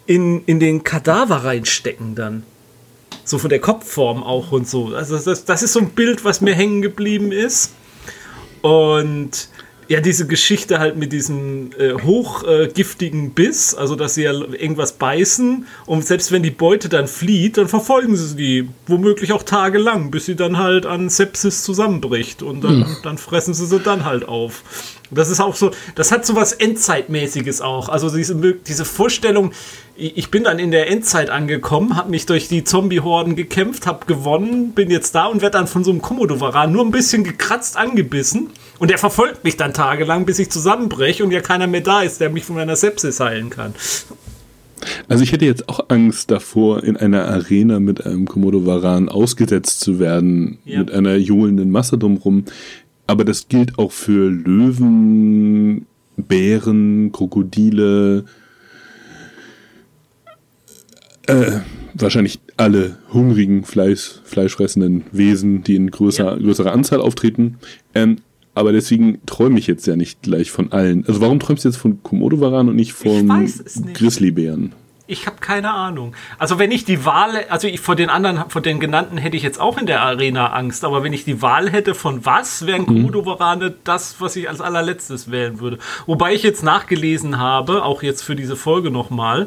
in, 0.07 0.45
in 0.47 0.61
den 0.61 0.85
Kadaver 0.85 1.45
reinstecken 1.45 2.15
dann. 2.15 2.45
So 3.25 3.39
von 3.39 3.51
der 3.51 3.61
Kopfform 3.61 4.23
auch 4.23 4.53
und 4.53 4.69
so. 4.69 4.95
Also 4.95 5.19
das, 5.19 5.45
das 5.45 5.63
ist 5.63 5.73
so 5.73 5.81
ein 5.81 5.91
Bild, 5.91 6.25
was 6.25 6.41
mir 6.41 6.55
hängen 6.55 6.83
geblieben 6.83 7.33
ist. 7.33 7.73
Und 8.63 9.49
ja, 9.89 10.01
diese 10.01 10.27
Geschichte 10.27 10.79
halt 10.79 10.97
mit 10.97 11.13
diesem 11.13 11.71
äh, 11.79 11.93
hochgiftigen 11.95 13.27
äh, 13.27 13.31
Biss, 13.31 13.75
also 13.75 13.95
dass 13.95 14.15
sie 14.15 14.25
ja 14.25 14.33
irgendwas 14.33 14.95
beißen 14.95 15.67
und 15.87 16.05
selbst 16.05 16.33
wenn 16.33 16.43
die 16.43 16.51
Beute 16.51 16.89
dann 16.89 17.07
flieht, 17.07 17.57
dann 17.57 17.69
verfolgen 17.69 18.17
sie 18.17 18.35
die 18.37 18.69
womöglich 18.87 19.33
auch 19.33 19.45
tagelang, 19.45 20.11
bis 20.11 20.27
sie 20.27 20.35
dann 20.35 20.59
halt 20.59 20.87
an 20.87 21.09
Sepsis 21.09 21.63
zusammenbricht 21.63 22.43
und 22.43 22.63
dann, 22.63 22.79
mhm. 22.79 22.97
dann 23.05 23.19
fressen 23.19 23.55
sie 23.55 23.67
sie 23.67 23.79
dann 23.79 24.05
halt 24.05 24.27
auf. 24.27 24.65
Das 25.11 25.31
ist 25.31 25.41
auch 25.41 25.55
so, 25.55 25.71
das 25.95 26.13
hat 26.13 26.27
so 26.27 26.35
was 26.35 26.53
Endzeitmäßiges 26.53 27.61
auch. 27.61 27.89
Also 27.89 28.15
diese, 28.15 28.35
diese 28.55 28.85
Vorstellung, 28.85 29.53
ich 29.97 30.31
bin 30.31 30.45
dann 30.45 30.59
in 30.59 30.71
der 30.71 30.91
Endzeit 30.91 31.31
angekommen, 31.31 31.97
habe 31.97 32.11
mich 32.11 32.27
durch 32.27 32.49
die 32.49 32.65
Zombie-Horden 32.65 33.37
gekämpft, 33.37 33.87
habe 33.87 34.07
gewonnen, 34.07 34.73
bin 34.73 34.91
jetzt 34.91 35.15
da 35.15 35.27
und 35.27 35.41
werde 35.43 35.59
dann 35.59 35.67
von 35.67 35.85
so 35.85 35.91
einem 35.91 36.03
Komodo-Varan 36.03 36.71
nur 36.73 36.85
ein 36.85 36.91
bisschen 36.91 37.25
gekratzt 37.25 37.77
angebissen. 37.77 38.51
Und 38.79 38.91
der 38.91 38.99
verfolgt 38.99 39.45
mich 39.45 39.57
dann 39.57 39.73
tagelang, 39.73 40.27
bis 40.27 40.39
ich 40.39 40.51
zusammenbreche 40.51 41.25
und 41.25 41.31
ja 41.31 41.41
keiner 41.41 41.67
mehr 41.67 41.81
da 41.81 42.03
ist, 42.03 42.21
der 42.21 42.29
mich 42.29 42.45
von 42.45 42.57
meiner 42.57 42.77
Sepsis 42.77 43.21
heilen 43.21 43.49
kann. 43.49 43.75
Also 45.09 45.23
ich 45.23 45.33
hätte 45.33 45.47
jetzt 45.47 45.69
auch 45.69 45.81
Angst 45.89 46.31
davor, 46.31 46.85
in 46.85 46.97
einer 46.97 47.27
Arena 47.27 47.81
mit 47.81 48.05
einem 48.05 48.27
Komodo-Varan 48.27 49.09
ausgesetzt 49.09 49.81
zu 49.81 49.99
werden, 49.99 50.59
ja. 50.65 50.81
mit 50.81 50.93
einer 50.93 51.17
johlenden 51.17 51.71
Masse 51.71 51.97
drumherum. 51.97 52.45
Aber 53.07 53.25
das 53.25 53.49
gilt 53.49 53.79
auch 53.79 53.93
für 53.93 54.31
Löwen, 54.31 55.87
Bären, 56.17 57.13
Krokodile, 57.13 58.25
äh, 61.27 61.61
wahrscheinlich 61.95 62.41
alle 62.57 62.99
hungrigen, 63.13 63.65
Fleisch, 63.65 64.21
fleischfressenden 64.25 65.05
Wesen, 65.13 65.63
die 65.63 65.77
in 65.77 65.91
größer, 65.91 66.37
größerer 66.39 66.73
Anzahl 66.73 67.01
auftreten. 67.01 67.59
Ähm, 67.95 68.17
aber 68.55 68.73
deswegen 68.73 69.19
träume 69.27 69.59
ich 69.59 69.67
jetzt 69.67 69.87
ja 69.87 69.97
nicht 69.97 70.23
gleich 70.23 70.51
von 70.51 70.73
allen. 70.73 71.05
Also 71.07 71.21
warum 71.21 71.41
träumst 71.41 71.65
du 71.65 71.69
jetzt 71.69 71.77
von 71.77 72.03
Komodo-Varan 72.03 72.69
und 72.71 72.77
nicht 72.77 72.95
vom 72.95 73.29
Grizzlybären? 73.93 74.73
Ich 75.09 75.27
habe 75.29 75.37
keine 75.39 75.73
Ahnung. 75.73 76.17
Also 76.37 76.59
wenn 76.59 76.73
ich 76.73 76.85
die 76.85 77.05
Wahl, 77.05 77.45
also 77.49 77.69
ich, 77.69 77.79
vor 77.79 77.95
den 77.95 78.11
anderen, 78.11 78.51
vor 78.51 78.61
den 78.61 78.81
genannten 78.81 79.19
hätte 79.19 79.37
ich 79.37 79.45
jetzt 79.45 79.61
auch 79.61 79.79
in 79.79 79.87
der 79.87 80.03
Arena 80.03 80.49
Angst, 80.49 80.85
aber 80.85 81.05
wenn 81.05 81.13
ich 81.13 81.25
die 81.25 81.41
Wahl 81.43 81.71
hätte 81.71 81.95
von 81.95 82.27
was, 82.27 82.67
wären 82.67 82.83
mhm. 82.83 82.87
Komodo-Varane 82.87 83.75
das, 83.85 84.17
was 84.21 84.35
ich 84.35 84.49
als 84.49 84.61
allerletztes 84.61 85.31
wählen 85.31 85.61
würde. 85.61 85.79
Wobei 86.07 86.35
ich 86.35 86.43
jetzt 86.43 86.65
nachgelesen 86.65 87.39
habe, 87.39 87.85
auch 87.85 88.03
jetzt 88.03 88.23
für 88.23 88.35
diese 88.35 88.57
Folge 88.57 88.91
nochmal, 88.91 89.47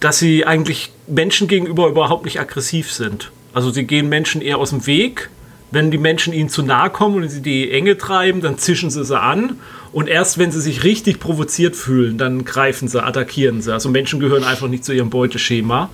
dass 0.00 0.18
sie 0.18 0.44
eigentlich 0.44 0.92
Menschen 1.06 1.46
gegenüber 1.46 1.86
überhaupt 1.86 2.24
nicht 2.24 2.40
aggressiv 2.40 2.90
sind. 2.90 3.30
Also 3.54 3.70
sie 3.70 3.86
gehen 3.86 4.08
Menschen 4.08 4.40
eher 4.40 4.58
aus 4.58 4.70
dem 4.70 4.86
Weg. 4.86 5.30
Wenn 5.70 5.92
die 5.92 5.98
Menschen 5.98 6.32
ihnen 6.32 6.48
zu 6.48 6.62
nahe 6.62 6.90
kommen 6.90 7.22
und 7.22 7.28
sie 7.28 7.42
die 7.42 7.70
Enge 7.70 7.96
treiben, 7.96 8.40
dann 8.40 8.58
zischen 8.58 8.90
sie 8.90 9.04
sie 9.04 9.20
an 9.20 9.58
und 9.96 10.10
erst 10.10 10.36
wenn 10.36 10.50
sie 10.50 10.60
sich 10.60 10.84
richtig 10.84 11.20
provoziert 11.20 11.74
fühlen, 11.74 12.18
dann 12.18 12.44
greifen 12.44 12.86
sie, 12.86 13.02
attackieren 13.02 13.62
sie. 13.62 13.72
Also 13.72 13.88
Menschen 13.88 14.20
gehören 14.20 14.44
einfach 14.44 14.68
nicht 14.68 14.84
zu 14.84 14.92
ihrem 14.92 15.08
Beuteschema. 15.08 15.88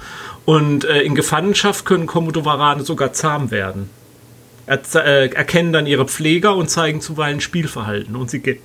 Und 0.45 0.85
äh, 0.85 1.03
in 1.03 1.15
Gefangenschaft 1.15 1.85
können 1.85 2.07
Komodowarane 2.07 2.83
sogar 2.83 3.13
zahm 3.13 3.53
werden. 3.53 3.91
Er, 4.67 4.81
äh, 4.97 5.29
erkennen 5.29 5.73
dann 5.73 5.87
ihre 5.87 6.09
Pfleger 6.09 6.57
und 6.57 6.69
zeigen 6.69 7.01
zuweilen 7.01 7.41
Spielverhalten. 7.41 8.17
Und 8.17 8.29
sie 8.29 8.41
ge 8.41 8.59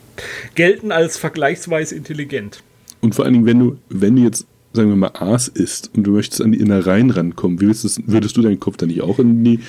gelten 0.56 0.92
als 0.92 1.18
vergleichsweise 1.20 1.94
intelligent. 1.94 2.64
Und 3.02 3.14
vor 3.14 3.26
allen 3.26 3.36
Dingen, 3.36 3.46
wenn 3.46 3.60
du, 3.60 3.78
wenn 3.90 4.16
du 4.16 4.24
jetzt 4.24 4.48
sagen 4.78 4.90
wir 4.90 4.96
mal, 4.96 5.12
Aas 5.14 5.50
isst 5.50 5.92
und 5.96 6.04
du 6.04 6.12
möchtest 6.12 6.42
an 6.42 6.54
die 6.54 6.60
Innereien 6.60 7.10
rankommen, 7.10 7.60
wie 7.60 7.66
würdest, 7.66 8.02
würdest 8.08 8.38
du 8.38 8.42
deinen 8.42 8.60
Kopf 8.60 8.78
dann 8.78 8.88
nicht 8.88 9.02
auch 9.02 9.20
in 9.20 9.44
die 9.44 9.60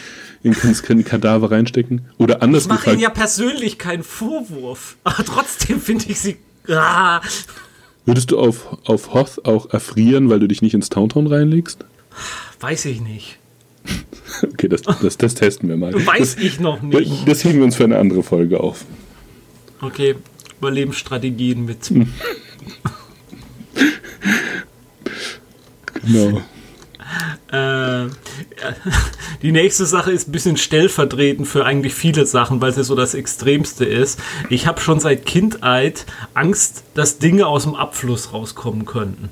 in 0.44 0.54
den 0.54 1.04
Kadaver 1.04 1.50
reinstecken? 1.50 2.02
Oder 2.16 2.42
anders 2.42 2.64
ich 2.64 2.68
mache 2.68 2.92
ihnen 2.92 3.00
ja 3.00 3.11
persönlich 3.11 3.78
keinen 3.78 4.04
Vorwurf, 4.04 4.96
aber 5.04 5.24
trotzdem 5.24 5.80
finde 5.80 6.04
ich 6.09 6.20
sie. 6.20 6.36
Ah. 6.68 7.20
Würdest 8.06 8.30
du 8.30 8.38
auf, 8.38 8.78
auf 8.84 9.12
Hoth 9.14 9.44
auch 9.44 9.70
erfrieren, 9.72 10.30
weil 10.30 10.38
du 10.38 10.46
dich 10.46 10.62
nicht 10.62 10.74
ins 10.74 10.88
Towntown 10.88 11.26
reinlegst? 11.26 11.84
Weiß 12.61 12.84
ich 12.84 13.00
nicht. 13.00 13.38
okay, 14.42 14.68
das, 14.68 14.82
das, 14.82 15.18
das 15.18 15.34
testen 15.34 15.68
wir 15.68 15.76
mal. 15.76 15.92
Weiß 16.06 16.36
das, 16.36 16.44
ich 16.44 16.61
noch 16.61 16.82
nicht. 16.82 17.26
Das 17.26 17.44
heben 17.44 17.59
wir 17.59 17.64
uns 17.64 17.76
für 17.76 17.84
eine 17.84 17.98
andere 17.98 18.22
Folge 18.22 18.61
auf. 18.61 18.84
Okay, 19.80 20.14
Überlebensstrategien 20.59 21.64
mit. 21.64 21.90
Genau. 26.03 26.42
Die 29.42 29.53
nächste 29.53 29.86
Sache 29.86 30.12
ist 30.12 30.28
ein 30.28 30.32
bisschen 30.32 30.59
stellvertretend 30.59 31.49
für 31.49 31.64
eigentlich 31.64 31.94
viele 31.94 32.26
Sachen, 32.26 32.61
weil 32.61 32.72
sie 32.74 32.84
so 32.84 32.94
das 32.94 33.14
Extremste 33.14 33.84
ist. 33.86 34.20
Ich 34.51 34.66
habe 34.66 34.80
schon 34.80 35.01
seit 35.01 35.24
Kindheit 35.24 36.05
Angst, 36.34 36.84
dass 36.94 37.18
Dinge 37.18 37.46
aus 37.46 37.62
dem 37.62 37.74
Abfluss 37.74 38.32
rauskommen 38.34 38.84
könnten. 38.84 39.30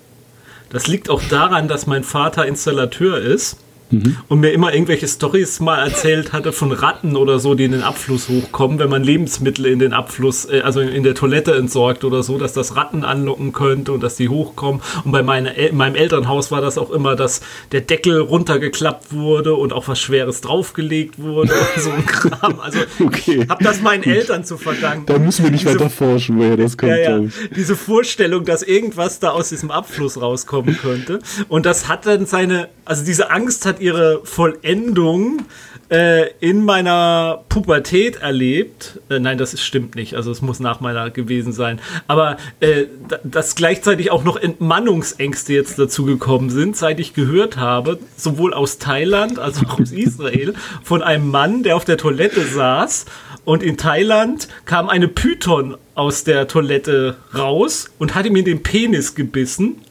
Das 0.70 0.86
liegt 0.86 1.10
auch 1.10 1.22
daran, 1.28 1.68
dass 1.68 1.86
mein 1.86 2.04
Vater 2.04 2.46
Installateur 2.46 3.18
ist 3.18 3.58
Mhm. 3.90 4.16
Und 4.28 4.40
mir 4.40 4.50
immer 4.50 4.72
irgendwelche 4.74 5.06
Stories 5.06 5.60
mal 5.60 5.78
erzählt 5.78 6.32
hatte 6.32 6.52
von 6.52 6.72
Ratten 6.72 7.16
oder 7.16 7.38
so, 7.38 7.54
die 7.54 7.64
in 7.64 7.72
den 7.72 7.82
Abfluss 7.82 8.28
hochkommen, 8.28 8.78
wenn 8.78 8.88
man 8.88 9.04
Lebensmittel 9.04 9.66
in 9.66 9.78
den 9.78 9.92
Abfluss, 9.92 10.44
äh, 10.46 10.62
also 10.62 10.80
in 10.80 11.02
der 11.02 11.14
Toilette 11.14 11.54
entsorgt 11.54 12.04
oder 12.04 12.22
so, 12.22 12.38
dass 12.38 12.52
das 12.52 12.76
Ratten 12.76 13.04
anlocken 13.04 13.52
könnte 13.52 13.92
und 13.92 14.02
dass 14.02 14.16
die 14.16 14.28
hochkommen. 14.28 14.80
Und 15.04 15.12
bei 15.12 15.22
meine, 15.22 15.54
in 15.54 15.76
meinem 15.76 15.94
Elternhaus 15.94 16.50
war 16.50 16.60
das 16.60 16.78
auch 16.78 16.90
immer, 16.90 17.16
dass 17.16 17.40
der 17.72 17.80
Deckel 17.80 18.20
runtergeklappt 18.20 19.12
wurde 19.12 19.54
und 19.54 19.72
auch 19.72 19.88
was 19.88 20.00
Schweres 20.00 20.40
draufgelegt 20.40 21.20
wurde 21.20 21.52
und 21.52 21.82
so 21.82 21.90
ein 21.90 22.06
Kram. 22.06 22.60
Also 22.60 22.80
okay. 23.04 23.42
ich 23.44 23.48
habe 23.48 23.62
das 23.62 23.80
meinen 23.82 24.02
Eltern 24.02 24.44
zu 24.44 24.58
verdanken. 24.58 25.06
Da 25.06 25.18
müssen 25.18 25.44
wir 25.44 25.50
nicht 25.50 25.64
diese, 25.64 25.78
weiter 25.78 25.90
forschen, 25.90 26.38
woher 26.38 26.56
das 26.56 26.76
kommt. 26.76 26.92
Ja, 26.92 27.18
ja, 27.18 27.28
diese 27.54 27.76
Vorstellung, 27.76 28.44
dass 28.44 28.62
irgendwas 28.62 29.20
da 29.20 29.30
aus 29.30 29.50
diesem 29.50 29.70
Abfluss 29.70 30.20
rauskommen 30.20 30.76
könnte. 30.76 31.20
Und 31.48 31.66
das 31.66 31.88
hat 31.88 32.06
dann 32.06 32.26
seine, 32.26 32.68
also 32.84 33.04
diese 33.04 33.30
Angst 33.30 33.66
hat 33.66 33.75
hat 33.76 33.80
ihre 33.80 34.20
Vollendung 34.24 35.42
äh, 35.90 36.30
in 36.40 36.64
meiner 36.64 37.44
Pubertät 37.48 38.16
erlebt. 38.16 39.00
Äh, 39.10 39.18
nein, 39.18 39.36
das 39.36 39.52
ist, 39.52 39.62
stimmt 39.62 39.94
nicht. 39.94 40.14
Also 40.14 40.30
es 40.30 40.40
muss 40.40 40.60
nach 40.60 40.80
meiner 40.80 41.10
gewesen 41.10 41.52
sein. 41.52 41.78
Aber 42.06 42.38
äh, 42.60 42.86
dass 43.22 43.54
gleichzeitig 43.54 44.10
auch 44.10 44.24
noch 44.24 44.36
Entmannungsängste 44.36 45.52
jetzt 45.52 45.78
dazu 45.78 46.06
gekommen 46.06 46.48
sind, 46.48 46.76
seit 46.76 46.98
ich 46.98 47.12
gehört 47.12 47.58
habe, 47.58 47.98
sowohl 48.16 48.54
aus 48.54 48.78
Thailand 48.78 49.38
als 49.38 49.64
auch 49.64 49.78
aus 49.78 49.92
Israel, 49.92 50.54
von 50.82 51.02
einem 51.02 51.30
Mann, 51.30 51.62
der 51.62 51.76
auf 51.76 51.84
der 51.84 51.98
Toilette 51.98 52.42
saß 52.42 53.04
und 53.44 53.62
in 53.62 53.76
Thailand 53.76 54.48
kam 54.64 54.88
eine 54.88 55.06
Python 55.06 55.76
aus 55.94 56.24
der 56.24 56.48
Toilette 56.48 57.16
raus 57.36 57.90
und 57.98 58.14
hat 58.14 58.26
ihm 58.26 58.36
in 58.36 58.44
den 58.44 58.62
Penis 58.62 59.14
gebissen. 59.14 59.82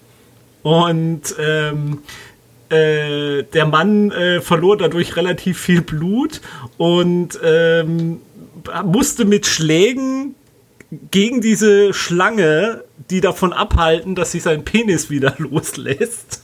Und 0.63 1.36
ähm, 1.39 1.99
äh, 2.70 3.43
der 3.43 3.66
Mann 3.66 4.11
äh, 4.11 4.41
verlor 4.41 4.78
dadurch 4.78 5.16
relativ 5.16 5.59
viel 5.59 5.82
Blut 5.82 6.41
und 6.78 7.39
ähm, 7.43 8.22
musste 8.84 9.26
mit 9.26 9.45
Schlägen 9.45 10.36
gegen 11.11 11.41
diese 11.41 11.93
Schlange, 11.93 12.84
die 13.09 13.22
davon 13.22 13.53
abhalten, 13.53 14.16
dass 14.16 14.32
sie 14.32 14.39
seinen 14.39 14.63
Penis 14.63 15.09
wieder 15.09 15.36
loslässt. 15.38 16.43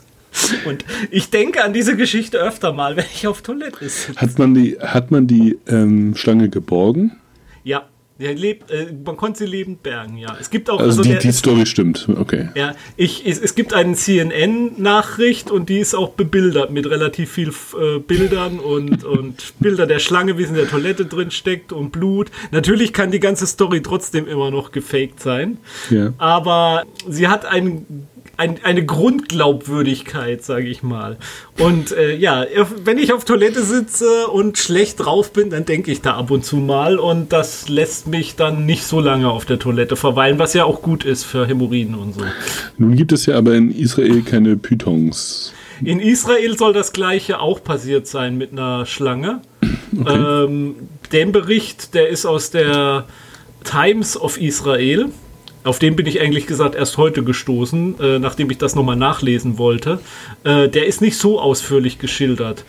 Und 0.66 0.86
ich 1.10 1.30
denke 1.30 1.64
an 1.64 1.74
diese 1.74 1.98
Geschichte 1.98 2.38
öfter 2.38 2.72
mal, 2.72 2.96
wenn 2.96 3.06
ich 3.14 3.28
auf 3.28 3.42
Toilette 3.42 3.90
sitze. 3.90 4.20
Hat 4.20 4.40
man 4.40 4.54
die, 4.54 4.78
hat 4.80 5.12
man 5.12 5.28
die 5.28 5.60
ähm, 5.68 6.16
Schlange 6.16 6.50
geborgen? 6.50 7.18
Ja. 7.64 7.88
Der 8.22 8.36
lebt, 8.36 8.70
äh, 8.70 8.94
man 9.04 9.18
konnte 9.18 9.40
sie 9.40 9.46
lebend 9.46 9.82
bergen, 9.82 10.18
ja. 10.18 10.38
Es 10.40 10.52
gibt 10.52 10.70
auch. 10.70 10.80
Also, 10.80 11.00
also 11.00 11.04
die, 11.04 11.10
der, 11.10 11.20
die 11.20 11.32
Story 11.32 11.66
stimmt, 11.66 12.08
okay. 12.20 12.50
Ja, 12.54 12.76
ich, 12.96 13.26
es, 13.26 13.40
es 13.40 13.56
gibt 13.56 13.74
eine 13.74 13.96
CNN-Nachricht 13.96 15.50
und 15.50 15.70
die 15.70 15.80
ist 15.80 15.96
auch 15.96 16.10
bebildert 16.10 16.70
mit 16.70 16.88
relativ 16.88 17.32
viel 17.32 17.50
äh, 17.50 17.98
Bildern 18.00 18.60
und, 18.60 19.04
und 19.06 19.54
Bilder 19.60 19.88
der 19.88 19.98
Schlange, 19.98 20.38
wie 20.38 20.44
sie 20.44 20.50
in 20.50 20.56
der 20.56 20.70
Toilette 20.70 21.06
drin 21.06 21.32
steckt 21.32 21.74
und 21.74 21.92
Blut. 21.92 22.30
Natürlich 22.52 22.94
kann 22.94 23.10
die 23.10 23.20
ganze 23.20 23.48
Story 23.48 23.82
trotzdem 23.82 24.28
immer 24.28 24.52
noch 24.52 24.72
gefaked 24.72 25.20
sein. 25.20 25.58
Ja. 25.90 26.14
Aber 26.20 26.84
sie 27.10 27.28
hat 27.28 27.46
einen 27.46 28.08
ein, 28.42 28.60
eine 28.64 28.84
Grundglaubwürdigkeit, 28.84 30.44
sage 30.44 30.68
ich 30.68 30.82
mal. 30.82 31.18
Und 31.60 31.92
äh, 31.92 32.16
ja, 32.16 32.44
wenn 32.84 32.98
ich 32.98 33.14
auf 33.14 33.24
Toilette 33.24 33.62
sitze 33.64 34.28
und 34.28 34.58
schlecht 34.58 35.00
drauf 35.00 35.32
bin, 35.32 35.52
dann 35.52 35.66
denke 35.66 35.92
ich 35.92 36.02
da 36.02 36.16
ab 36.16 36.32
und 36.32 36.44
zu 36.44 36.58
mal 36.58 36.98
und 36.98 37.32
das 37.32 37.70
lässt 37.70 38.08
mich 38.08 38.36
dann 38.36 38.66
nicht 38.66 38.84
so 38.84 39.00
lange 39.00 39.30
auf 39.30 39.46
der 39.46 39.60
Toilette 39.60 39.96
verweilen, 39.96 40.40
was 40.40 40.56
ja 40.56 40.66
auch 40.66 40.82
gut 40.82 41.06
ist 41.06 41.24
für 41.24 41.46
Hämorrhoiden 41.46 41.94
und 41.94 42.16
so. 42.16 42.22
Nun 42.80 42.96
gibt 42.96 43.12
es 43.12 43.28
ja 43.28 43.38
aber 43.38 43.54
in 43.54 43.70
Israel 43.72 44.24
keine 44.24 44.58
Pythons. 44.58 45.54
In 45.84 46.00
Israel 46.00 46.58
soll 46.58 46.74
das 46.74 46.94
gleiche 46.94 47.40
auch 47.40 47.64
passiert 47.64 48.08
sein 48.08 48.40
mit 48.40 48.54
einer 48.54 48.88
Schlange. 48.88 49.42
Okay. 50.00 50.46
Ähm, 50.46 50.76
den 51.12 51.32
Bericht, 51.32 51.94
der 51.94 52.10
ist 52.10 52.26
aus 52.26 52.50
der 52.50 53.06
Times 53.64 54.20
of 54.20 54.42
Israel. 54.42 55.10
Auf 55.64 55.80
den 55.80 55.96
bin 55.96 56.06
ich 56.06 56.20
eigentlich 56.20 56.48
gesagt 56.48 56.76
erst 56.76 56.98
heute 56.98 57.24
gestoßen, 57.24 58.00
äh, 58.00 58.20
nachdem 58.20 58.50
ich 58.50 58.58
das 58.58 58.76
nochmal 58.76 58.96
nachlesen 58.96 59.58
wollte. 59.58 60.00
Äh, 60.44 60.70
der 60.70 60.88
ist 60.88 61.02
nicht 61.02 61.18
so 61.18 61.40
ausführlich 61.40 62.00
geschildert. 62.00 62.66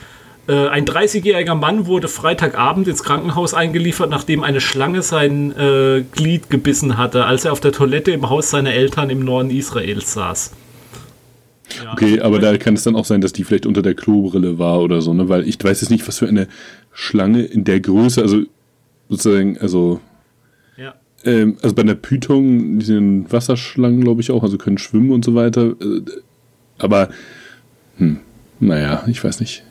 Äh, 0.49 0.69
ein 0.69 0.85
30-jähriger 0.85 1.55
Mann 1.55 1.87
wurde 1.87 2.09
Freitagabend 2.09 2.89
ins 2.89 3.03
Krankenhaus 3.03 3.55
eingeliefert, 3.55 4.11
nachdem 4.11 4.43
eine 4.43 4.61
Schlange 4.61 5.03
sein 5.03 5.57
äh, 5.57 6.03
Glied 6.13 6.51
gebissen 6.51 6.99
hatte, 6.99 7.25
als 7.25 7.45
er 7.45 7.53
auf 7.53 7.61
der 7.61 7.73
Toilette 7.73 8.11
im 8.11 8.29
Haus 8.29 8.51
seiner 8.51 8.73
Eltern 8.73 9.09
im 9.09 9.21
Norden 9.21 9.51
Israels 9.51 10.13
saß. 10.13 10.53
Ja. 11.83 11.93
Okay, 11.93 12.21
aber 12.21 12.39
da 12.39 12.57
kann 12.59 12.75
es 12.75 12.83
dann 12.83 12.97
auch 12.97 13.05
sein, 13.05 13.21
dass 13.21 13.33
die 13.33 13.45
vielleicht 13.45 13.67
unter 13.67 13.83
der 13.83 13.95
Klobrille 13.95 14.59
war 14.59 14.81
oder 14.81 15.01
so, 15.01 15.15
ne? 15.15 15.29
Weil 15.29 15.49
ich 15.49 15.63
weiß 15.63 15.81
jetzt 15.81 15.91
nicht, 15.91 16.07
was 16.07 16.19
für 16.19 16.29
eine 16.29 16.49
Schlange 16.93 17.45
in 17.45 17.65
der 17.65 17.81
Größe, 17.81 18.21
also 18.21 18.43
sozusagen, 19.09 19.57
also 19.59 20.01
ähm, 21.25 21.57
also 21.63 21.75
bei 21.75 21.83
der 21.83 21.95
Python, 21.95 22.79
die 22.79 22.85
sind 22.85 23.33
Wasserschlangen, 23.33 24.03
glaube 24.03 24.21
ich 24.21 24.31
auch, 24.31 24.43
also 24.43 24.59
können 24.59 24.79
schwimmen 24.79 25.11
und 25.11 25.25
so 25.25 25.35
weiter. 25.35 25.75
Äh, 25.81 26.03
aber, 26.79 27.11
hm, 27.99 28.19
naja, 28.61 29.05
ich 29.07 29.23
weiß 29.23 29.41
nicht. 29.41 29.65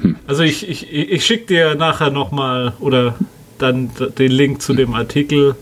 Hm. 0.00 0.16
Also 0.26 0.42
ich, 0.42 0.68
ich, 0.68 0.92
ich 0.92 1.24
schicke 1.24 1.46
dir 1.46 1.74
nachher 1.74 2.10
nochmal 2.10 2.74
oder 2.80 3.16
dann 3.58 3.90
den 4.18 4.32
Link 4.32 4.62
zu 4.62 4.74
dem 4.74 4.94
Artikel. 4.94 5.56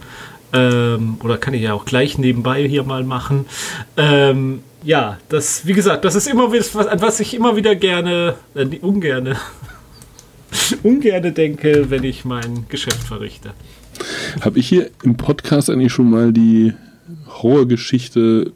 Ähm, 0.53 1.19
oder 1.23 1.39
kann 1.39 1.55
ich 1.55 1.63
ja 1.63 1.75
auch 1.75 1.85
gleich 1.85 2.19
nebenbei 2.19 2.67
hier 2.67 2.85
mal 2.85 3.05
machen. 3.05 3.47
Ähm, 3.97 4.61
ja, 4.85 5.19
das, 5.29 5.67
wie 5.67 5.73
gesagt, 5.73 6.05
das 6.05 6.15
ist 6.15 6.29
immer 6.29 6.53
was, 6.53 6.75
was 6.75 7.21
ich 7.21 7.35
immer 7.35 7.57
wieder 7.57 7.75
gerne, 7.75 8.37
äh, 8.55 8.65
ungerne, 8.81 9.37
ungerne 10.83 11.33
denke, 11.33 11.91
wenn 11.91 12.05
ich 12.05 12.25
mein 12.25 12.67
Geschäft 12.69 13.03
verrichte. 13.03 13.53
Habe 14.41 14.59
ich 14.59 14.69
hier 14.69 14.91
im 15.03 15.17
Podcast 15.17 15.71
eigentlich 15.71 15.93
schon 15.93 16.11
mal 16.11 16.33
die 16.33 16.75
Horrorgeschichte 17.27 18.53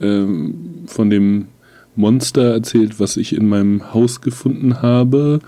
ähm, 0.00 0.84
von 0.86 1.10
dem 1.10 1.48
Monster 1.96 2.52
erzählt, 2.52 3.00
was 3.00 3.16
ich 3.16 3.34
in 3.34 3.48
meinem 3.48 3.92
Haus 3.94 4.20
gefunden 4.20 4.82
habe? 4.82 5.40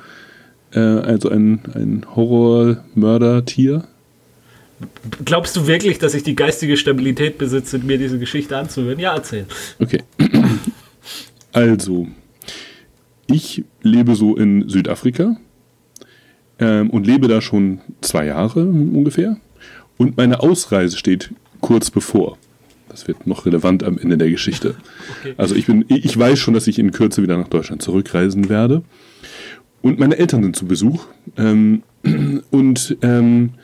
Äh, 0.72 0.80
also 0.80 1.28
ein, 1.28 1.60
ein 1.74 2.06
Horror-Mörder-Tier? 2.14 3.84
Glaubst 5.24 5.56
du 5.56 5.66
wirklich, 5.66 5.98
dass 5.98 6.14
ich 6.14 6.22
die 6.22 6.36
geistige 6.36 6.76
Stabilität 6.76 7.38
besitze, 7.38 7.78
mir 7.78 7.98
diese 7.98 8.18
Geschichte 8.18 8.56
anzuhören? 8.56 8.98
Ja, 8.98 9.14
erzähl. 9.14 9.46
Okay. 9.78 10.02
Also, 11.52 12.06
ich 13.26 13.64
lebe 13.82 14.14
so 14.14 14.36
in 14.36 14.68
Südafrika 14.68 15.36
ähm, 16.58 16.90
und 16.90 17.06
lebe 17.06 17.26
da 17.26 17.40
schon 17.40 17.80
zwei 18.00 18.26
Jahre 18.26 18.64
ungefähr. 18.64 19.38
Und 19.98 20.16
meine 20.16 20.40
Ausreise 20.40 20.96
steht 20.96 21.30
kurz 21.60 21.90
bevor. 21.90 22.38
Das 22.88 23.06
wird 23.06 23.26
noch 23.26 23.44
relevant 23.44 23.84
am 23.84 23.98
Ende 23.98 24.16
der 24.16 24.30
Geschichte. 24.30 24.76
Okay. 25.20 25.34
Also 25.36 25.56
ich 25.56 25.66
bin, 25.66 25.84
ich 25.88 26.16
weiß 26.16 26.38
schon, 26.38 26.54
dass 26.54 26.68
ich 26.68 26.78
in 26.78 26.92
Kürze 26.92 27.22
wieder 27.22 27.36
nach 27.36 27.48
Deutschland 27.48 27.82
zurückreisen 27.82 28.48
werde. 28.48 28.82
Und 29.82 29.98
meine 29.98 30.16
Eltern 30.16 30.42
sind 30.44 30.54
zu 30.54 30.66
Besuch. 30.66 31.06
Ähm, 31.36 31.82
und 32.50 32.96
ähm, 33.02 33.54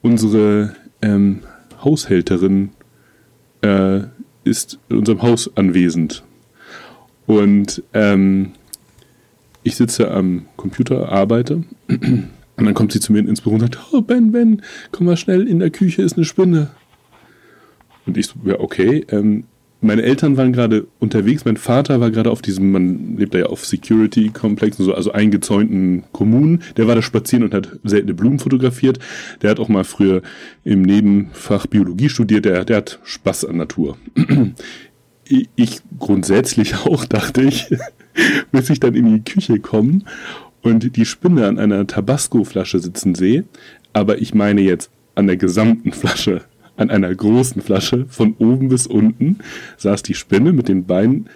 unsere 0.00 0.74
ähm, 1.02 1.40
Haushälterin 1.82 2.70
äh, 3.62 4.00
ist 4.44 4.78
in 4.88 4.98
unserem 4.98 5.22
Haus 5.22 5.50
anwesend. 5.56 6.22
Und 7.26 7.82
ähm, 7.92 8.52
ich 9.62 9.76
sitze 9.76 10.10
am 10.10 10.46
Computer, 10.56 11.10
arbeite 11.10 11.64
und 12.60 12.66
dann 12.66 12.74
kommt 12.74 12.92
sie 12.92 13.00
zu 13.00 13.12
mir 13.12 13.20
ins 13.20 13.40
Büro 13.40 13.54
und 13.54 13.60
sagt, 13.60 13.78
oh 13.92 14.02
Ben, 14.02 14.32
Ben, 14.32 14.62
komm 14.92 15.06
mal 15.06 15.16
schnell, 15.16 15.48
in 15.48 15.58
der 15.58 15.70
Küche 15.70 16.02
ist 16.02 16.16
eine 16.16 16.24
Spinne. 16.24 16.70
Und 18.06 18.16
ich 18.16 18.26
so, 18.26 18.34
ja 18.44 18.60
okay, 18.60 19.04
ähm, 19.08 19.44
meine 19.80 20.02
Eltern 20.02 20.36
waren 20.36 20.52
gerade 20.52 20.86
unterwegs, 20.98 21.46
mein 21.46 21.56
Vater 21.56 22.00
war 22.00 22.10
gerade 22.10 22.30
auf 22.30 22.42
diesem, 22.42 22.70
man 22.70 23.16
lebt 23.16 23.32
da 23.32 23.38
ja 23.38 23.46
auf 23.46 23.64
Security-Komplexen, 23.64 24.84
so, 24.84 24.94
also 24.94 25.12
eingezäunten 25.12 26.04
Kommunen, 26.12 26.62
der 26.76 26.86
war 26.86 26.94
da 26.94 27.02
spazieren 27.02 27.44
und 27.44 27.54
hat 27.54 27.78
seltene 27.82 28.12
Blumen 28.12 28.38
fotografiert. 28.38 28.98
Der 29.40 29.50
hat 29.50 29.58
auch 29.58 29.68
mal 29.68 29.84
früher 29.84 30.20
im 30.64 30.82
Nebenfach 30.82 31.66
Biologie 31.66 32.10
studiert, 32.10 32.44
der, 32.44 32.66
der 32.66 32.76
hat 32.76 33.00
Spaß 33.04 33.46
an 33.46 33.56
Natur. 33.56 33.96
ich 35.56 35.80
grundsätzlich 35.98 36.74
auch, 36.84 37.06
dachte 37.06 37.40
ich, 37.40 37.74
bis 38.52 38.68
ich 38.68 38.80
dann 38.80 38.94
in 38.94 39.14
die 39.14 39.24
Küche 39.24 39.60
komme 39.60 40.00
und 40.62 40.96
die 40.96 41.04
Spinne 41.04 41.46
an 41.46 41.58
einer 41.58 41.86
Tabasco-Flasche 41.86 42.78
sitzen 42.78 43.14
sehe, 43.14 43.44
aber 43.92 44.18
ich 44.18 44.34
meine 44.34 44.60
jetzt 44.60 44.90
an 45.14 45.26
der 45.26 45.36
gesamten 45.36 45.92
Flasche 45.92 46.42
an 46.80 46.90
einer 46.90 47.14
großen 47.14 47.60
Flasche 47.60 48.06
von 48.08 48.34
oben 48.38 48.68
bis 48.68 48.86
unten 48.86 49.38
saß 49.76 50.02
die 50.02 50.14
Spinne 50.14 50.52
mit 50.52 50.68
den 50.68 50.86
Beinen, 50.86 51.28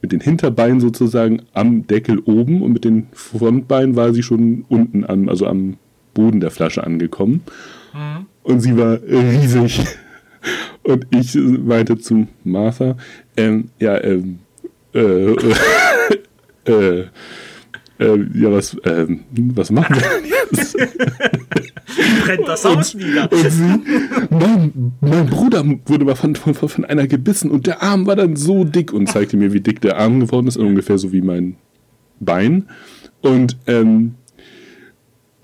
mit 0.00 0.12
den 0.12 0.20
Hinterbeinen 0.20 0.80
sozusagen 0.80 1.42
am 1.52 1.86
Deckel 1.88 2.20
oben 2.20 2.62
und 2.62 2.72
mit 2.72 2.84
den 2.84 3.08
Frontbeinen 3.12 3.96
war 3.96 4.14
sie 4.14 4.22
schon 4.22 4.64
unten 4.68 5.04
an, 5.04 5.28
also 5.28 5.46
am 5.46 5.76
Boden 6.14 6.40
der 6.40 6.52
Flasche 6.52 6.84
angekommen. 6.84 7.42
Mhm. 7.92 8.26
Und 8.44 8.60
sie 8.60 8.76
war 8.76 9.00
riesig. 9.02 9.84
Und 10.84 11.06
ich 11.10 11.34
meinte 11.34 11.98
zu 11.98 12.28
Martha, 12.44 12.96
ähm, 13.36 13.70
ja, 13.80 14.00
ähm, 14.04 14.38
äh, 14.94 15.32
äh, 16.66 16.72
äh, 16.72 17.04
äh, 17.98 18.18
ja, 18.34 18.52
was, 18.52 18.76
ähm, 18.84 19.20
was 19.30 19.70
machen 19.70 19.96
wir 19.96 20.02
denn 20.02 20.30
jetzt? 20.60 20.76
Brennt 22.24 22.48
das 22.48 22.64
Haus 22.64 22.94
und, 22.94 23.02
nieder. 23.02 23.30
Und 23.32 23.50
sie, 23.50 23.80
mein, 24.30 24.92
mein 25.00 25.26
Bruder 25.26 25.64
wurde 25.86 26.04
mal 26.04 26.14
von, 26.14 26.34
von, 26.34 26.54
von 26.54 26.84
einer 26.84 27.06
gebissen 27.06 27.50
und 27.50 27.66
der 27.66 27.82
Arm 27.82 28.06
war 28.06 28.16
dann 28.16 28.36
so 28.36 28.64
dick 28.64 28.92
und 28.92 29.08
zeigte 29.08 29.36
mir, 29.36 29.52
wie 29.52 29.60
dick 29.60 29.80
der 29.80 29.98
Arm 29.98 30.20
geworden 30.20 30.46
ist, 30.46 30.56
ungefähr 30.56 30.98
so 30.98 31.12
wie 31.12 31.22
mein 31.22 31.56
Bein. 32.20 32.68
Und, 33.22 33.56
ähm, 33.66 34.14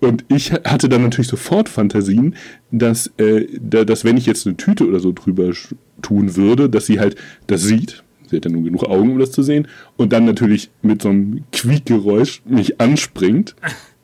und 0.01 0.25
ich 0.29 0.53
hatte 0.53 0.89
dann 0.89 1.03
natürlich 1.03 1.29
sofort 1.29 1.69
Fantasien, 1.69 2.35
dass, 2.71 3.13
äh, 3.19 3.47
dass 3.61 4.05
wenn 4.05 4.17
ich 4.17 4.27
jetzt 4.27 4.47
eine 4.47 4.57
Tüte 4.57 4.87
oder 4.87 5.01
so 5.01 5.13
drüber 5.13 5.53
tun 6.03 6.37
würde, 6.37 6.69
dass 6.69 6.87
sie 6.87 7.01
halt 7.01 7.17
das 7.47 7.63
sieht 7.63 8.03
Sie 8.33 8.39
hat 8.39 8.47
ja 8.47 8.51
nur 8.51 8.65
genug 8.65 8.85
Augen, 8.85 9.13
um 9.13 9.19
das 9.19 9.31
zu 9.31 9.43
sehen. 9.43 9.69
Und 9.99 10.15
dann 10.15 10.25
natürlich 10.25 10.71
mit 10.81 11.03
so 11.03 11.11
einem 11.11 11.45
Quiekgeräusch 11.53 12.41
mich 12.47 12.81
anspringt 12.81 13.55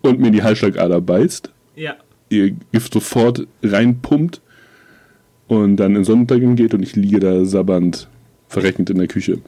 und 0.03 0.21
mir 0.21 0.31
die 0.31 0.43
Halsschlagader 0.43 1.01
beißt. 1.01 1.51
Ja. 1.77 1.97
Ihr 2.29 2.55
Gift 2.73 2.93
sofort 2.93 3.47
reinpumpt 3.63 4.43
und 5.47 5.77
dann 5.77 5.97
in 5.97 6.05
Sonnenuntergang 6.05 6.57
geht 6.57 6.75
und 6.75 6.83
ich 6.83 6.95
liege 6.95 7.21
da 7.21 7.47
sabbernd, 7.47 8.07
verreckend 8.49 8.91
in 8.91 8.99
der 8.99 9.09
Küche. 9.09 9.39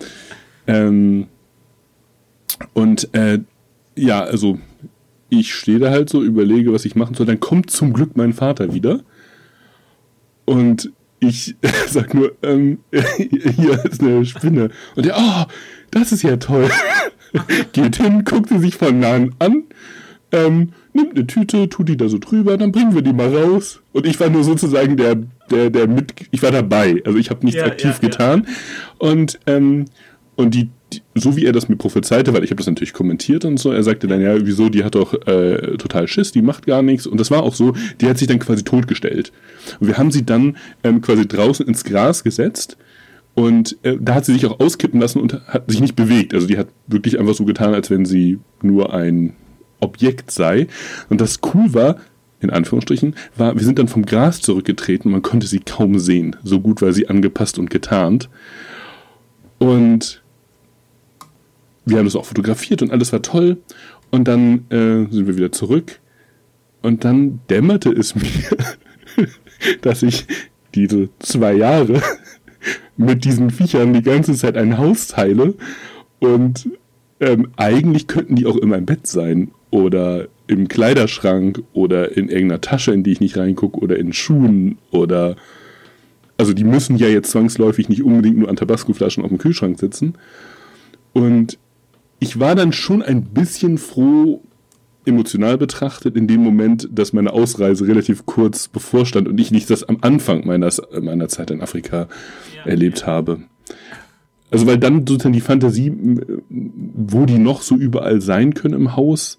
Ähm, 0.67 1.27
und 2.73 3.13
äh, 3.15 3.41
ja, 3.97 4.23
also 4.23 4.59
ich 5.29 5.55
stehe 5.55 5.79
da 5.79 5.91
halt 5.91 6.09
so, 6.09 6.23
überlege, 6.23 6.73
was 6.73 6.87
ich 6.87 6.97
machen 6.97 7.15
soll. 7.15 7.27
Dann 7.27 7.39
kommt 7.39 7.71
zum 7.71 7.93
Glück 7.93 8.17
mein 8.17 8.33
Vater 8.33 8.73
wieder 8.73 9.01
und 10.47 10.91
ich 11.21 11.55
sag 11.87 12.15
nur, 12.15 12.33
ähm, 12.43 12.79
hier 12.91 13.85
ist 13.85 14.03
eine 14.03 14.25
Spinne. 14.25 14.71
Und 14.97 15.07
der, 15.07 15.17
oh, 15.17 15.45
das 15.91 16.13
ist 16.13 16.23
ja 16.23 16.37
toll. 16.37 16.69
Geht 17.73 17.97
hin, 17.97 18.25
guckt 18.25 18.49
sie 18.49 18.59
sich 18.59 18.77
von 18.77 18.99
nahen 18.99 19.35
an, 19.39 19.65
ähm, 20.33 20.73
nimmt 20.93 21.17
eine 21.17 21.27
Tüte, 21.27 21.69
tut 21.69 21.89
die 21.89 21.97
da 21.97 22.09
so 22.09 22.19
drüber, 22.19 22.57
dann 22.57 22.73
bringen 22.73 22.95
wir 22.95 23.03
die 23.03 23.13
mal 23.13 23.35
raus. 23.35 23.81
Und 23.93 24.07
ich 24.07 24.19
war 24.19 24.31
nur 24.31 24.43
sozusagen 24.43 24.97
der, 24.97 25.17
der, 25.51 25.71
der 25.71 25.87
mit, 25.87 26.15
ich 26.31 26.43
war 26.43 26.51
dabei. 26.51 27.01
Also 27.05 27.19
ich 27.19 27.31
habe 27.31 27.45
nichts 27.45 27.61
ja, 27.61 27.67
aktiv 27.67 27.99
ja, 28.03 28.09
getan. 28.09 28.47
Ja. 28.47 29.09
Und, 29.09 29.39
ähm, 29.47 29.85
und 30.37 30.55
die 30.55 30.71
so 31.21 31.37
wie 31.37 31.45
er 31.45 31.53
das 31.53 31.69
mir 31.69 31.77
prophezeite, 31.77 32.33
weil 32.33 32.45
ich 32.45 32.51
habe 32.51 32.59
das 32.59 32.67
natürlich 32.67 32.93
kommentiert 32.93 33.45
und 33.45 33.59
so, 33.59 33.73
er 33.73 33.83
sagte 33.83 34.07
dann, 34.07 34.21
ja, 34.21 34.35
wieso, 34.45 34.69
die 34.69 34.85
hat 34.85 34.95
doch 34.95 35.15
äh, 35.27 35.77
total 35.77 36.09
Schiss, 36.09 36.33
die 36.33 36.43
macht 36.43 36.67
gar 36.67 36.83
nichts. 36.83 37.07
Und 37.07 37.19
das 37.19 37.31
war 37.31 37.43
auch 37.43 37.55
so, 37.55 37.75
die 38.01 38.09
hat 38.09 38.19
sich 38.19 38.29
dann 38.29 38.39
quasi 38.39 38.65
totgestellt. 38.65 39.33
Und 39.79 39.89
wir 39.89 39.99
haben 39.99 40.11
sie 40.11 40.25
dann 40.25 40.57
ähm, 40.85 41.01
quasi 41.01 41.27
draußen 41.27 41.67
ins 41.67 41.85
Gras 41.85 42.25
gesetzt 42.25 42.77
und 43.35 43.79
äh, 43.83 43.97
da 44.01 44.17
hat 44.17 44.25
sie 44.25 44.33
sich 44.33 44.47
auch 44.47 44.61
auskippen 44.61 45.01
lassen 45.01 45.21
und 45.21 45.47
hat 45.47 45.71
sich 45.71 45.81
nicht 45.81 45.97
bewegt. 45.97 46.35
Also 46.35 46.47
die 46.47 46.59
hat 46.59 46.69
wirklich 46.87 47.19
einfach 47.19 47.35
so 47.35 47.45
getan, 47.45 47.75
als 47.75 47.91
wenn 47.91 48.05
sie 48.05 48.39
nur 48.63 48.93
ein 48.93 49.35
Objekt 49.81 50.31
sei. 50.31 50.67
Und 51.09 51.21
das 51.21 51.39
cool 51.55 51.73
war, 51.73 51.97
in 52.41 52.51
Anführungsstrichen, 52.51 53.15
war, 53.37 53.55
wir 53.55 53.63
sind 53.63 53.79
dann 53.79 53.89
vom 53.89 54.05
Gras 54.05 54.41
zurückgetreten 54.41 55.09
und 55.09 55.13
man 55.13 55.23
konnte 55.23 55.47
sie 55.47 55.61
kaum 55.61 55.99
sehen. 55.99 56.37
So 56.43 56.61
gut 56.61 56.83
war 56.83 56.93
sie 56.93 57.09
angepasst 57.09 57.59
und 57.59 57.71
getarnt. 57.71 58.29
Und 59.59 60.20
wir 61.85 61.99
haben 61.99 62.05
das 62.05 62.17
auch 62.17 62.25
fotografiert 62.25 62.83
und 62.83 62.91
alles 62.91 63.13
war 63.13 63.23
toll. 63.23 63.59
Und 64.11 64.27
dann 64.27 64.65
äh, 64.71 65.11
sind 65.11 65.27
wir 65.27 65.37
wieder 65.37 65.53
zurück. 65.53 66.01
Und 66.83 67.05
dann 67.05 67.41
dämmerte 67.49 67.91
es 67.91 68.15
mir, 68.15 68.57
dass 69.83 70.03
ich 70.03 70.27
diese 70.75 71.09
zwei 71.19 71.55
Jahre 71.55 72.03
mit 72.97 73.25
diesen 73.25 73.51
Viechern 73.51 73.93
die 73.93 74.03
ganze 74.03 74.35
Zeit 74.35 74.57
ein 74.57 74.79
Haus 74.79 75.09
teile. 75.09 75.55
Und 76.19 76.69
ähm, 77.21 77.49
eigentlich 77.57 78.07
könnten 78.07 78.37
die 78.37 78.47
auch 78.47 78.57
in 78.57 78.69
meinem 78.69 78.87
Bett 78.87 79.07
sein 79.07 79.51
oder 79.71 80.29
im 80.47 80.69
Kleiderschrank 80.69 81.63
oder 81.73 82.17
in 82.17 82.29
irgendeiner 82.29 82.61
Tasche, 82.61 82.93
in 82.93 83.05
die 83.05 83.13
ich 83.13 83.21
nicht 83.21 83.37
reingucke 83.37 83.79
oder 83.79 83.97
in 83.99 84.13
Schuhen 84.13 84.79
oder 84.91 85.37
also 86.37 86.55
die 86.55 86.65
müssen 86.65 86.97
ja 86.97 87.07
jetzt 87.07 87.33
zwangsläufig 87.33 87.91
nicht 87.91 88.03
unbedingt 88.03 88.39
nur 88.39 88.49
an 88.49 88.57
Tabasco-Flaschen 88.57 89.23
auf 89.23 89.29
dem 89.29 89.37
Kühlschrank 89.37 89.79
sitzen. 89.79 90.15
Und 91.13 91.59
ich 92.21 92.39
war 92.39 92.55
dann 92.55 92.73
schon 92.73 93.03
ein 93.03 93.25
bisschen 93.25 93.79
froh, 93.79 94.43
emotional 95.07 95.57
betrachtet, 95.59 96.17
in 96.17 96.29
dem 96.29 96.43
Moment, 96.43 96.89
dass 96.93 97.13
meine 97.13 97.33
Ausreise 97.33 97.87
relativ 97.87 98.27
kurz 98.27 98.69
bevorstand 98.69 99.27
und 99.27 99.41
ich 99.41 99.51
nicht 99.51 99.71
das 99.71 99.83
am 99.83 99.99
Anfang 100.03 100.47
meiner, 100.47 100.71
meiner 101.01 101.29
Zeit 101.29 101.51
in 101.51 101.63
Afrika 101.63 102.07
ja. 102.57 102.71
erlebt 102.71 103.07
habe. 103.07 103.41
Also 104.51 104.67
weil 104.67 104.79
dann 104.79 105.07
sozusagen 105.07 105.33
die 105.33 105.41
Fantasie, 105.41 105.93
wo 106.49 107.25
die 107.25 107.39
noch 107.39 107.63
so 107.63 107.77
überall 107.77 108.21
sein 108.21 108.53
können 108.55 108.75
im 108.75 108.97
Haus, 108.97 109.39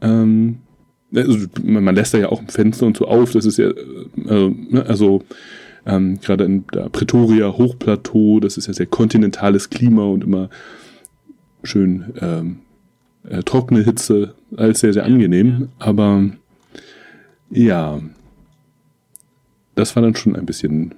ähm, 0.00 0.58
also 1.14 1.46
man 1.62 1.94
lässt 1.94 2.14
da 2.14 2.18
ja 2.18 2.28
auch 2.28 2.40
ein 2.40 2.48
Fenster 2.48 2.86
und 2.86 2.96
so 2.96 3.06
auf, 3.06 3.32
das 3.32 3.46
ist 3.46 3.58
ja, 3.58 3.70
äh, 3.70 4.50
ne, 4.50 4.84
also 4.86 5.22
ähm, 5.86 6.20
gerade 6.20 6.44
in 6.44 6.64
der 6.74 6.88
Pretoria 6.90 7.52
Hochplateau, 7.56 8.40
das 8.40 8.56
ist 8.56 8.66
ja 8.66 8.74
sehr 8.74 8.86
kontinentales 8.86 9.70
Klima 9.70 10.04
und 10.04 10.24
immer 10.24 10.50
schön 11.62 12.12
ähm, 12.20 12.60
äh, 13.28 13.42
trockene 13.42 13.82
Hitze, 13.82 14.34
alles 14.56 14.80
sehr, 14.80 14.92
sehr 14.92 15.04
angenehm. 15.04 15.68
Aber 15.78 16.24
ja, 17.50 18.00
das 19.74 19.94
war 19.94 20.02
dann 20.02 20.16
schon 20.16 20.36
ein 20.36 20.46
bisschen. 20.46 20.94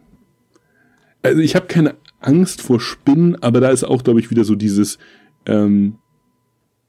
Also 1.23 1.41
ich 1.41 1.57
habe 1.57 1.67
keine 1.67 1.95
Angst 2.21 2.63
vor 2.63 2.81
Spinnen, 2.81 3.43
aber 3.43 3.61
da 3.61 3.71
ist 3.71 3.85
auch, 3.85 4.05
glaube 4.05 4.21
ich, 4.21 4.31
wieder 4.31 4.45
so 4.45 4.55
dieses, 4.55 4.99
ähm, 5.47 5.97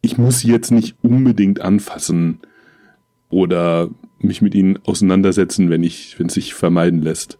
ich 0.02 0.18
muss 0.18 0.40
sie 0.40 0.52
jetzt 0.52 0.72
nicht 0.72 0.96
unbedingt 1.02 1.62
anfassen 1.62 2.40
oder 3.30 3.90
mich 4.20 4.42
mit 4.42 4.56
ihnen 4.56 4.80
auseinandersetzen, 4.86 5.70
wenn 5.70 5.84
ich, 5.84 6.20
wenn 6.20 6.28
es 6.28 6.34
sich 6.34 6.54
vermeiden 6.54 7.02
lässt. 7.02 7.38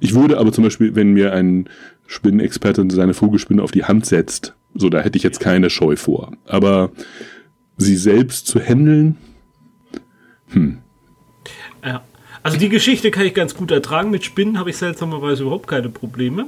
Ich 0.00 0.14
würde 0.14 0.38
aber 0.38 0.52
zum 0.52 0.64
Beispiel, 0.64 0.94
wenn 0.94 1.12
mir 1.12 1.32
ein 1.32 1.68
Spinnenexperte 2.06 2.86
seine 2.90 3.14
Vogelspinne 3.14 3.62
auf 3.62 3.70
die 3.70 3.84
Hand 3.84 4.06
setzt, 4.06 4.55
so, 4.78 4.88
da 4.88 5.00
hätte 5.00 5.16
ich 5.16 5.22
jetzt 5.22 5.40
keine 5.40 5.70
Scheu 5.70 5.96
vor. 5.96 6.32
Aber 6.46 6.90
sie 7.76 7.96
selbst 7.96 8.46
zu 8.46 8.60
handeln, 8.60 9.16
hm. 10.50 10.78
Ja. 11.84 12.02
Also 12.42 12.58
die 12.58 12.68
Geschichte 12.68 13.10
kann 13.10 13.26
ich 13.26 13.34
ganz 13.34 13.54
gut 13.54 13.70
ertragen. 13.70 14.10
Mit 14.10 14.24
Spinnen 14.24 14.58
habe 14.58 14.70
ich 14.70 14.76
seltsamerweise 14.76 15.42
überhaupt 15.42 15.66
keine 15.66 15.88
Probleme. 15.88 16.46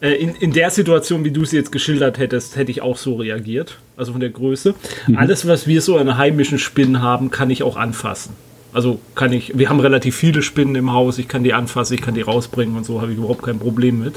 Äh, 0.00 0.12
in, 0.14 0.34
in 0.34 0.52
der 0.52 0.70
Situation, 0.70 1.24
wie 1.24 1.30
du 1.30 1.44
sie 1.44 1.56
jetzt 1.56 1.72
geschildert 1.72 2.18
hättest, 2.18 2.56
hätte 2.56 2.70
ich 2.70 2.82
auch 2.82 2.98
so 2.98 3.16
reagiert. 3.16 3.78
Also 3.96 4.12
von 4.12 4.20
der 4.20 4.30
Größe. 4.30 4.74
Mhm. 5.06 5.16
Alles, 5.16 5.46
was 5.46 5.66
wir 5.66 5.80
so 5.80 5.96
an 5.96 6.18
heimischen 6.18 6.58
Spinnen 6.58 7.00
haben, 7.00 7.30
kann 7.30 7.48
ich 7.50 7.62
auch 7.62 7.76
anfassen. 7.76 8.34
Also 8.72 9.00
kann 9.14 9.32
ich, 9.32 9.56
wir 9.56 9.70
haben 9.70 9.80
relativ 9.80 10.14
viele 10.14 10.42
Spinnen 10.42 10.74
im 10.74 10.92
Haus, 10.92 11.18
ich 11.18 11.26
kann 11.26 11.42
die 11.42 11.54
anfassen, 11.54 11.94
ich 11.94 12.02
kann 12.02 12.14
die 12.14 12.20
rausbringen 12.20 12.76
und 12.76 12.84
so, 12.84 13.00
habe 13.00 13.12
ich 13.12 13.18
überhaupt 13.18 13.42
kein 13.42 13.58
Problem 13.58 13.98
mit. 14.00 14.14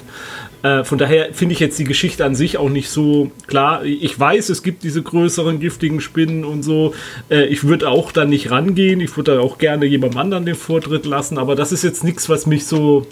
Äh, 0.61 0.83
von 0.83 0.97
daher 0.97 1.33
finde 1.33 1.53
ich 1.53 1.59
jetzt 1.61 1.79
die 1.79 1.85
Geschichte 1.85 2.25
an 2.25 2.35
sich 2.35 2.57
auch 2.57 2.69
nicht 2.69 2.89
so 2.89 3.31
klar. 3.47 3.85
Ich 3.85 4.19
weiß, 4.19 4.49
es 4.49 4.61
gibt 4.61 4.83
diese 4.83 5.01
größeren 5.01 5.61
giftigen 5.61 6.01
Spinnen 6.01 6.43
und 6.43 6.63
so. 6.63 6.93
Äh, 7.29 7.45
ich 7.45 7.63
würde 7.63 7.87
auch 7.89 8.11
da 8.11 8.25
nicht 8.25 8.51
rangehen, 8.51 8.99
ich 8.99 9.15
würde 9.15 9.35
da 9.35 9.39
auch 9.39 9.57
gerne 9.57 9.85
jemandem 9.85 10.19
anderen 10.19 10.45
den 10.45 10.55
Vortritt 10.55 11.05
lassen, 11.05 11.37
aber 11.37 11.55
das 11.55 11.71
ist 11.71 11.83
jetzt 11.83 12.03
nichts, 12.03 12.27
was 12.27 12.45
mich 12.45 12.65
so 12.65 13.07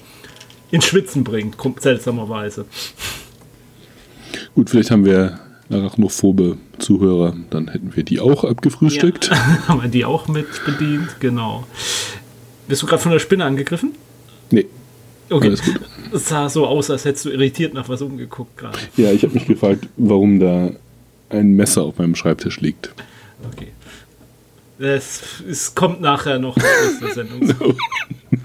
ins 0.72 0.86
Schwitzen 0.86 1.24
bringt, 1.24 1.56
seltsamerweise. 1.80 2.66
Gut, 4.56 4.70
vielleicht 4.70 4.92
haben 4.92 5.06
wir 5.06 5.40
arachnophobe 5.70 6.58
Zuhörer, 6.80 7.36
dann 7.50 7.68
hätten 7.68 7.96
wir 7.96 8.04
die 8.04 8.20
auch 8.20 8.44
abgefrühstückt. 8.44 9.28
Ja, 9.28 9.58
haben 9.68 9.82
wir 9.82 9.90
die 9.90 10.06
auch 10.06 10.28
mit 10.28 10.48
bedient, 10.66 11.20
genau. 11.20 11.66
Bist 12.68 12.82
du 12.82 12.88
gerade 12.88 13.02
von 13.02 13.12
der 13.12 13.20
Spinne 13.20 13.46
angegriffen? 13.46 13.94
Nee. 14.52 14.66
Okay, 15.30 15.50
es 15.50 16.28
sah 16.28 16.50
so 16.50 16.66
aus, 16.66 16.90
als 16.90 17.06
hättest 17.06 17.26
du 17.26 17.30
irritiert 17.30 17.74
nach 17.74 17.88
was 17.88 18.02
umgeguckt 18.02 18.58
gerade. 18.58 18.80
Ja, 18.98 19.12
ich 19.12 19.24
habe 19.24 19.34
mich 19.34 19.46
gefragt, 19.46 19.88
warum 19.96 20.40
da 20.40 20.72
ein 21.30 21.52
Messer 21.52 21.84
auf 21.84 22.00
meinem 22.00 22.16
Schreibtisch 22.16 22.60
liegt. 22.62 22.92
Okay. 23.52 23.68
Es, 24.80 25.44
es 25.48 25.76
kommt 25.76 26.02
nachher 26.02 26.40
noch 26.40 26.56
der 26.56 27.14
Sendung. 27.14 27.54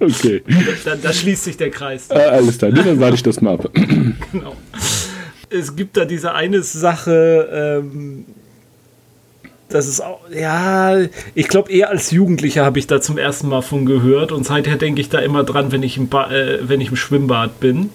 okay. 0.00 0.42
Da, 0.84 0.96
da, 0.96 1.12
schließt 1.12 1.44
sich 1.44 1.56
der 1.56 1.70
Kreis. 1.70 2.10
Äh, 2.10 2.14
alles 2.14 2.58
klar, 2.58 2.72
dann 2.72 2.98
warte 2.98 3.14
ich 3.14 3.22
das 3.22 3.40
mal 3.40 3.54
ab. 3.54 3.70
genau. 4.32 4.56
Es 5.54 5.76
gibt 5.76 5.96
da 5.96 6.04
diese 6.04 6.32
eine 6.32 6.62
Sache, 6.62 7.82
ähm, 7.82 8.24
das 9.68 9.88
ist 9.88 10.00
auch, 10.00 10.20
ja, 10.30 10.96
ich 11.34 11.48
glaube 11.48 11.72
eher 11.72 11.90
als 11.90 12.10
Jugendlicher 12.10 12.64
habe 12.64 12.78
ich 12.78 12.86
da 12.86 13.00
zum 13.00 13.18
ersten 13.18 13.48
Mal 13.48 13.62
von 13.62 13.86
gehört 13.86 14.30
und 14.30 14.44
seither 14.44 14.76
denke 14.76 15.00
ich 15.00 15.08
da 15.08 15.18
immer 15.18 15.44
dran, 15.44 15.72
wenn 15.72 15.82
ich 15.82 15.96
im, 15.96 16.08
ba 16.08 16.30
äh, 16.30 16.68
wenn 16.68 16.80
ich 16.80 16.90
im 16.90 16.96
Schwimmbad 16.96 17.60
bin 17.60 17.90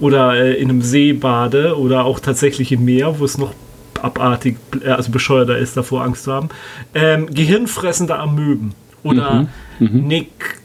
oder 0.00 0.34
äh, 0.34 0.54
in 0.54 0.68
einem 0.68 0.82
See 0.82 1.12
bade 1.12 1.78
oder 1.78 2.04
auch 2.04 2.20
tatsächlich 2.20 2.72
im 2.72 2.84
Meer, 2.84 3.18
wo 3.18 3.24
es 3.24 3.38
noch 3.38 3.54
abartig, 4.02 4.56
äh, 4.84 4.90
also 4.90 5.10
bescheuerter 5.10 5.58
ist, 5.58 5.76
davor 5.76 6.02
Angst 6.02 6.24
zu 6.24 6.32
haben. 6.32 6.48
Ähm, 6.94 7.32
gehirnfressende 7.32 8.18
Amöben 8.18 8.74
oder 9.02 9.48
mhm. 9.78 9.86
mhm. 9.86 10.06
Nick, 10.06 10.60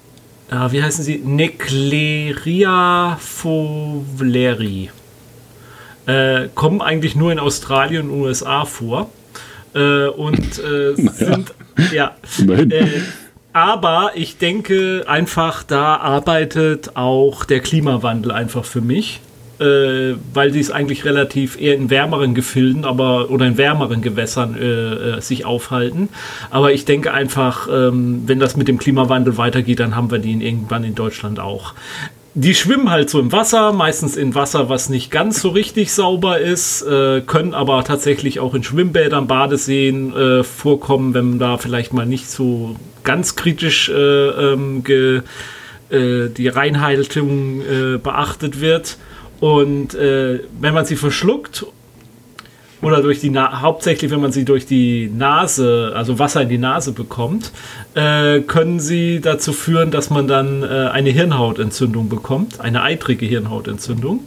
äh, 0.50 0.72
wie 0.72 0.84
heißen 0.84 1.04
sie? 1.04 1.18
Necleria 1.18 3.18
fovleri. 3.22 4.90
Äh, 6.06 6.50
kommen 6.54 6.82
eigentlich 6.82 7.16
nur 7.16 7.32
in 7.32 7.40
Australien 7.40 8.10
und 8.10 8.22
USA 8.22 8.66
vor. 8.66 9.10
Äh, 9.74 10.08
und 10.08 10.60
äh, 10.60 10.96
sind, 10.96 11.54
ja. 11.92 12.16
Äh, 12.48 12.88
aber 13.54 14.12
ich 14.16 14.38
denke 14.38 15.06
einfach, 15.08 15.64
da 15.64 15.96
arbeitet 15.98 16.96
auch 16.96 17.46
der 17.46 17.62
Klimawandel 17.62 18.32
einfach 18.32 18.66
für 18.66 18.82
mich. 18.82 19.22
Äh, 19.58 20.16
weil 20.34 20.52
sie 20.52 20.60
es 20.60 20.70
eigentlich 20.70 21.06
relativ 21.06 21.58
eher 21.58 21.76
in 21.76 21.90
wärmeren 21.90 22.36
Gefilden, 22.36 22.84
aber 22.84 23.30
oder 23.30 23.46
in 23.46 23.58
wärmeren 23.58 24.02
Gewässern 24.02 24.58
äh, 24.58 25.22
sich 25.22 25.46
aufhalten. 25.46 26.10
Aber 26.50 26.74
ich 26.74 26.84
denke 26.84 27.14
einfach, 27.14 27.70
ähm, 27.72 28.24
wenn 28.26 28.38
das 28.38 28.58
mit 28.58 28.68
dem 28.68 28.78
Klimawandel 28.78 29.38
weitergeht, 29.38 29.80
dann 29.80 29.96
haben 29.96 30.12
wir 30.12 30.20
die 30.20 30.34
irgendwann 30.34 30.84
in 30.84 30.94
Deutschland 30.94 31.40
auch 31.40 31.74
die 32.38 32.54
schwimmen 32.54 32.92
halt 32.92 33.10
so 33.10 33.20
im 33.22 33.32
Wasser, 33.32 33.72
meistens 33.72 34.18
in 34.18 34.36
Wasser, 34.36 34.68
was 34.68 34.90
nicht 34.90 35.10
ganz 35.10 35.42
so 35.42 35.50
richtig 35.50 35.94
sauber 35.94 36.38
ist, 36.40 36.82
äh, 36.82 37.22
können 37.22 37.54
aber 37.54 37.82
tatsächlich 37.86 38.42
auch 38.42 38.54
in 38.54 38.62
Schwimmbädern, 38.62 39.26
Badeseen 39.26 40.14
äh, 40.14 40.44
vorkommen, 40.44 41.14
wenn 41.14 41.40
da 41.40 41.58
vielleicht 41.58 41.94
mal 41.94 42.06
nicht 42.06 42.30
so 42.30 42.76
ganz 43.06 43.38
kritisch 43.38 43.88
äh, 43.88 43.94
ähm, 43.94 44.84
ge, 44.84 45.22
äh, 45.90 46.28
die 46.28 46.50
Reinhaltung 46.50 47.62
äh, 47.62 47.98
beachtet 48.00 48.60
wird. 48.60 48.98
Und 49.40 49.96
äh, 49.96 50.42
wenn 50.60 50.74
man 50.74 50.86
sie 50.86 50.98
verschluckt 50.98 51.66
oder 52.82 53.02
durch 53.02 53.20
die 53.20 53.30
Na 53.30 53.62
hauptsächlich, 53.62 54.12
wenn 54.12 54.22
man 54.22 54.32
sie 54.32 54.46
durch 54.46 54.66
die 54.66 55.10
Nase, 55.16 55.94
also 55.96 56.20
Wasser 56.20 56.42
in 56.42 56.50
die 56.50 56.58
Nase 56.58 56.92
bekommt, 56.92 57.52
äh, 57.94 58.42
können 58.42 58.80
sie 58.80 59.22
dazu 59.22 59.54
führen, 59.54 59.92
dass 59.92 60.10
man 60.10 60.28
dann 60.28 60.64
äh, 60.64 60.90
eine 60.92 61.10
Hirnhautentzündung 61.10 62.10
bekommt, 62.10 62.60
eine 62.60 62.84
eitrige 62.84 63.26
Hirnhautentzündung. 63.26 64.22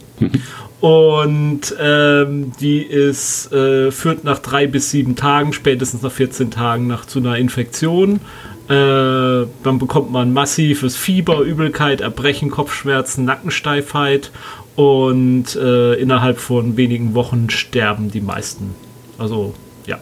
Und 0.81 1.75
ähm, 1.79 2.51
die 2.59 2.81
ist, 2.81 3.51
äh, 3.51 3.91
führt 3.91 4.23
nach 4.23 4.39
drei 4.39 4.65
bis 4.65 4.91
sieben 4.91 5.15
Tagen, 5.15 5.51
spätestens 5.53 6.01
nach 6.01 6.11
14 6.11 6.51
Tagen 6.51 6.87
nach 6.87 7.05
zu 7.05 7.19
einer 7.19 7.37
Infektion. 7.37 8.21
Äh, 8.69 9.47
dann 9.63 9.79
bekommt 9.79 10.11
man 10.11 10.31
massives 10.31 10.95
Fieber, 10.95 11.41
Übelkeit, 11.41 12.01
Erbrechen, 12.01 12.49
Kopfschmerzen, 12.49 13.25
Nackensteifheit 13.25 14.31
und 14.79 15.57
äh, 15.57 15.95
innerhalb 15.95 16.39
von 16.39 16.77
wenigen 16.77 17.13
Wochen 17.13 17.49
sterben 17.49 18.11
die 18.11 18.21
meisten. 18.21 18.75
Also, 19.17 19.53
ja. 19.85 19.99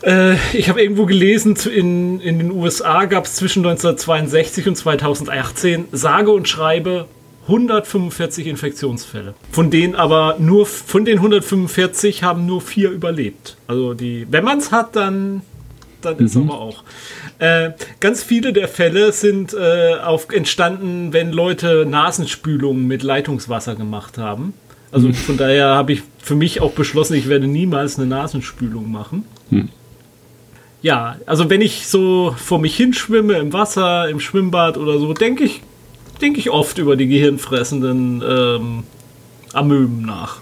Äh, 0.00 0.36
ich 0.54 0.70
habe 0.70 0.80
irgendwo 0.80 1.04
gelesen, 1.04 1.54
in, 1.66 2.18
in 2.20 2.38
den 2.38 2.50
USA 2.50 3.04
gab 3.04 3.26
es 3.26 3.34
zwischen 3.34 3.58
1962 3.58 4.68
und 4.68 4.76
2018 4.76 5.88
sage 5.92 6.30
und 6.30 6.48
schreibe 6.48 7.08
145 7.42 8.46
Infektionsfälle. 8.46 9.34
Von 9.50 9.70
denen 9.70 9.96
aber 9.96 10.36
nur, 10.38 10.64
von 10.64 11.04
den 11.04 11.18
145 11.18 12.22
haben 12.22 12.46
nur 12.46 12.62
vier 12.62 12.88
überlebt. 12.90 13.58
Also 13.66 13.92
die, 13.92 14.26
wenn 14.30 14.44
man 14.44 14.60
es 14.60 14.72
hat, 14.72 14.96
dann, 14.96 15.42
dann 16.04 16.16
mhm. 16.18 16.26
ist 16.26 16.36
aber 16.36 16.60
auch. 16.60 16.84
Äh, 17.38 17.70
ganz 18.00 18.22
viele 18.22 18.52
der 18.52 18.68
Fälle 18.68 19.12
sind 19.12 19.54
äh, 19.54 19.94
auf, 20.02 20.28
entstanden, 20.30 21.12
wenn 21.12 21.32
Leute 21.32 21.86
Nasenspülungen 21.86 22.86
mit 22.86 23.02
Leitungswasser 23.02 23.74
gemacht 23.74 24.18
haben. 24.18 24.54
Also 24.92 25.08
hm. 25.08 25.14
von 25.14 25.36
daher 25.38 25.68
habe 25.68 25.94
ich 25.94 26.02
für 26.18 26.34
mich 26.34 26.60
auch 26.60 26.72
beschlossen, 26.72 27.14
ich 27.14 27.28
werde 27.28 27.46
niemals 27.46 27.98
eine 27.98 28.06
Nasenspülung 28.06 28.92
machen. 28.92 29.24
Hm. 29.48 29.70
Ja, 30.82 31.16
also 31.26 31.48
wenn 31.48 31.60
ich 31.60 31.86
so 31.86 32.34
vor 32.36 32.58
mich 32.58 32.76
hinschwimme 32.76 33.34
im 33.34 33.52
Wasser, 33.52 34.08
im 34.08 34.20
Schwimmbad 34.20 34.76
oder 34.76 34.98
so, 34.98 35.14
denke 35.14 35.44
ich, 35.44 35.62
denke 36.20 36.40
ich 36.40 36.50
oft 36.50 36.78
über 36.78 36.96
die 36.96 37.08
gehirnfressenden 37.08 38.22
ähm, 38.28 38.82
Amöben 39.52 40.04
nach. 40.04 40.40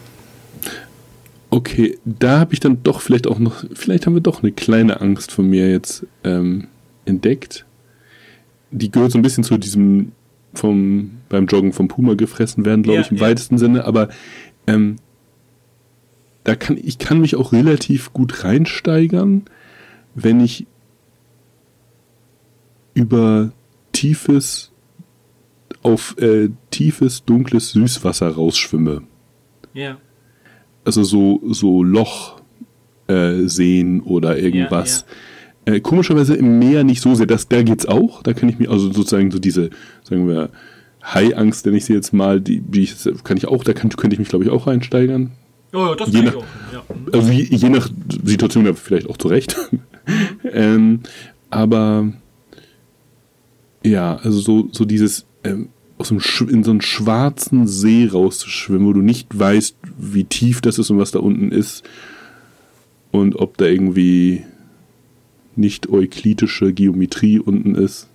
Okay, 1.50 1.98
da 2.04 2.38
habe 2.38 2.54
ich 2.54 2.60
dann 2.60 2.82
doch 2.84 3.00
vielleicht 3.00 3.26
auch 3.26 3.40
noch, 3.40 3.64
vielleicht 3.72 4.06
haben 4.06 4.14
wir 4.14 4.20
doch 4.20 4.42
eine 4.42 4.52
kleine 4.52 5.00
Angst 5.00 5.32
von 5.32 5.48
mir 5.48 5.68
jetzt 5.68 6.06
ähm, 6.22 6.68
entdeckt. 7.04 7.66
Die 8.70 8.90
gehört 8.90 9.10
so 9.10 9.18
ein 9.18 9.22
bisschen 9.22 9.42
zu 9.42 9.58
diesem 9.58 10.12
vom, 10.54 11.10
beim 11.28 11.46
Joggen 11.46 11.72
vom 11.72 11.88
Puma 11.88 12.14
gefressen 12.14 12.64
werden, 12.64 12.82
glaube 12.82 12.96
ja, 12.96 13.00
ich, 13.02 13.10
im 13.10 13.16
ja. 13.16 13.22
weitesten 13.22 13.58
Sinne, 13.58 13.84
aber 13.84 14.08
ähm, 14.66 14.96
da 16.44 16.54
kann, 16.54 16.78
ich 16.82 16.98
kann 16.98 17.20
mich 17.20 17.36
auch 17.36 17.52
relativ 17.52 18.12
gut 18.12 18.44
reinsteigern, 18.44 19.44
wenn 20.14 20.40
ich 20.40 20.66
über 22.94 23.52
tiefes, 23.92 24.72
auf 25.82 26.16
äh, 26.18 26.50
tiefes, 26.70 27.24
dunkles 27.24 27.70
Süßwasser 27.70 28.28
rausschwimme. 28.28 29.02
Ja. 29.72 29.98
Also 30.84 31.04
so, 31.04 31.40
so 31.50 31.82
Loch 31.82 32.40
äh, 33.06 33.46
sehen 33.46 34.00
oder 34.00 34.38
irgendwas. 34.38 35.04
Ja, 35.66 35.74
äh, 35.74 35.80
komischerweise 35.80 36.34
im 36.34 36.58
Meer 36.58 36.84
nicht 36.84 37.00
so 37.00 37.14
sehr. 37.14 37.26
Das, 37.26 37.48
da 37.48 37.62
geht's 37.62 37.86
auch. 37.86 38.22
Da 38.22 38.32
kann 38.32 38.48
ich 38.48 38.58
mir 38.58 38.70
also 38.70 38.92
sozusagen 38.92 39.30
so 39.30 39.38
diese, 39.38 39.70
sagen 40.02 40.26
wir, 40.26 40.50
Haiangst, 41.02 41.64
wenn 41.66 41.74
ich 41.74 41.86
sie 41.86 41.94
jetzt 41.94 42.12
mal, 42.12 42.40
die, 42.40 42.60
die 42.60 42.82
ich, 42.82 42.94
kann 43.24 43.36
ich 43.36 43.46
auch, 43.46 43.64
da 43.64 43.72
kann, 43.72 43.90
könnte 43.90 44.14
ich 44.14 44.18
mich 44.18 44.28
glaube 44.28 44.44
ich 44.44 44.50
auch 44.50 44.66
reinsteigern. 44.66 45.32
Oh 45.72 45.78
ja, 45.78 45.94
das 45.94 46.12
je 46.12 46.22
nach, 46.22 46.36
auch. 46.36 46.44
Ja. 46.72 46.82
Also 47.12 47.30
je, 47.30 47.44
je, 47.44 47.68
nach 47.68 47.88
Situation 48.24 48.66
ja 48.66 48.74
vielleicht 48.74 49.08
auch 49.08 49.16
zurecht. 49.16 49.56
ähm, 50.52 51.00
aber 51.48 52.12
ja, 53.84 54.16
also 54.16 54.40
so, 54.40 54.68
so 54.72 54.84
dieses 54.84 55.26
ähm, 55.44 55.68
aus 56.00 56.08
dem 56.08 56.20
in 56.48 56.64
so 56.64 56.70
einen 56.70 56.80
schwarzen 56.80 57.66
See 57.66 58.08
rauszuschwimmen, 58.10 58.86
wo 58.86 58.92
du 58.94 59.02
nicht 59.02 59.38
weißt, 59.38 59.76
wie 59.98 60.24
tief 60.24 60.62
das 60.62 60.78
ist 60.78 60.90
und 60.90 60.98
was 60.98 61.10
da 61.10 61.18
unten 61.18 61.52
ist 61.52 61.84
und 63.10 63.36
ob 63.36 63.58
da 63.58 63.66
irgendwie 63.66 64.44
nicht 65.56 65.90
euklidische 65.90 66.72
Geometrie 66.72 67.38
unten 67.38 67.74
ist. 67.74 68.08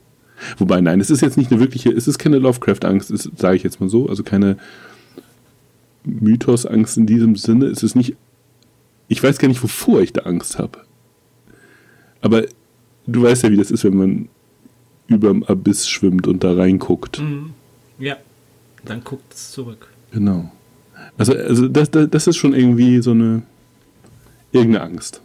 Wobei, 0.58 0.82
nein, 0.82 1.00
es 1.00 1.12
ist 1.12 1.22
jetzt 1.22 1.38
nicht 1.38 1.52
eine 1.52 1.62
wirkliche, 1.62 1.92
es 1.92 2.08
ist 2.08 2.18
keine 2.18 2.40
Lovecraft-Angst, 2.40 3.14
sage 3.38 3.56
ich 3.56 3.64
jetzt 3.64 3.80
mal 3.80 3.90
so, 3.90 4.10
also 4.10 4.24
keine 4.24 4.58
Mythos-Angst 6.04 6.98
in 6.98 7.06
diesem 7.06 7.36
Sinne. 7.36 7.68
Es 7.68 7.84
ist 7.84 7.96
nicht, 7.96 8.16
ich 9.08 9.22
weiß 9.22 9.38
gar 9.38 9.48
nicht, 9.48 9.62
wovor 9.62 10.02
ich 10.02 10.12
da 10.12 10.22
Angst 10.22 10.58
habe. 10.58 10.80
Aber 12.22 12.46
du 13.06 13.22
weißt 13.22 13.44
ja, 13.44 13.52
wie 13.52 13.58
das 13.58 13.70
ist, 13.70 13.84
wenn 13.84 13.96
man 13.96 14.30
über 15.08 15.30
dem 15.30 15.44
Abyss 15.44 15.88
schwimmt 15.88 16.28
und 16.28 16.44
da 16.44 16.54
reinguckt. 16.54 17.22
Mhm. 17.22 17.52
Ja, 18.00 18.18
dann 18.84 19.04
guckt 19.04 19.34
es 19.34 19.52
zurück. 19.52 19.88
Genau. 20.12 20.52
Also, 21.18 21.34
also 21.34 21.68
das, 21.68 21.92
das, 21.92 22.10
das 22.10 22.28
ist 22.28 22.38
schon 22.38 22.54
irgendwie 22.54 23.02
so 23.02 23.12
eine 23.12 23.44
irgendeine 24.52 24.86
Angst. 24.86 25.22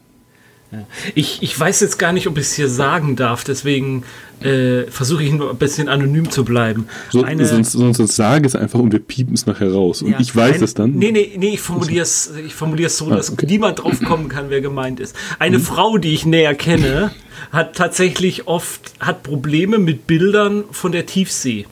Ich, 1.17 1.43
ich 1.43 1.59
weiß 1.59 1.81
jetzt 1.81 1.99
gar 1.99 2.13
nicht, 2.13 2.29
ob 2.29 2.39
ich 2.39 2.45
es 2.45 2.55
hier 2.55 2.69
sagen 2.69 3.17
darf, 3.17 3.43
deswegen 3.43 4.05
äh, 4.41 4.85
versuche 4.85 5.25
ich 5.25 5.33
nur 5.33 5.51
ein 5.51 5.57
bisschen 5.57 5.89
anonym 5.89 6.31
zu 6.31 6.45
bleiben. 6.45 6.87
So, 7.11 7.25
eine, 7.25 7.45
sonst, 7.45 7.73
sonst, 7.73 8.15
sage 8.15 8.47
es 8.47 8.55
einfach 8.55 8.79
und 8.79 8.93
wir 8.93 9.01
piepen 9.01 9.35
es 9.35 9.47
nachher 9.47 9.73
raus. 9.73 10.03
Und 10.03 10.13
ja, 10.13 10.21
ich 10.21 10.35
weiß 10.35 10.59
ein, 10.59 10.63
es 10.63 10.75
dann. 10.75 10.93
Nee, 10.93 11.11
nee, 11.11 11.33
nee, 11.37 11.55
ich 11.55 11.61
formuliere 11.61 12.03
es 12.03 12.33
ich 12.47 12.55
formulier's 12.55 12.97
so, 12.97 13.11
ah, 13.11 13.17
dass 13.17 13.33
okay. 13.33 13.47
niemand 13.47 13.81
drauf 13.81 14.01
kommen 14.01 14.29
kann, 14.29 14.47
wer 14.49 14.61
gemeint 14.61 15.01
ist. 15.01 15.17
Eine 15.41 15.57
hm. 15.57 15.65
Frau, 15.65 15.99
die 15.99 16.15
ich 16.15 16.25
näher 16.25 16.55
kenne, 16.55 17.11
hat 17.51 17.75
tatsächlich 17.75 18.47
oft 18.47 18.93
hat 19.01 19.25
Probleme 19.25 19.79
mit 19.79 20.07
Bildern 20.07 20.63
von 20.71 20.93
der 20.93 21.05
Tiefsee. 21.05 21.67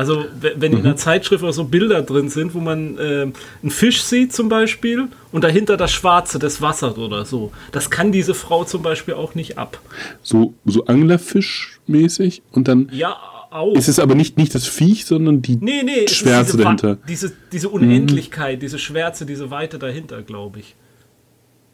Also 0.00 0.24
wenn 0.40 0.72
mhm. 0.72 0.78
in 0.78 0.84
der 0.84 0.96
Zeitschrift 0.96 1.44
auch 1.44 1.52
so 1.52 1.64
Bilder 1.64 2.00
drin 2.00 2.30
sind, 2.30 2.54
wo 2.54 2.60
man 2.60 2.96
äh, 2.96 3.26
einen 3.60 3.70
Fisch 3.70 4.00
sieht 4.02 4.32
zum 4.32 4.48
Beispiel 4.48 5.08
und 5.30 5.44
dahinter 5.44 5.76
das 5.76 5.92
Schwarze 5.92 6.38
des 6.38 6.62
Wassers 6.62 6.96
oder 6.96 7.26
so, 7.26 7.52
das 7.70 7.90
kann 7.90 8.10
diese 8.10 8.32
Frau 8.32 8.64
zum 8.64 8.80
Beispiel 8.82 9.12
auch 9.12 9.34
nicht 9.34 9.58
ab. 9.58 9.78
So, 10.22 10.54
so 10.64 10.86
Anglerfisch-mäßig 10.86 12.40
und 12.50 12.66
dann... 12.66 12.88
Ja, 12.94 13.14
auch. 13.50 13.76
Es 13.76 13.88
ist 13.88 13.98
aber 13.98 14.14
nicht, 14.14 14.38
nicht 14.38 14.54
das 14.54 14.66
Viech, 14.66 15.04
sondern 15.04 15.42
die 15.42 15.58
nee, 15.60 15.82
nee, 15.84 16.08
Schwärze 16.08 16.52
diese, 16.52 16.62
dahinter. 16.62 16.96
Diese, 17.06 17.32
diese 17.52 17.68
Unendlichkeit, 17.68 18.56
mhm. 18.56 18.60
diese 18.60 18.78
Schwärze, 18.78 19.26
diese 19.26 19.50
Weite 19.50 19.78
dahinter, 19.78 20.22
glaube 20.22 20.60
ich. 20.60 20.76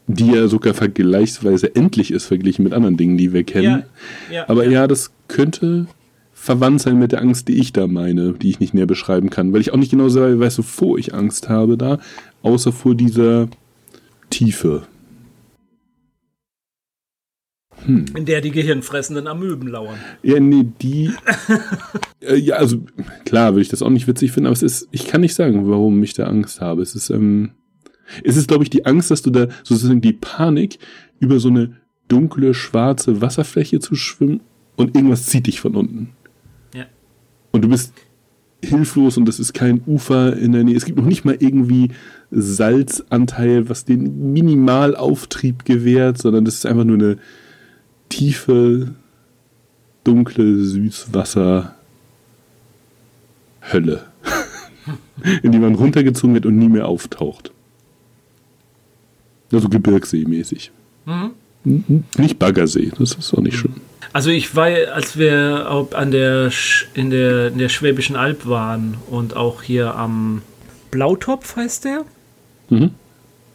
Die 0.07 0.33
ja 0.33 0.49
sogar 0.49 0.73
vergleichsweise 0.73 1.73
endlich 1.75 2.11
ist, 2.11 2.25
verglichen 2.25 2.63
mit 2.63 2.73
anderen 2.73 2.97
Dingen, 2.97 3.17
die 3.17 3.31
wir 3.31 3.45
kennen. 3.45 3.83
Ja, 4.29 4.35
ja, 4.35 4.49
aber 4.49 4.65
ja. 4.65 4.71
ja, 4.71 4.87
das 4.87 5.11
könnte 5.29 5.87
verwandt 6.47 6.79
sein 6.79 6.97
mit 6.97 7.11
der 7.11 7.21
Angst, 7.21 7.49
die 7.49 7.59
ich 7.59 7.73
da 7.73 7.87
meine, 7.87 8.31
die 8.31 8.49
ich 8.49 8.61
nicht 8.61 8.73
näher 8.73 8.85
beschreiben 8.85 9.29
kann, 9.29 9.51
weil 9.51 9.59
ich 9.59 9.73
auch 9.73 9.77
nicht 9.77 9.91
genau 9.91 10.05
weiß, 10.05 10.59
wovor 10.59 10.97
ich 10.97 11.13
Angst 11.13 11.49
habe 11.49 11.77
da, 11.77 11.99
außer 12.41 12.71
vor 12.71 12.95
dieser 12.95 13.49
Tiefe. 14.29 14.87
Hm. 17.83 18.05
In 18.15 18.25
der 18.25 18.39
die 18.39 18.51
gehirnfressenden 18.51 19.27
Amöben 19.27 19.67
lauern. 19.67 19.97
Ja, 20.23 20.39
nee, 20.39 20.65
die. 20.81 21.11
äh, 22.21 22.37
ja, 22.37 22.55
also 22.55 22.77
klar, 23.25 23.51
würde 23.51 23.61
ich 23.61 23.69
das 23.69 23.81
auch 23.81 23.89
nicht 23.89 24.07
witzig 24.07 24.31
finden, 24.31 24.47
aber 24.47 24.53
es 24.53 24.63
ist, 24.63 24.87
ich 24.91 25.05
kann 25.05 25.19
nicht 25.19 25.35
sagen, 25.35 25.69
warum 25.69 26.01
ich 26.01 26.13
da 26.13 26.27
Angst 26.27 26.61
habe. 26.61 26.81
Es 26.81 26.95
ist, 26.95 27.09
ähm, 27.09 27.51
es 28.23 28.37
ist, 28.37 28.47
glaube 28.47 28.63
ich, 28.63 28.69
die 28.69 28.85
Angst, 28.85 29.11
dass 29.11 29.21
du 29.21 29.31
da 29.31 29.49
sozusagen 29.63 29.99
die 29.99 30.13
Panik 30.13 30.79
über 31.19 31.39
so 31.39 31.49
eine 31.49 31.75
dunkle, 32.07 32.53
schwarze 32.53 33.19
Wasserfläche 33.19 33.79
zu 33.81 33.95
schwimmen 33.95 34.39
und 34.77 34.95
irgendwas 34.95 35.25
zieht 35.25 35.47
dich 35.47 35.59
von 35.59 35.75
unten. 35.75 36.13
Und 37.57 37.63
du 37.63 37.69
bist 37.69 37.91
hilflos 38.63 39.17
und 39.17 39.25
das 39.25 39.39
ist 39.39 39.53
kein 39.53 39.81
Ufer 39.87 40.37
in 40.37 40.51
der 40.51 40.63
Nähe. 40.63 40.77
Es 40.77 40.85
gibt 40.85 40.99
noch 40.99 41.05
nicht 41.05 41.25
mal 41.25 41.35
irgendwie 41.39 41.89
Salzanteil, 42.29 43.67
was 43.67 43.83
den 43.83 44.31
Minimalauftrieb 44.31 45.65
gewährt, 45.65 46.19
sondern 46.19 46.45
das 46.45 46.53
ist 46.53 46.67
einfach 46.67 46.83
nur 46.83 46.97
eine 46.97 47.17
tiefe, 48.09 48.93
dunkle 50.03 50.63
Süßwasser 50.63 51.73
Hölle, 53.73 54.03
in 55.41 55.51
die 55.51 55.59
man 55.59 55.73
runtergezogen 55.73 56.35
wird 56.35 56.45
und 56.45 56.57
nie 56.57 56.69
mehr 56.69 56.87
auftaucht. 56.87 57.51
Also 59.51 59.67
Gebirgsee-mäßig. 59.67 60.69
Mhm. 61.05 62.03
Nicht 62.19 62.37
Baggersee, 62.37 62.91
das 62.99 63.13
ist 63.15 63.33
auch 63.33 63.41
nicht 63.41 63.55
mhm. 63.55 63.59
schön. 63.59 63.81
Also 64.17 64.31
ich 64.31 64.55
war, 64.55 64.65
als 64.95 65.19
wir 65.19 65.67
an 65.93 66.09
der, 66.09 66.49
in, 66.95 67.11
der, 67.11 67.49
in 67.49 67.59
der 67.59 67.69
Schwäbischen 67.69 68.15
Alb 68.15 68.47
waren 68.47 68.97
und 69.11 69.35
auch 69.35 69.61
hier 69.61 69.93
am 69.93 70.41
Blautopf 70.89 71.55
heißt 71.55 71.85
der. 71.85 72.03
Mhm. 72.69 72.95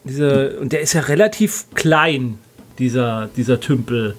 Dieser, 0.04 0.60
und 0.60 0.72
der 0.72 0.80
ist 0.80 0.92
ja 0.92 1.00
relativ 1.00 1.64
klein, 1.74 2.38
dieser, 2.78 3.28
dieser 3.36 3.58
Tümpel 3.58 4.14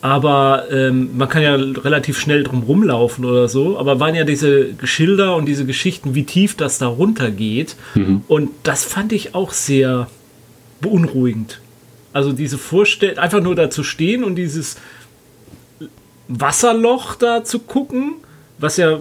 aber 0.00 0.64
ähm, 0.70 1.16
man 1.16 1.30
kann 1.30 1.42
ja 1.42 1.54
relativ 1.54 2.18
schnell 2.18 2.44
drum 2.44 2.62
rumlaufen 2.62 3.24
oder 3.24 3.48
so. 3.48 3.78
Aber 3.78 4.00
waren 4.00 4.14
ja 4.14 4.24
diese 4.24 4.68
Schilder 4.84 5.34
und 5.34 5.46
diese 5.46 5.64
Geschichten, 5.64 6.14
wie 6.14 6.24
tief 6.24 6.56
das 6.56 6.76
da 6.76 6.86
runtergeht. 6.88 7.76
Mhm. 7.94 8.22
Und 8.28 8.50
das 8.64 8.84
fand 8.84 9.12
ich 9.12 9.34
auch 9.34 9.52
sehr 9.52 10.08
beunruhigend. 10.82 11.60
Also 12.12 12.32
diese 12.32 12.58
Vorstellung, 12.58 13.16
einfach 13.16 13.42
nur 13.42 13.54
da 13.54 13.70
zu 13.70 13.82
stehen 13.82 14.24
und 14.24 14.36
dieses 14.36 14.76
Wasserloch 16.28 17.16
da 17.16 17.44
zu 17.44 17.58
gucken, 17.58 18.14
was 18.58 18.76
ja, 18.76 19.00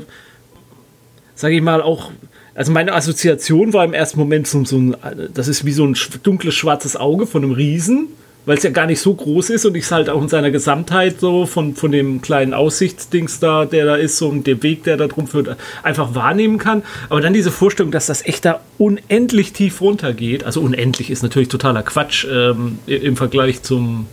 sage 1.36 1.56
ich 1.56 1.62
mal, 1.62 1.82
auch 1.82 2.12
also 2.56 2.72
meine 2.72 2.94
Assoziation 2.94 3.74
war 3.74 3.84
im 3.84 3.94
ersten 3.94 4.20
Moment 4.20 4.48
so, 4.48 4.64
so 4.64 4.78
ein, 4.78 4.96
das 5.34 5.48
ist 5.48 5.66
wie 5.66 5.72
so 5.72 5.86
ein 5.86 5.98
dunkles 6.22 6.54
schwarzes 6.54 6.96
Auge 6.96 7.26
von 7.26 7.44
einem 7.44 7.54
Riesen 7.54 8.10
weil 8.46 8.58
es 8.58 8.64
ja 8.64 8.70
gar 8.70 8.86
nicht 8.86 9.00
so 9.00 9.14
groß 9.14 9.50
ist 9.50 9.66
und 9.66 9.76
ich 9.76 9.86
es 9.86 9.92
halt 9.92 10.10
auch 10.10 10.22
in 10.22 10.28
seiner 10.28 10.52
Gesamtheit 10.52 11.20
so 11.20 11.46
von, 11.46 11.76
von 11.76 11.92
dem 11.92 12.22
kleinen 12.22 12.54
Aussichtsdings 12.54 13.40
da, 13.40 13.66
der 13.66 13.86
da 13.86 13.96
ist, 13.96 14.18
so 14.18 14.30
und 14.30 14.46
dem 14.48 14.62
Weg, 14.64 14.84
der 14.84 14.98
da 14.98 15.08
drum 15.08 15.28
führt, 15.28 15.56
einfach 15.82 16.16
wahrnehmen 16.16 16.58
kann. 16.58 16.84
Aber 17.10 17.22
dann 17.22 17.34
diese 17.34 17.52
Vorstellung, 17.52 17.92
dass 17.92 18.08
das 18.08 18.26
echt 18.26 18.46
da 18.46 18.60
unendlich 18.78 19.54
tief 19.54 19.82
runtergeht, 19.82 20.44
also 20.44 20.62
unendlich 20.62 21.10
ist 21.10 21.24
natürlich 21.24 21.50
totaler 21.50 21.84
Quatsch 21.84 22.26
ähm, 22.30 22.80
im 22.88 23.16
Vergleich 23.16 23.64
zum 23.64 24.08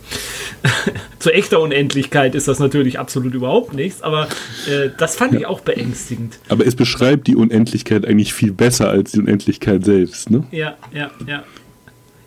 zur 1.19 1.33
echter 1.33 1.59
Unendlichkeit 1.59 2.35
ist 2.35 2.47
das 2.47 2.59
natürlich 2.59 2.99
absolut 2.99 3.33
überhaupt 3.33 3.73
nichts, 3.73 4.01
aber 4.01 4.27
äh, 4.67 4.89
das 4.97 5.15
fand 5.15 5.33
ja. 5.33 5.39
ich 5.39 5.45
auch 5.45 5.61
beängstigend. 5.61 6.39
Aber 6.49 6.65
es 6.65 6.75
beschreibt 6.75 7.27
die 7.27 7.35
Unendlichkeit 7.35 8.05
eigentlich 8.05 8.33
viel 8.33 8.51
besser 8.51 8.89
als 8.89 9.11
die 9.11 9.19
Unendlichkeit 9.19 9.83
selbst, 9.83 10.29
ne? 10.29 10.43
Ja, 10.51 10.75
ja, 10.93 11.11
ja. 11.27 11.43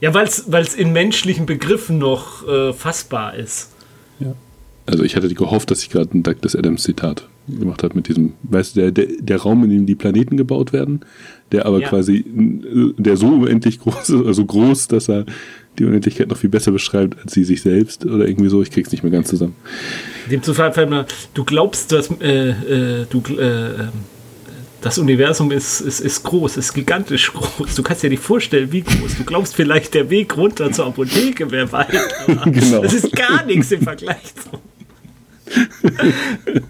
Ja, 0.05 0.13
weil 0.13 0.27
es 0.27 0.75
in 0.75 0.93
menschlichen 0.93 1.47
Begriffen 1.47 1.97
noch 1.97 2.47
äh, 2.47 2.75
fassbar 2.75 3.37
ist. 3.37 3.71
Ja. 4.21 4.35
Also 4.85 5.03
ich 5.03 5.17
hatte 5.17 5.33
gehofft, 5.33 5.71
dass 5.71 5.83
ich 5.83 5.89
gerade 5.89 6.11
ein 6.13 6.23
Douglas 6.23 6.55
Adams 6.55 6.83
Zitat 6.83 7.27
gemacht 7.49 7.83
habe 7.83 7.95
mit 7.95 8.09
diesem, 8.09 8.35
weißt 8.43 8.77
du, 8.77 8.81
der, 8.81 8.91
der, 8.91 9.07
der 9.19 9.39
Raum, 9.39 9.65
in 9.65 9.71
dem 9.71 9.87
die 9.87 9.95
Planeten 9.95 10.37
gebaut 10.37 10.75
werden, 10.75 11.01
der 11.53 11.65
aber 11.65 11.81
ja. 11.81 11.89
quasi, 11.89 12.23
der 12.27 13.17
so 13.17 13.29
unendlich 13.29 13.81
groß 13.81 14.11
ist, 14.11 14.27
also 14.27 14.45
groß, 14.45 14.89
dass 14.89 15.09
er 15.09 15.25
die 15.79 15.87
Unendlichkeit 15.87 16.29
noch 16.29 16.37
viel 16.37 16.51
besser 16.51 16.71
beschreibt 16.71 17.19
als 17.23 17.33
sie 17.33 17.45
sich 17.45 17.63
selbst 17.63 18.05
oder 18.05 18.29
irgendwie 18.29 18.51
so. 18.51 18.61
Ich 18.61 18.71
krieg's 18.71 18.93
nicht 18.93 19.05
mehr 19.05 19.13
ganz 19.13 19.29
zusammen. 19.29 19.57
In 20.27 20.33
dem 20.33 20.43
Zufall 20.43 20.71
fällt 20.75 20.91
mir, 20.91 21.07
du 21.33 21.45
glaubst, 21.45 21.93
dass 21.93 22.11
äh, 22.21 22.51
äh, 22.51 23.07
du 23.09 23.23
äh, 23.39 23.41
ähm, 23.41 23.89
das 24.85 24.99
Universum 24.99 25.51
ist, 25.51 25.81
ist, 25.81 26.01
ist 26.01 26.23
groß, 26.25 26.59
ist 26.59 26.75
gigantisch 26.75 27.33
groß. 27.33 27.75
Du 27.75 27.83
kannst 27.83 28.03
dir 28.03 28.11
nicht 28.11 28.23
vorstellen, 28.23 28.71
wie 28.71 28.83
groß. 28.83 29.17
Du 29.17 29.25
glaubst 29.25 29.55
vielleicht, 29.55 29.95
der 29.95 30.11
Weg 30.11 30.37
runter 30.37 30.71
zur 30.73 30.85
Apotheke 30.85 31.51
wäre 31.51 31.73
weit. 31.73 31.99
genau. 32.45 32.83
Das 32.83 32.93
ist 32.93 33.11
gar 33.13 33.47
nichts 33.47 33.73
im 33.73 33.81
Vergleich 33.81 34.35
zu. 34.35 34.51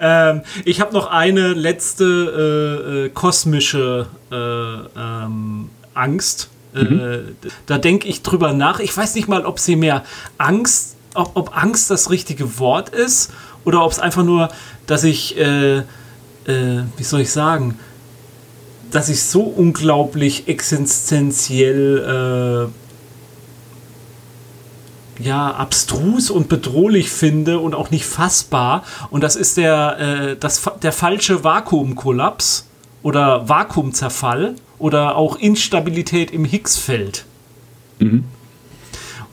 ähm, 0.00 0.40
ich 0.64 0.80
habe 0.80 0.94
noch 0.94 1.08
eine 1.08 1.52
letzte 1.52 3.04
äh, 3.04 3.04
äh, 3.04 3.10
kosmische 3.10 4.06
äh, 4.32 4.36
ähm, 4.36 5.68
Angst. 5.92 6.48
Äh, 6.74 6.84
mhm. 6.84 7.36
da 7.66 7.76
denke 7.76 8.08
ich 8.08 8.22
drüber 8.22 8.54
nach. 8.54 8.80
Ich 8.80 8.96
weiß 8.96 9.14
nicht 9.16 9.28
mal, 9.28 9.44
ob 9.44 9.58
sie 9.58 9.76
mehr 9.76 10.02
Angst, 10.38 10.96
ob, 11.12 11.32
ob 11.34 11.54
Angst 11.54 11.90
das 11.90 12.08
richtige 12.08 12.58
Wort 12.58 12.88
ist 12.88 13.30
oder 13.64 13.84
ob 13.84 13.92
es 13.92 13.98
einfach 13.98 14.24
nur 14.24 14.48
dass 14.86 15.04
ich, 15.04 15.38
äh, 15.38 15.78
äh, 15.78 15.84
wie 16.96 17.04
soll 17.04 17.20
ich 17.20 17.30
sagen, 17.30 17.78
dass 18.90 19.08
ich 19.08 19.22
so 19.22 19.42
unglaublich 19.42 20.48
existenziell, 20.48 22.70
äh, 25.18 25.22
ja, 25.22 25.52
abstrus 25.52 26.30
und 26.30 26.48
bedrohlich 26.48 27.10
finde 27.10 27.60
und 27.60 27.74
auch 27.74 27.90
nicht 27.90 28.04
fassbar. 28.04 28.82
Und 29.10 29.22
das 29.22 29.36
ist 29.36 29.56
der, 29.56 29.98
äh, 29.98 30.36
das, 30.36 30.62
der 30.82 30.92
falsche 30.92 31.44
Vakuumkollaps 31.44 32.68
oder 33.02 33.48
Vakuumzerfall 33.48 34.56
oder 34.78 35.16
auch 35.16 35.36
Instabilität 35.36 36.32
im 36.32 36.44
Higgsfeld. 36.44 37.24
Mhm. 38.00 38.24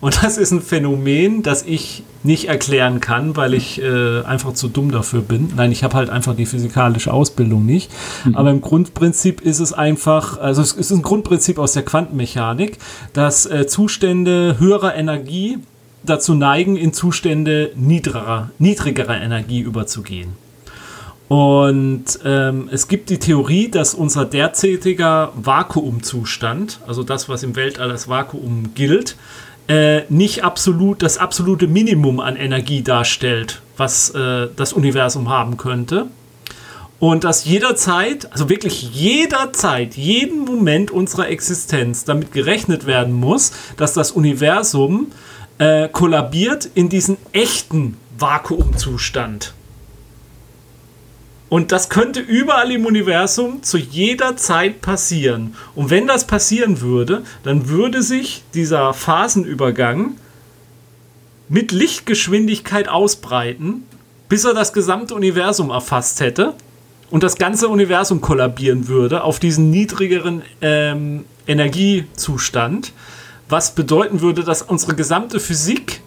Und 0.02 0.24
das 0.24 0.38
ist 0.38 0.52
ein 0.52 0.62
Phänomen, 0.62 1.43
das 1.43 1.64
ich 1.64 2.04
nicht 2.24 2.47
erklären 2.47 2.99
kann, 2.99 3.36
weil 3.36 3.54
ich 3.54 3.82
äh, 3.82 4.22
einfach 4.24 4.54
zu 4.54 4.68
dumm 4.68 4.91
dafür 4.91 5.22
bin. 5.22 5.54
Nein, 5.56 5.72
ich 5.72 5.84
habe 5.84 5.95
halt 5.95 6.10
einfach 6.10 6.36
die 6.36 6.45
physikalische 6.45 7.14
Ausbildung 7.14 7.66
nicht. 7.66 7.91
Mhm. 8.26 8.36
Aber 8.36 8.49
im 8.49 8.62
Grundprinzip 8.62 9.41
ist 9.41 9.60
es 9.60 9.74
einfach, 9.74 10.39
also 10.39 10.62
es 10.62 10.74
ist 10.74 10.91
ein 10.91 11.04
Grundprinzip 11.04 11.60
aus 11.60 11.74
der 11.74 11.84
Quantenmechanik, 11.84 12.78
dass 13.14 13.45
äh, 13.45 13.68
Zustände 13.68 14.58
höherer 14.60 14.95
Energie 14.95 15.60
dazu 16.04 16.34
neigen, 16.34 16.78
in 16.78 16.93
Zustände 16.93 17.72
niedrigerer, 17.76 18.49
niedrigerer 18.58 19.22
Energie 19.22 19.62
überzugehen. 19.62 20.34
Und 21.28 22.20
ähm, 22.26 22.68
es 22.74 22.89
gibt 22.89 23.10
die 23.10 23.18
Theorie, 23.18 23.72
dass 23.72 23.93
unser 23.93 24.26
derzeitiger 24.26 25.32
Vakuumzustand, 25.36 26.82
also 26.86 27.04
das, 27.04 27.30
was 27.30 27.43
im 27.43 27.56
Weltall 27.56 27.89
als 27.89 28.10
Vakuum 28.10 28.74
gilt, 28.76 29.16
äh, 29.72 30.04
nicht 30.10 30.44
absolut 30.44 31.02
das 31.02 31.18
absolute 31.18 31.66
Minimum 31.66 32.20
an 32.20 32.36
Energie 32.36 32.82
darstellt, 32.82 33.62
was 33.78 34.10
äh, 34.10 34.50
das 34.54 34.74
Universum 34.74 35.30
haben 35.30 35.56
könnte. 35.56 36.08
Und 37.00 37.24
dass 37.24 37.46
jederzeit, 37.46 38.30
also 38.34 38.50
wirklich 38.50 38.94
jederzeit, 38.94 39.96
jeden 39.96 40.44
Moment 40.44 40.92
unserer 40.92 41.30
Existenz 41.30 42.04
damit 42.04 42.34
gerechnet 42.34 42.86
werden 42.86 43.14
muss, 43.14 43.54
dass 43.78 43.94
das 43.94 44.12
Universum 44.12 45.08
äh, 45.58 45.88
kollabiert 45.88 46.70
in 46.76 46.90
diesen 46.90 47.16
echten 47.32 47.96
Vakuumzustand. 48.20 49.54
Und 51.52 51.74
das 51.74 51.89
könnte 51.89 52.22
überall 52.22 52.72
im 52.72 52.86
Universum 52.86 53.62
zu 53.62 53.78
jeder 53.78 54.38
Zeit 54.38 54.80
passieren. 54.80 55.54
Und 55.76 55.89
wenn 55.89 56.08
das 56.08 56.26
passieren 56.26 56.80
würde, 56.80 57.24
dann 57.43 57.68
würde 57.68 58.04
sich 58.04 58.43
dieser 58.54 58.93
Phasenübergang 58.93 60.16
mit 61.49 61.74
Lichtgeschwindigkeit 61.74 62.88
ausbreiten, 62.88 63.84
bis 64.30 64.45
er 64.45 64.54
das 64.54 64.72
gesamte 64.72 65.14
Universum 65.14 65.72
erfasst 65.72 66.22
hätte 66.22 66.54
und 67.10 67.22
das 67.22 67.36
ganze 67.36 67.68
Universum 67.68 68.22
kollabieren 68.22 68.88
würde 68.88 69.26
auf 69.26 69.38
diesen 69.38 69.72
niedrigeren 69.72 70.43
ähm, 70.62 71.26
Energiezustand, 71.47 72.93
was 73.49 73.76
bedeuten 73.76 74.22
würde, 74.22 74.45
dass 74.45 74.62
unsere 74.62 74.95
gesamte 74.95 75.41
Physik 75.41 75.99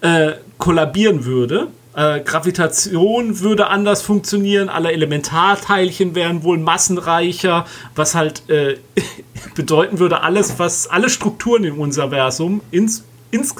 äh, 0.00 0.32
kollabieren 0.58 1.24
würde 1.24 1.68
Äh, 1.94 2.20
Gravitation 2.20 3.40
würde 3.40 3.66
anders 3.66 4.00
funktionieren, 4.02 4.68
alle 4.68 4.92
Elementarteilchen 4.92 6.14
wären 6.14 6.44
wohl 6.44 6.58
massenreicher, 6.58 7.66
was 7.96 8.14
halt 8.14 8.48
äh, 8.48 8.76
bedeuten 9.56 9.98
würde, 9.98 10.22
alles, 10.22 10.58
was 10.58 10.86
alle 10.86 11.10
Strukturen 11.10 11.64
im 11.64 11.80
Universum 11.80 12.60
ins, 12.70 13.02
ins, 13.32 13.54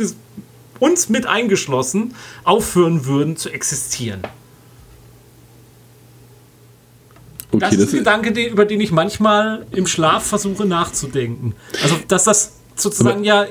uns 0.78 1.08
mit 1.08 1.26
eingeschlossen 1.26 2.14
aufhören 2.44 3.04
würden 3.04 3.36
zu 3.36 3.50
existieren. 3.50 4.22
Okay, 7.52 7.58
das 7.60 7.74
ist 7.74 7.92
ein 7.92 7.98
Gedanke, 7.98 8.32
den, 8.32 8.52
über 8.52 8.64
den 8.64 8.80
ich 8.80 8.92
manchmal 8.92 9.66
im 9.72 9.88
Schlaf 9.88 10.24
versuche 10.24 10.66
nachzudenken. 10.66 11.54
Also, 11.82 11.96
dass 12.06 12.24
das 12.24 12.52
sozusagen 12.76 13.24
ja 13.24 13.46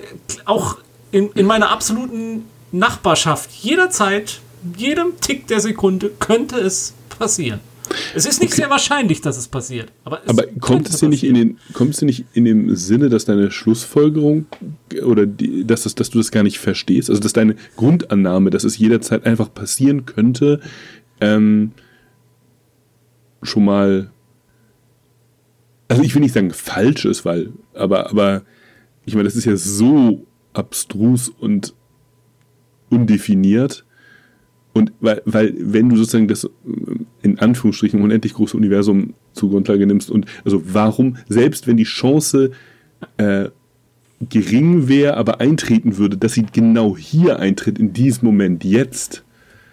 auch 0.45 0.77
in, 1.11 1.31
in 1.33 1.45
meiner 1.45 1.69
absoluten 1.69 2.45
Nachbarschaft 2.71 3.51
jederzeit, 3.51 4.39
jedem 4.77 5.13
Tick 5.21 5.47
der 5.47 5.59
Sekunde 5.59 6.11
könnte 6.19 6.57
es 6.57 6.93
passieren. 7.09 7.59
Es 8.13 8.25
ist 8.25 8.39
nicht 8.39 8.53
okay. 8.53 8.61
sehr 8.61 8.69
wahrscheinlich, 8.69 9.21
dass 9.21 9.37
es 9.37 9.47
passiert. 9.47 9.91
Aber, 10.03 10.21
es 10.23 10.29
aber 10.29 10.43
kommt 10.59 10.89
es 10.89 10.99
dir 10.99 11.09
nicht 11.09 11.23
in 11.23 11.33
den, 11.33 11.57
kommt 11.73 11.91
es 11.91 11.99
dir 11.99 12.05
nicht 12.05 12.25
in 12.33 12.45
dem 12.45 12.75
Sinne, 12.75 13.09
dass 13.09 13.25
deine 13.25 13.51
Schlussfolgerung 13.51 14.45
oder 15.03 15.25
die, 15.25 15.65
dass, 15.65 15.83
das, 15.83 15.95
dass 15.95 16.09
du 16.09 16.19
das 16.19 16.31
gar 16.31 16.43
nicht 16.43 16.59
verstehst, 16.59 17.09
also 17.09 17.21
dass 17.21 17.33
deine 17.33 17.55
Grundannahme, 17.77 18.49
dass 18.49 18.63
es 18.63 18.77
jederzeit 18.77 19.25
einfach 19.25 19.53
passieren 19.53 20.05
könnte, 20.05 20.59
ähm, 21.21 21.71
schon 23.41 23.65
mal, 23.65 24.11
also 25.87 26.03
ich 26.03 26.13
will 26.13 26.21
nicht 26.21 26.33
sagen 26.33 26.51
falsch 26.51 27.05
ist, 27.05 27.25
weil, 27.25 27.51
aber, 27.73 28.09
aber 28.09 28.43
ich 29.05 29.15
meine, 29.15 29.25
das 29.25 29.35
ist 29.35 29.45
ja 29.45 29.55
so 29.55 30.25
abstrus 30.53 31.29
und 31.29 31.73
undefiniert. 32.89 33.85
Und 34.73 34.91
weil, 34.99 35.21
weil, 35.25 35.53
wenn 35.57 35.89
du 35.89 35.97
sozusagen 35.97 36.27
das 36.27 36.43
äh, 36.43 36.49
in 37.21 37.39
Anführungsstrichen 37.39 38.01
unendlich 38.01 38.33
große 38.33 38.55
Universum 38.55 39.13
zur 39.33 39.49
Grundlage 39.49 39.85
nimmst 39.85 40.11
und 40.11 40.25
also 40.45 40.61
warum, 40.65 41.17
selbst 41.27 41.67
wenn 41.67 41.77
die 41.77 41.83
Chance 41.83 42.51
äh, 43.17 43.49
gering 44.21 44.87
wäre, 44.87 45.17
aber 45.17 45.39
eintreten 45.39 45.97
würde, 45.97 46.17
dass 46.17 46.33
sie 46.33 46.45
genau 46.51 46.95
hier 46.97 47.39
eintritt, 47.39 47.79
in 47.79 47.93
diesem 47.93 48.25
Moment, 48.25 48.63
jetzt, 48.63 49.23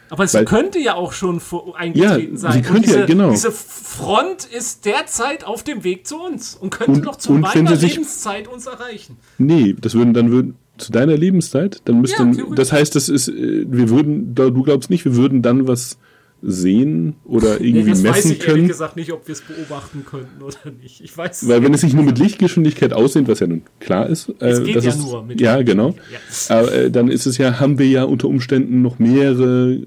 aber 0.09 0.25
es 0.25 0.35
Weil, 0.35 0.45
könnte 0.45 0.79
ja 0.79 0.95
auch 0.95 1.13
schon 1.13 1.41
vor, 1.41 1.77
eingetreten 1.77 2.35
ja, 2.35 2.39
sein. 2.39 2.53
Sie 2.53 2.63
könnte 2.63 2.83
diese, 2.83 3.01
ja, 3.01 3.07
genau. 3.07 3.31
Diese 3.31 3.51
Front 3.51 4.45
ist 4.45 4.85
derzeit 4.85 5.45
auf 5.45 5.65
dem 5.65 5.83
Weg 5.83 6.07
zu 6.07 6.23
uns 6.23 6.55
und 6.55 6.71
könnte 6.71 6.93
und, 6.93 7.05
noch 7.05 7.17
zu 7.17 7.33
meiner 7.33 7.75
Lebenszeit 7.75 8.47
uns 8.47 8.67
erreichen. 8.67 9.17
Nee, 9.39 9.75
das 9.81 9.95
würden 9.95 10.15
dann 10.15 10.31
würden 10.31 10.57
zu 10.79 10.93
deiner 10.93 11.17
Lebenszeit, 11.17 11.83
dann 11.85 12.01
müsste 12.01 12.23
ja, 12.23 12.33
das 12.55 12.73
heißt, 12.73 12.95
das 12.95 13.09
ist 13.09 13.29
äh, 13.29 13.65
wir 13.69 13.91
würden 13.91 14.35
du 14.35 14.63
glaubst 14.63 14.91
nicht, 14.91 15.05
wir 15.05 15.17
würden 15.17 15.43
dann 15.43 15.69
was 15.69 15.99
sehen 16.43 17.17
oder 17.25 17.61
irgendwie 17.61 17.85
nee, 17.85 17.91
das 17.91 18.03
messen 18.03 18.15
weiß 18.17 18.31
ich 18.31 18.41
können. 18.41 18.57
ehrlich 18.57 18.69
gesagt 18.69 18.97
nicht, 18.97 19.13
ob 19.13 19.27
wir 19.27 19.33
es 19.33 19.43
beobachten 19.43 20.05
könnten 20.05 20.43
oder 20.43 20.57
nicht. 20.83 21.01
Ich 21.01 21.17
weiß 21.17 21.49
Weil 21.49 21.63
wenn 21.63 21.75
es 21.75 21.81
sich 21.81 21.95
nur 21.95 22.05
mit 22.05 22.19
Lichtgeschwindigkeit 22.19 22.93
aussieht, 22.93 23.29
was 23.29 23.41
ja 23.41 23.47
nun 23.47 23.63
klar 23.81 24.09
ist, 24.09 24.29
äh, 24.41 24.49
es 24.49 24.65
geht 24.65 24.83
ja 24.83 24.91
ist, 24.91 25.01
nur 25.01 25.23
mit 25.25 25.41
ja 25.41 25.63
genau, 25.63 25.95
ja. 26.13 26.57
Aber, 26.57 26.73
äh, 26.73 26.91
dann 26.91 27.09
ist 27.09 27.27
es 27.27 27.39
ja, 27.39 27.59
haben 27.61 27.79
wir 27.79 27.89
ja 27.89 28.05
unter 28.05 28.29
Umständen 28.29 28.83
noch 28.83 28.99
mehrere 28.99 29.87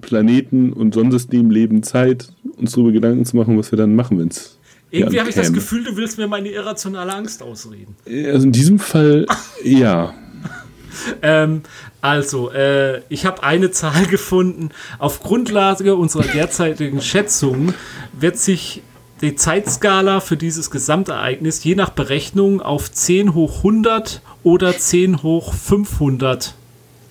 Planeten 0.00 0.72
und 0.72 0.94
Sonnensystemleben 0.94 1.82
Zeit, 1.82 2.32
uns 2.56 2.72
darüber 2.72 2.92
Gedanken 2.92 3.24
zu 3.24 3.36
machen, 3.36 3.58
was 3.58 3.72
wir 3.72 3.76
dann 3.76 3.96
machen, 3.96 4.18
wenn 4.18 4.28
es. 4.28 4.57
Irgendwie 4.90 5.20
habe 5.20 5.28
ich 5.28 5.36
das 5.36 5.52
Gefühl, 5.52 5.84
du 5.84 5.96
willst 5.96 6.18
mir 6.18 6.28
meine 6.28 6.48
irrationale 6.48 7.14
Angst 7.14 7.42
ausreden. 7.42 7.96
Also 8.06 8.46
in 8.46 8.52
diesem 8.52 8.78
Fall 8.78 9.26
ja. 9.62 10.14
ähm, 11.22 11.62
also, 12.00 12.50
äh, 12.52 13.02
ich 13.08 13.26
habe 13.26 13.42
eine 13.42 13.70
Zahl 13.70 14.06
gefunden. 14.06 14.70
Auf 14.98 15.20
Grundlage 15.20 15.96
unserer 15.96 16.24
derzeitigen 16.24 17.00
Schätzungen 17.02 17.74
wird 18.18 18.38
sich 18.38 18.82
die 19.20 19.34
Zeitskala 19.34 20.20
für 20.20 20.36
dieses 20.36 20.70
Gesamtereignis 20.70 21.62
je 21.64 21.74
nach 21.74 21.90
Berechnung 21.90 22.62
auf 22.62 22.90
10 22.90 23.34
hoch 23.34 23.58
100 23.58 24.22
oder 24.44 24.78
10 24.78 25.22
hoch 25.22 25.52
500 25.52 26.54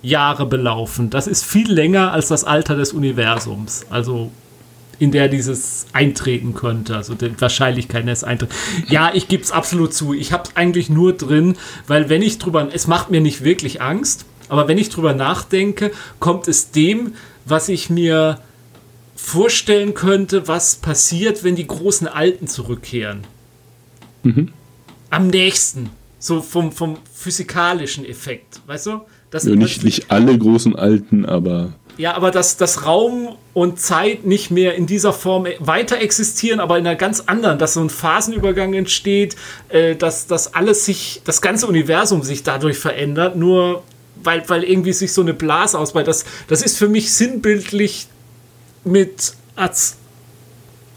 Jahre 0.01 0.45
belaufen. 0.45 1.09
Das 1.09 1.27
ist 1.27 1.43
viel 1.43 1.69
länger 1.69 2.13
als 2.13 2.29
das 2.29 2.45
Alter 2.45 2.75
des 2.75 2.93
Universums. 2.93 3.85
Also 3.89 4.31
in 4.99 5.11
der 5.11 5.27
dieses 5.27 5.85
eintreten 5.93 6.53
könnte, 6.53 6.95
also 6.95 7.13
die 7.13 7.39
Wahrscheinlichkeit 7.39 8.07
des 8.07 8.23
Eintritts. 8.23 8.55
Ja, 8.89 9.11
ich 9.13 9.27
gebe 9.27 9.43
es 9.43 9.51
absolut 9.51 9.93
zu. 9.93 10.13
Ich 10.13 10.31
habe 10.31 10.43
es 10.45 10.55
eigentlich 10.55 10.89
nur 10.89 11.13
drin, 11.13 11.55
weil 11.87 12.09
wenn 12.09 12.21
ich 12.21 12.39
drüber, 12.39 12.69
es 12.71 12.87
macht 12.87 13.11
mir 13.11 13.21
nicht 13.21 13.43
wirklich 13.43 13.81
Angst, 13.81 14.25
aber 14.49 14.67
wenn 14.67 14.77
ich 14.77 14.89
drüber 14.89 15.13
nachdenke, 15.13 15.91
kommt 16.19 16.47
es 16.47 16.71
dem, 16.71 17.13
was 17.45 17.69
ich 17.69 17.89
mir 17.89 18.39
vorstellen 19.15 19.93
könnte, 19.93 20.47
was 20.47 20.75
passiert, 20.75 21.43
wenn 21.43 21.55
die 21.55 21.67
großen 21.67 22.07
Alten 22.07 22.47
zurückkehren. 22.47 23.21
Mhm. 24.23 24.49
Am 25.09 25.27
nächsten, 25.27 25.89
so 26.19 26.41
vom, 26.41 26.71
vom 26.71 26.97
physikalischen 27.13 28.05
Effekt, 28.05 28.61
weißt 28.67 28.87
du? 28.87 29.01
Das 29.31 29.43
ja, 29.43 29.55
nicht, 29.55 29.83
nicht 29.83 30.09
alle 30.09 30.37
großen 30.37 30.75
Alten, 30.75 31.25
aber. 31.25 31.73
Ja, 31.97 32.13
aber 32.15 32.29
dass, 32.29 32.57
dass 32.57 32.85
Raum 32.85 33.35
und 33.53 33.79
Zeit 33.79 34.23
nicht 34.25 34.51
mehr 34.51 34.75
in 34.75 34.85
dieser 34.85 35.13
Form 35.13 35.47
weiter 35.59 35.99
existieren, 35.99 36.59
aber 36.59 36.77
in 36.77 36.85
einer 36.85 36.95
ganz 36.95 37.23
anderen, 37.25 37.57
dass 37.57 37.73
so 37.73 37.81
ein 37.81 37.89
Phasenübergang 37.89 38.73
entsteht, 38.73 39.35
äh, 39.69 39.95
dass, 39.95 40.27
dass 40.27 40.53
alles 40.53 40.85
sich, 40.85 41.21
das 41.25 41.41
ganze 41.41 41.65
Universum 41.65 42.21
sich 42.21 42.43
dadurch 42.43 42.77
verändert, 42.77 43.35
nur 43.35 43.83
weil, 44.23 44.47
weil 44.47 44.63
irgendwie 44.63 44.93
sich 44.93 45.11
so 45.11 45.21
eine 45.21 45.33
Blase 45.33 45.77
ausbreitet. 45.77 46.09
Das, 46.09 46.25
das 46.47 46.61
ist 46.61 46.77
für 46.77 46.87
mich 46.87 47.13
sinnbildlich 47.13 48.07
mit 48.83 49.33
Az, 49.55 49.97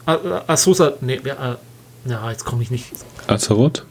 Azusa, 0.05 0.93
nee, 1.01 1.19
ja, 1.23 2.31
jetzt 2.31 2.45
komme 2.45 2.63
ich 2.63 2.71
nicht. 2.71 2.85
Azeroth? 3.27 3.85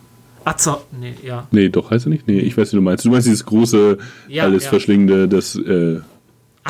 Azer, 0.45 0.81
nee, 0.99 1.15
ja. 1.23 1.47
Nee, 1.51 1.69
doch, 1.69 1.91
heißt 1.91 2.07
er 2.07 2.11
nicht? 2.11 2.27
Nee, 2.27 2.39
ich 2.39 2.57
weiß, 2.57 2.73
wie 2.73 2.77
du 2.77 2.83
meinst. 2.83 3.05
Du 3.05 3.11
meinst 3.11 3.27
dieses 3.27 3.45
große, 3.45 3.99
ja, 4.29 4.45
alles 4.45 4.65
ja. 4.65 4.71
verschlingende, 4.71 5.29
das. 5.29 5.57
Äh 5.57 6.01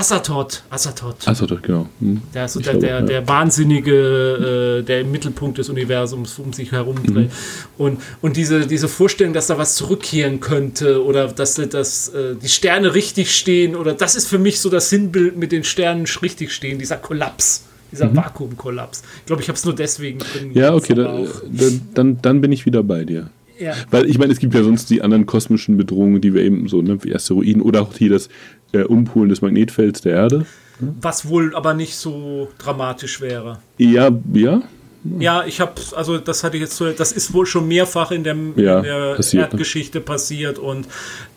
Assatot, 0.00 0.62
Assatot. 0.70 1.28
Assatot, 1.28 1.62
genau. 1.62 1.86
Hm. 2.00 2.22
Der, 2.32 2.48
so 2.48 2.58
der, 2.58 2.72
glaube, 2.72 2.86
der, 2.86 3.00
ja. 3.00 3.02
der 3.02 3.28
Wahnsinnige, 3.28 4.78
äh, 4.80 4.82
der 4.82 5.02
im 5.02 5.12
Mittelpunkt 5.12 5.58
des 5.58 5.68
Universums 5.68 6.38
um 6.38 6.54
sich 6.54 6.72
herum 6.72 6.96
dreht. 7.04 7.28
Mhm. 7.28 7.76
Und, 7.76 8.00
und 8.22 8.38
diese, 8.38 8.66
diese 8.66 8.88
Vorstellung, 8.88 9.34
dass 9.34 9.48
da 9.48 9.58
was 9.58 9.74
zurückkehren 9.74 10.40
könnte 10.40 11.04
oder 11.04 11.28
dass, 11.28 11.56
dass 11.56 12.08
äh, 12.08 12.34
die 12.34 12.48
Sterne 12.48 12.94
richtig 12.94 13.36
stehen 13.36 13.76
oder 13.76 13.92
das 13.92 14.14
ist 14.14 14.26
für 14.26 14.38
mich 14.38 14.60
so 14.60 14.70
das 14.70 14.88
Sinnbild 14.88 15.36
mit 15.36 15.52
den 15.52 15.64
Sternen 15.64 16.06
richtig 16.22 16.52
stehen, 16.52 16.78
dieser 16.78 16.96
Kollaps 16.96 17.64
dieser 17.92 18.08
mhm. 18.08 18.16
Vakuumkollaps. 18.16 19.02
Ich 19.18 19.26
glaube, 19.26 19.42
ich 19.42 19.48
habe 19.48 19.56
es 19.56 19.64
nur 19.64 19.74
deswegen 19.74 20.20
drin. 20.20 20.52
Ja, 20.54 20.72
okay, 20.72 20.94
da, 20.94 21.24
dann, 21.92 22.18
dann 22.22 22.40
bin 22.40 22.52
ich 22.52 22.64
wieder 22.64 22.84
bei 22.84 23.04
dir. 23.04 23.30
Ja. 23.60 23.74
Weil 23.90 24.08
ich 24.08 24.18
meine, 24.18 24.32
es 24.32 24.38
gibt 24.38 24.54
ja 24.54 24.62
sonst 24.62 24.88
die 24.88 25.02
anderen 25.02 25.26
kosmischen 25.26 25.76
Bedrohungen, 25.76 26.20
die 26.20 26.32
wir 26.32 26.42
eben 26.42 26.66
so, 26.68 26.80
ne, 26.80 27.02
wie 27.04 27.14
Asteroiden 27.14 27.60
oder 27.60 27.82
auch 27.82 27.94
hier 27.96 28.08
das 28.08 28.30
äh, 28.72 28.82
Umpolen 28.82 29.28
des 29.28 29.42
Magnetfelds 29.42 30.02
der 30.02 30.14
Erde. 30.14 30.46
Was 30.78 31.28
wohl 31.28 31.54
aber 31.54 31.74
nicht 31.74 31.94
so 31.94 32.48
dramatisch 32.58 33.20
wäre. 33.20 33.58
Ja, 33.78 34.10
ja. 34.32 34.62
Ja, 35.18 35.44
ich 35.46 35.60
habe, 35.60 35.72
also 35.96 36.18
das 36.18 36.44
hatte 36.44 36.56
ich 36.56 36.62
jetzt 36.62 36.76
so, 36.76 36.90
das 36.90 37.12
ist 37.12 37.32
wohl 37.32 37.46
schon 37.46 37.66
mehrfach 37.66 38.10
in, 38.10 38.22
dem, 38.22 38.52
ja, 38.56 38.78
in 38.78 38.84
der 38.84 39.14
passiert, 39.14 39.34
ne? 39.34 39.48
Erdgeschichte 39.48 39.98
ne? 39.98 40.04
passiert 40.04 40.58
und 40.58 40.86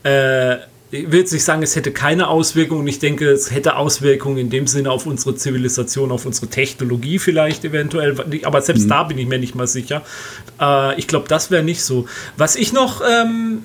äh, 0.03 0.57
ich 0.93 1.11
will 1.11 1.19
jetzt 1.21 1.33
nicht 1.33 1.43
sagen, 1.43 1.63
es 1.63 1.75
hätte 1.75 1.91
keine 1.91 2.27
Auswirkungen. 2.27 2.85
Ich 2.87 2.99
denke, 2.99 3.27
es 3.27 3.51
hätte 3.51 3.77
Auswirkungen 3.77 4.37
in 4.37 4.49
dem 4.51 4.67
Sinne 4.67 4.91
auf 4.91 5.07
unsere 5.07 5.35
Zivilisation, 5.35 6.11
auf 6.11 6.27
unsere 6.27 6.47
Technologie 6.47 7.17
vielleicht 7.17 7.65
eventuell. 7.65 8.15
Aber 8.43 8.61
selbst 8.61 8.83
mhm. 8.83 8.89
da 8.89 9.03
bin 9.03 9.17
ich 9.17 9.27
mir 9.27 9.39
nicht 9.39 9.55
mal 9.55 9.65
sicher. 9.65 10.03
Äh, 10.61 10.99
ich 10.99 11.07
glaube, 11.07 11.27
das 11.27 11.49
wäre 11.49 11.63
nicht 11.63 11.81
so. 11.81 12.05
Was 12.37 12.55
ich 12.55 12.73
noch 12.73 13.01
ähm, 13.01 13.63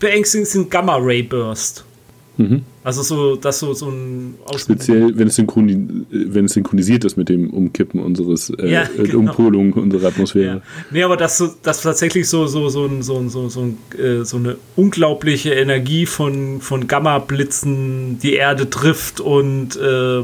beängstigend 0.00 0.48
sind 0.48 0.70
Gamma-Ray 0.70 1.22
Burst. 1.22 1.84
Mhm. 2.38 2.62
Also 2.82 3.02
so, 3.02 3.36
dass 3.36 3.60
so, 3.60 3.74
so 3.74 3.88
ein 3.88 4.34
Speziell, 4.56 5.16
wenn 5.16 5.28
es, 5.28 5.38
wenn 5.38 6.44
es 6.46 6.52
synchronisiert 6.52 7.04
ist 7.04 7.16
mit 7.16 7.28
dem 7.28 7.50
Umkippen 7.50 8.00
unseres 8.00 8.50
äh, 8.50 8.70
ja, 8.70 8.82
äh, 8.82 9.02
genau. 9.04 9.18
Umpolung 9.18 9.72
unserer 9.74 10.08
Atmosphäre. 10.08 10.56
Ja. 10.56 10.62
Nee, 10.90 11.02
aber 11.02 11.16
dass, 11.16 11.38
so, 11.38 11.50
dass 11.62 11.82
tatsächlich 11.82 12.28
so, 12.28 12.46
so, 12.46 12.68
so, 12.68 12.88
so, 13.02 13.28
so, 13.28 13.48
so, 13.48 13.74
äh, 13.98 14.24
so 14.24 14.36
eine 14.36 14.56
unglaubliche 14.76 15.50
Energie 15.54 16.06
von, 16.06 16.60
von 16.60 16.86
Gamma-Blitzen 16.86 18.18
die 18.18 18.34
Erde 18.34 18.68
trifft 18.70 19.20
und 19.20 19.76
äh, 19.76 20.22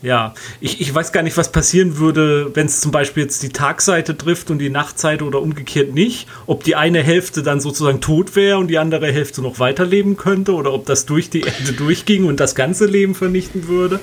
ja, 0.00 0.34
ich, 0.60 0.80
ich 0.80 0.94
weiß 0.94 1.12
gar 1.12 1.22
nicht, 1.22 1.36
was 1.36 1.50
passieren 1.50 1.98
würde, 1.98 2.50
wenn 2.54 2.66
es 2.66 2.80
zum 2.80 2.92
Beispiel 2.92 3.24
jetzt 3.24 3.42
die 3.42 3.48
Tagseite 3.48 4.16
trifft 4.16 4.50
und 4.50 4.58
die 4.58 4.70
Nachtseite 4.70 5.24
oder 5.24 5.42
umgekehrt 5.42 5.92
nicht. 5.92 6.28
Ob 6.46 6.62
die 6.62 6.76
eine 6.76 7.02
Hälfte 7.02 7.42
dann 7.42 7.60
sozusagen 7.60 8.00
tot 8.00 8.36
wäre 8.36 8.58
und 8.58 8.68
die 8.68 8.78
andere 8.78 9.10
Hälfte 9.10 9.42
noch 9.42 9.58
weiterleben 9.58 10.16
könnte 10.16 10.54
oder 10.54 10.72
ob 10.72 10.86
das 10.86 11.04
durch 11.06 11.30
die 11.30 11.40
Erde 11.40 11.72
durchging 11.76 12.26
und 12.26 12.38
das 12.38 12.54
ganze 12.54 12.86
Leben 12.86 13.14
vernichten 13.14 13.66
würde. 13.66 13.98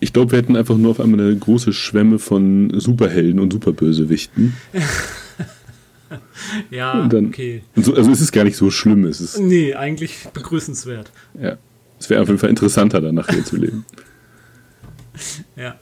Ich 0.00 0.12
glaube, 0.12 0.32
wir 0.32 0.38
hätten 0.38 0.56
einfach 0.56 0.76
nur 0.76 0.92
auf 0.92 1.00
einmal 1.00 1.20
eine 1.20 1.36
große 1.36 1.72
Schwemme 1.72 2.18
von 2.18 2.72
Superhelden 2.78 3.40
und 3.40 3.52
Superbösewichten. 3.52 4.54
ja, 6.70 7.06
dann, 7.06 7.26
okay. 7.26 7.62
So, 7.76 7.94
also 7.94 8.10
es 8.10 8.20
ist 8.20 8.32
gar 8.32 8.44
nicht 8.44 8.56
so 8.56 8.70
schlimm. 8.70 9.04
Es 9.04 9.20
ist 9.20 9.38
nee, 9.38 9.74
eigentlich 9.74 10.26
begrüßenswert. 10.32 11.10
Ja. 11.40 11.56
Es 11.98 12.10
wäre 12.10 12.20
auf 12.20 12.28
jeden 12.28 12.38
Fall 12.38 12.50
interessanter, 12.50 13.00
dann 13.00 13.14
nachher 13.14 13.44
zu 13.44 13.56
leben. 13.56 13.84
Ja. 15.56 15.78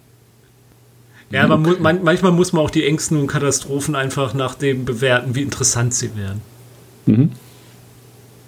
Ja, 1.31 1.45
aber 1.45 1.57
mu 1.57 1.75
man, 1.81 2.05
manchmal 2.05 2.31
muss 2.31 2.53
man 2.53 2.63
auch 2.63 2.71
die 2.71 2.85
Ängsten 2.85 3.17
und 3.17 3.27
Katastrophen 3.27 3.95
einfach 3.95 4.35
nach 4.35 4.55
dem 4.55 4.85
bewerten, 4.85 5.35
wie 5.35 5.41
interessant 5.41 5.95
sie 5.95 6.15
wären. 6.15 6.43
Mhm. 7.07 7.31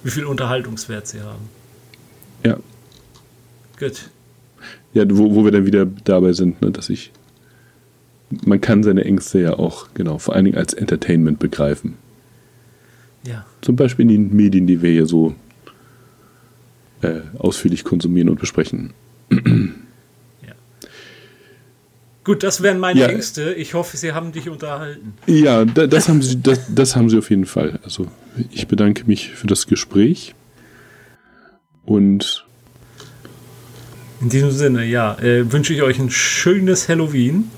Wie 0.03 0.11
viel 0.11 0.27
Unterhaltungswert 0.27 1.07
sie 1.07 1.23
haben. 1.23 1.49
Ja. 2.45 2.59
Gut. 3.79 4.11
Ja, 4.93 5.05
wo, 5.09 5.35
wo 5.35 5.45
wir 5.45 5.51
dann 5.51 5.65
wieder 5.65 5.87
dabei 5.87 6.35
sind, 6.35 6.61
ne, 6.61 6.71
dass 6.71 6.91
ich. 6.91 7.11
Man 8.45 8.61
kann 8.61 8.83
seine 8.83 9.05
Ängste 9.05 9.41
ja 9.41 9.59
auch, 9.59 9.89
genau, 9.95 10.19
vor 10.19 10.35
allen 10.35 10.45
Dingen 10.45 10.59
als 10.59 10.75
Entertainment 10.75 11.39
begreifen. 11.39 11.95
Ja. 13.27 13.47
Zum 13.63 13.77
Beispiel 13.77 14.03
in 14.03 14.09
den 14.09 14.37
Medien, 14.37 14.67
die 14.67 14.83
wir 14.83 14.91
hier 14.91 15.07
so 15.07 15.35
äh, 17.01 17.21
ausführlich 17.39 17.85
konsumieren 17.85 18.29
und 18.29 18.41
besprechen. 18.41 18.93
Gut, 22.25 22.43
das 22.43 22.63
wären 22.63 22.79
meine 22.79 23.01
ja. 23.01 23.07
Ängste. 23.07 23.53
Ich 23.53 23.75
hoffe, 23.75 23.99
Sie 23.99 24.13
haben 24.13 24.33
dich 24.33 24.49
unterhalten. 24.49 25.13
Ja, 25.27 25.65
da, 25.67 25.87
das, 25.87 26.09
haben 26.09 26.23
Sie, 26.23 26.41
das, 26.41 26.61
das 26.75 26.97
haben 26.97 27.11
Sie 27.11 27.19
auf 27.19 27.29
jeden 27.29 27.45
Fall. 27.45 27.79
Also 27.85 28.07
ich 28.51 28.67
bedanke 28.67 29.05
mich 29.07 29.31
für 29.31 29.47
das 29.47 29.67
Gespräch 29.67 30.35
und 31.85 32.45
in 34.21 34.31
diesem 34.31 34.53
Sinne, 34.53 34.87
ja, 34.87 35.19
äh, 35.19 35.53
wünsche 35.53 35.75
ich 35.75 35.83
euch 35.83 35.99
ein 35.99 36.09
schönes 36.09 36.89
Halloween. 36.89 37.51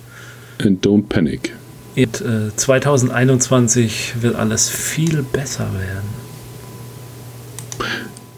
And 0.60 0.84
don't 0.84 1.06
panic. 1.08 1.54
Und, 1.94 2.20
äh, 2.20 2.54
2021 2.56 4.14
wird 4.20 4.34
alles 4.34 4.68
viel 4.68 5.22
besser 5.22 5.68
werden. 5.74 6.08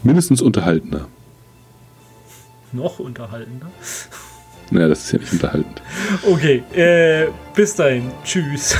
Mindestens 0.03 0.43
unterhaltender. 0.43 1.07
Noch 2.71 2.99
unterhaltender? 2.99 3.71
Naja, 4.71 4.87
das 4.87 4.99
ist 4.99 5.11
ja 5.11 5.19
nicht 5.19 5.33
unterhaltend. 5.33 5.81
Okay, 6.23 6.63
äh, 6.73 7.27
bis 7.55 7.75
dahin. 7.75 8.11
Tschüss. 8.23 8.77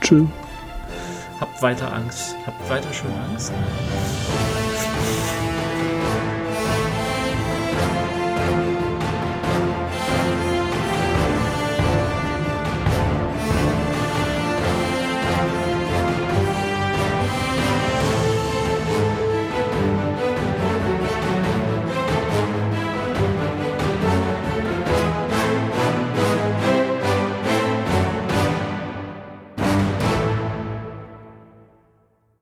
Tschüss. 0.00 0.26
Habt 1.40 1.62
weiter 1.62 1.92
Angst. 1.92 2.36
Habt 2.46 2.70
weiter 2.70 2.92
schön 2.92 3.12
Angst. 3.30 3.52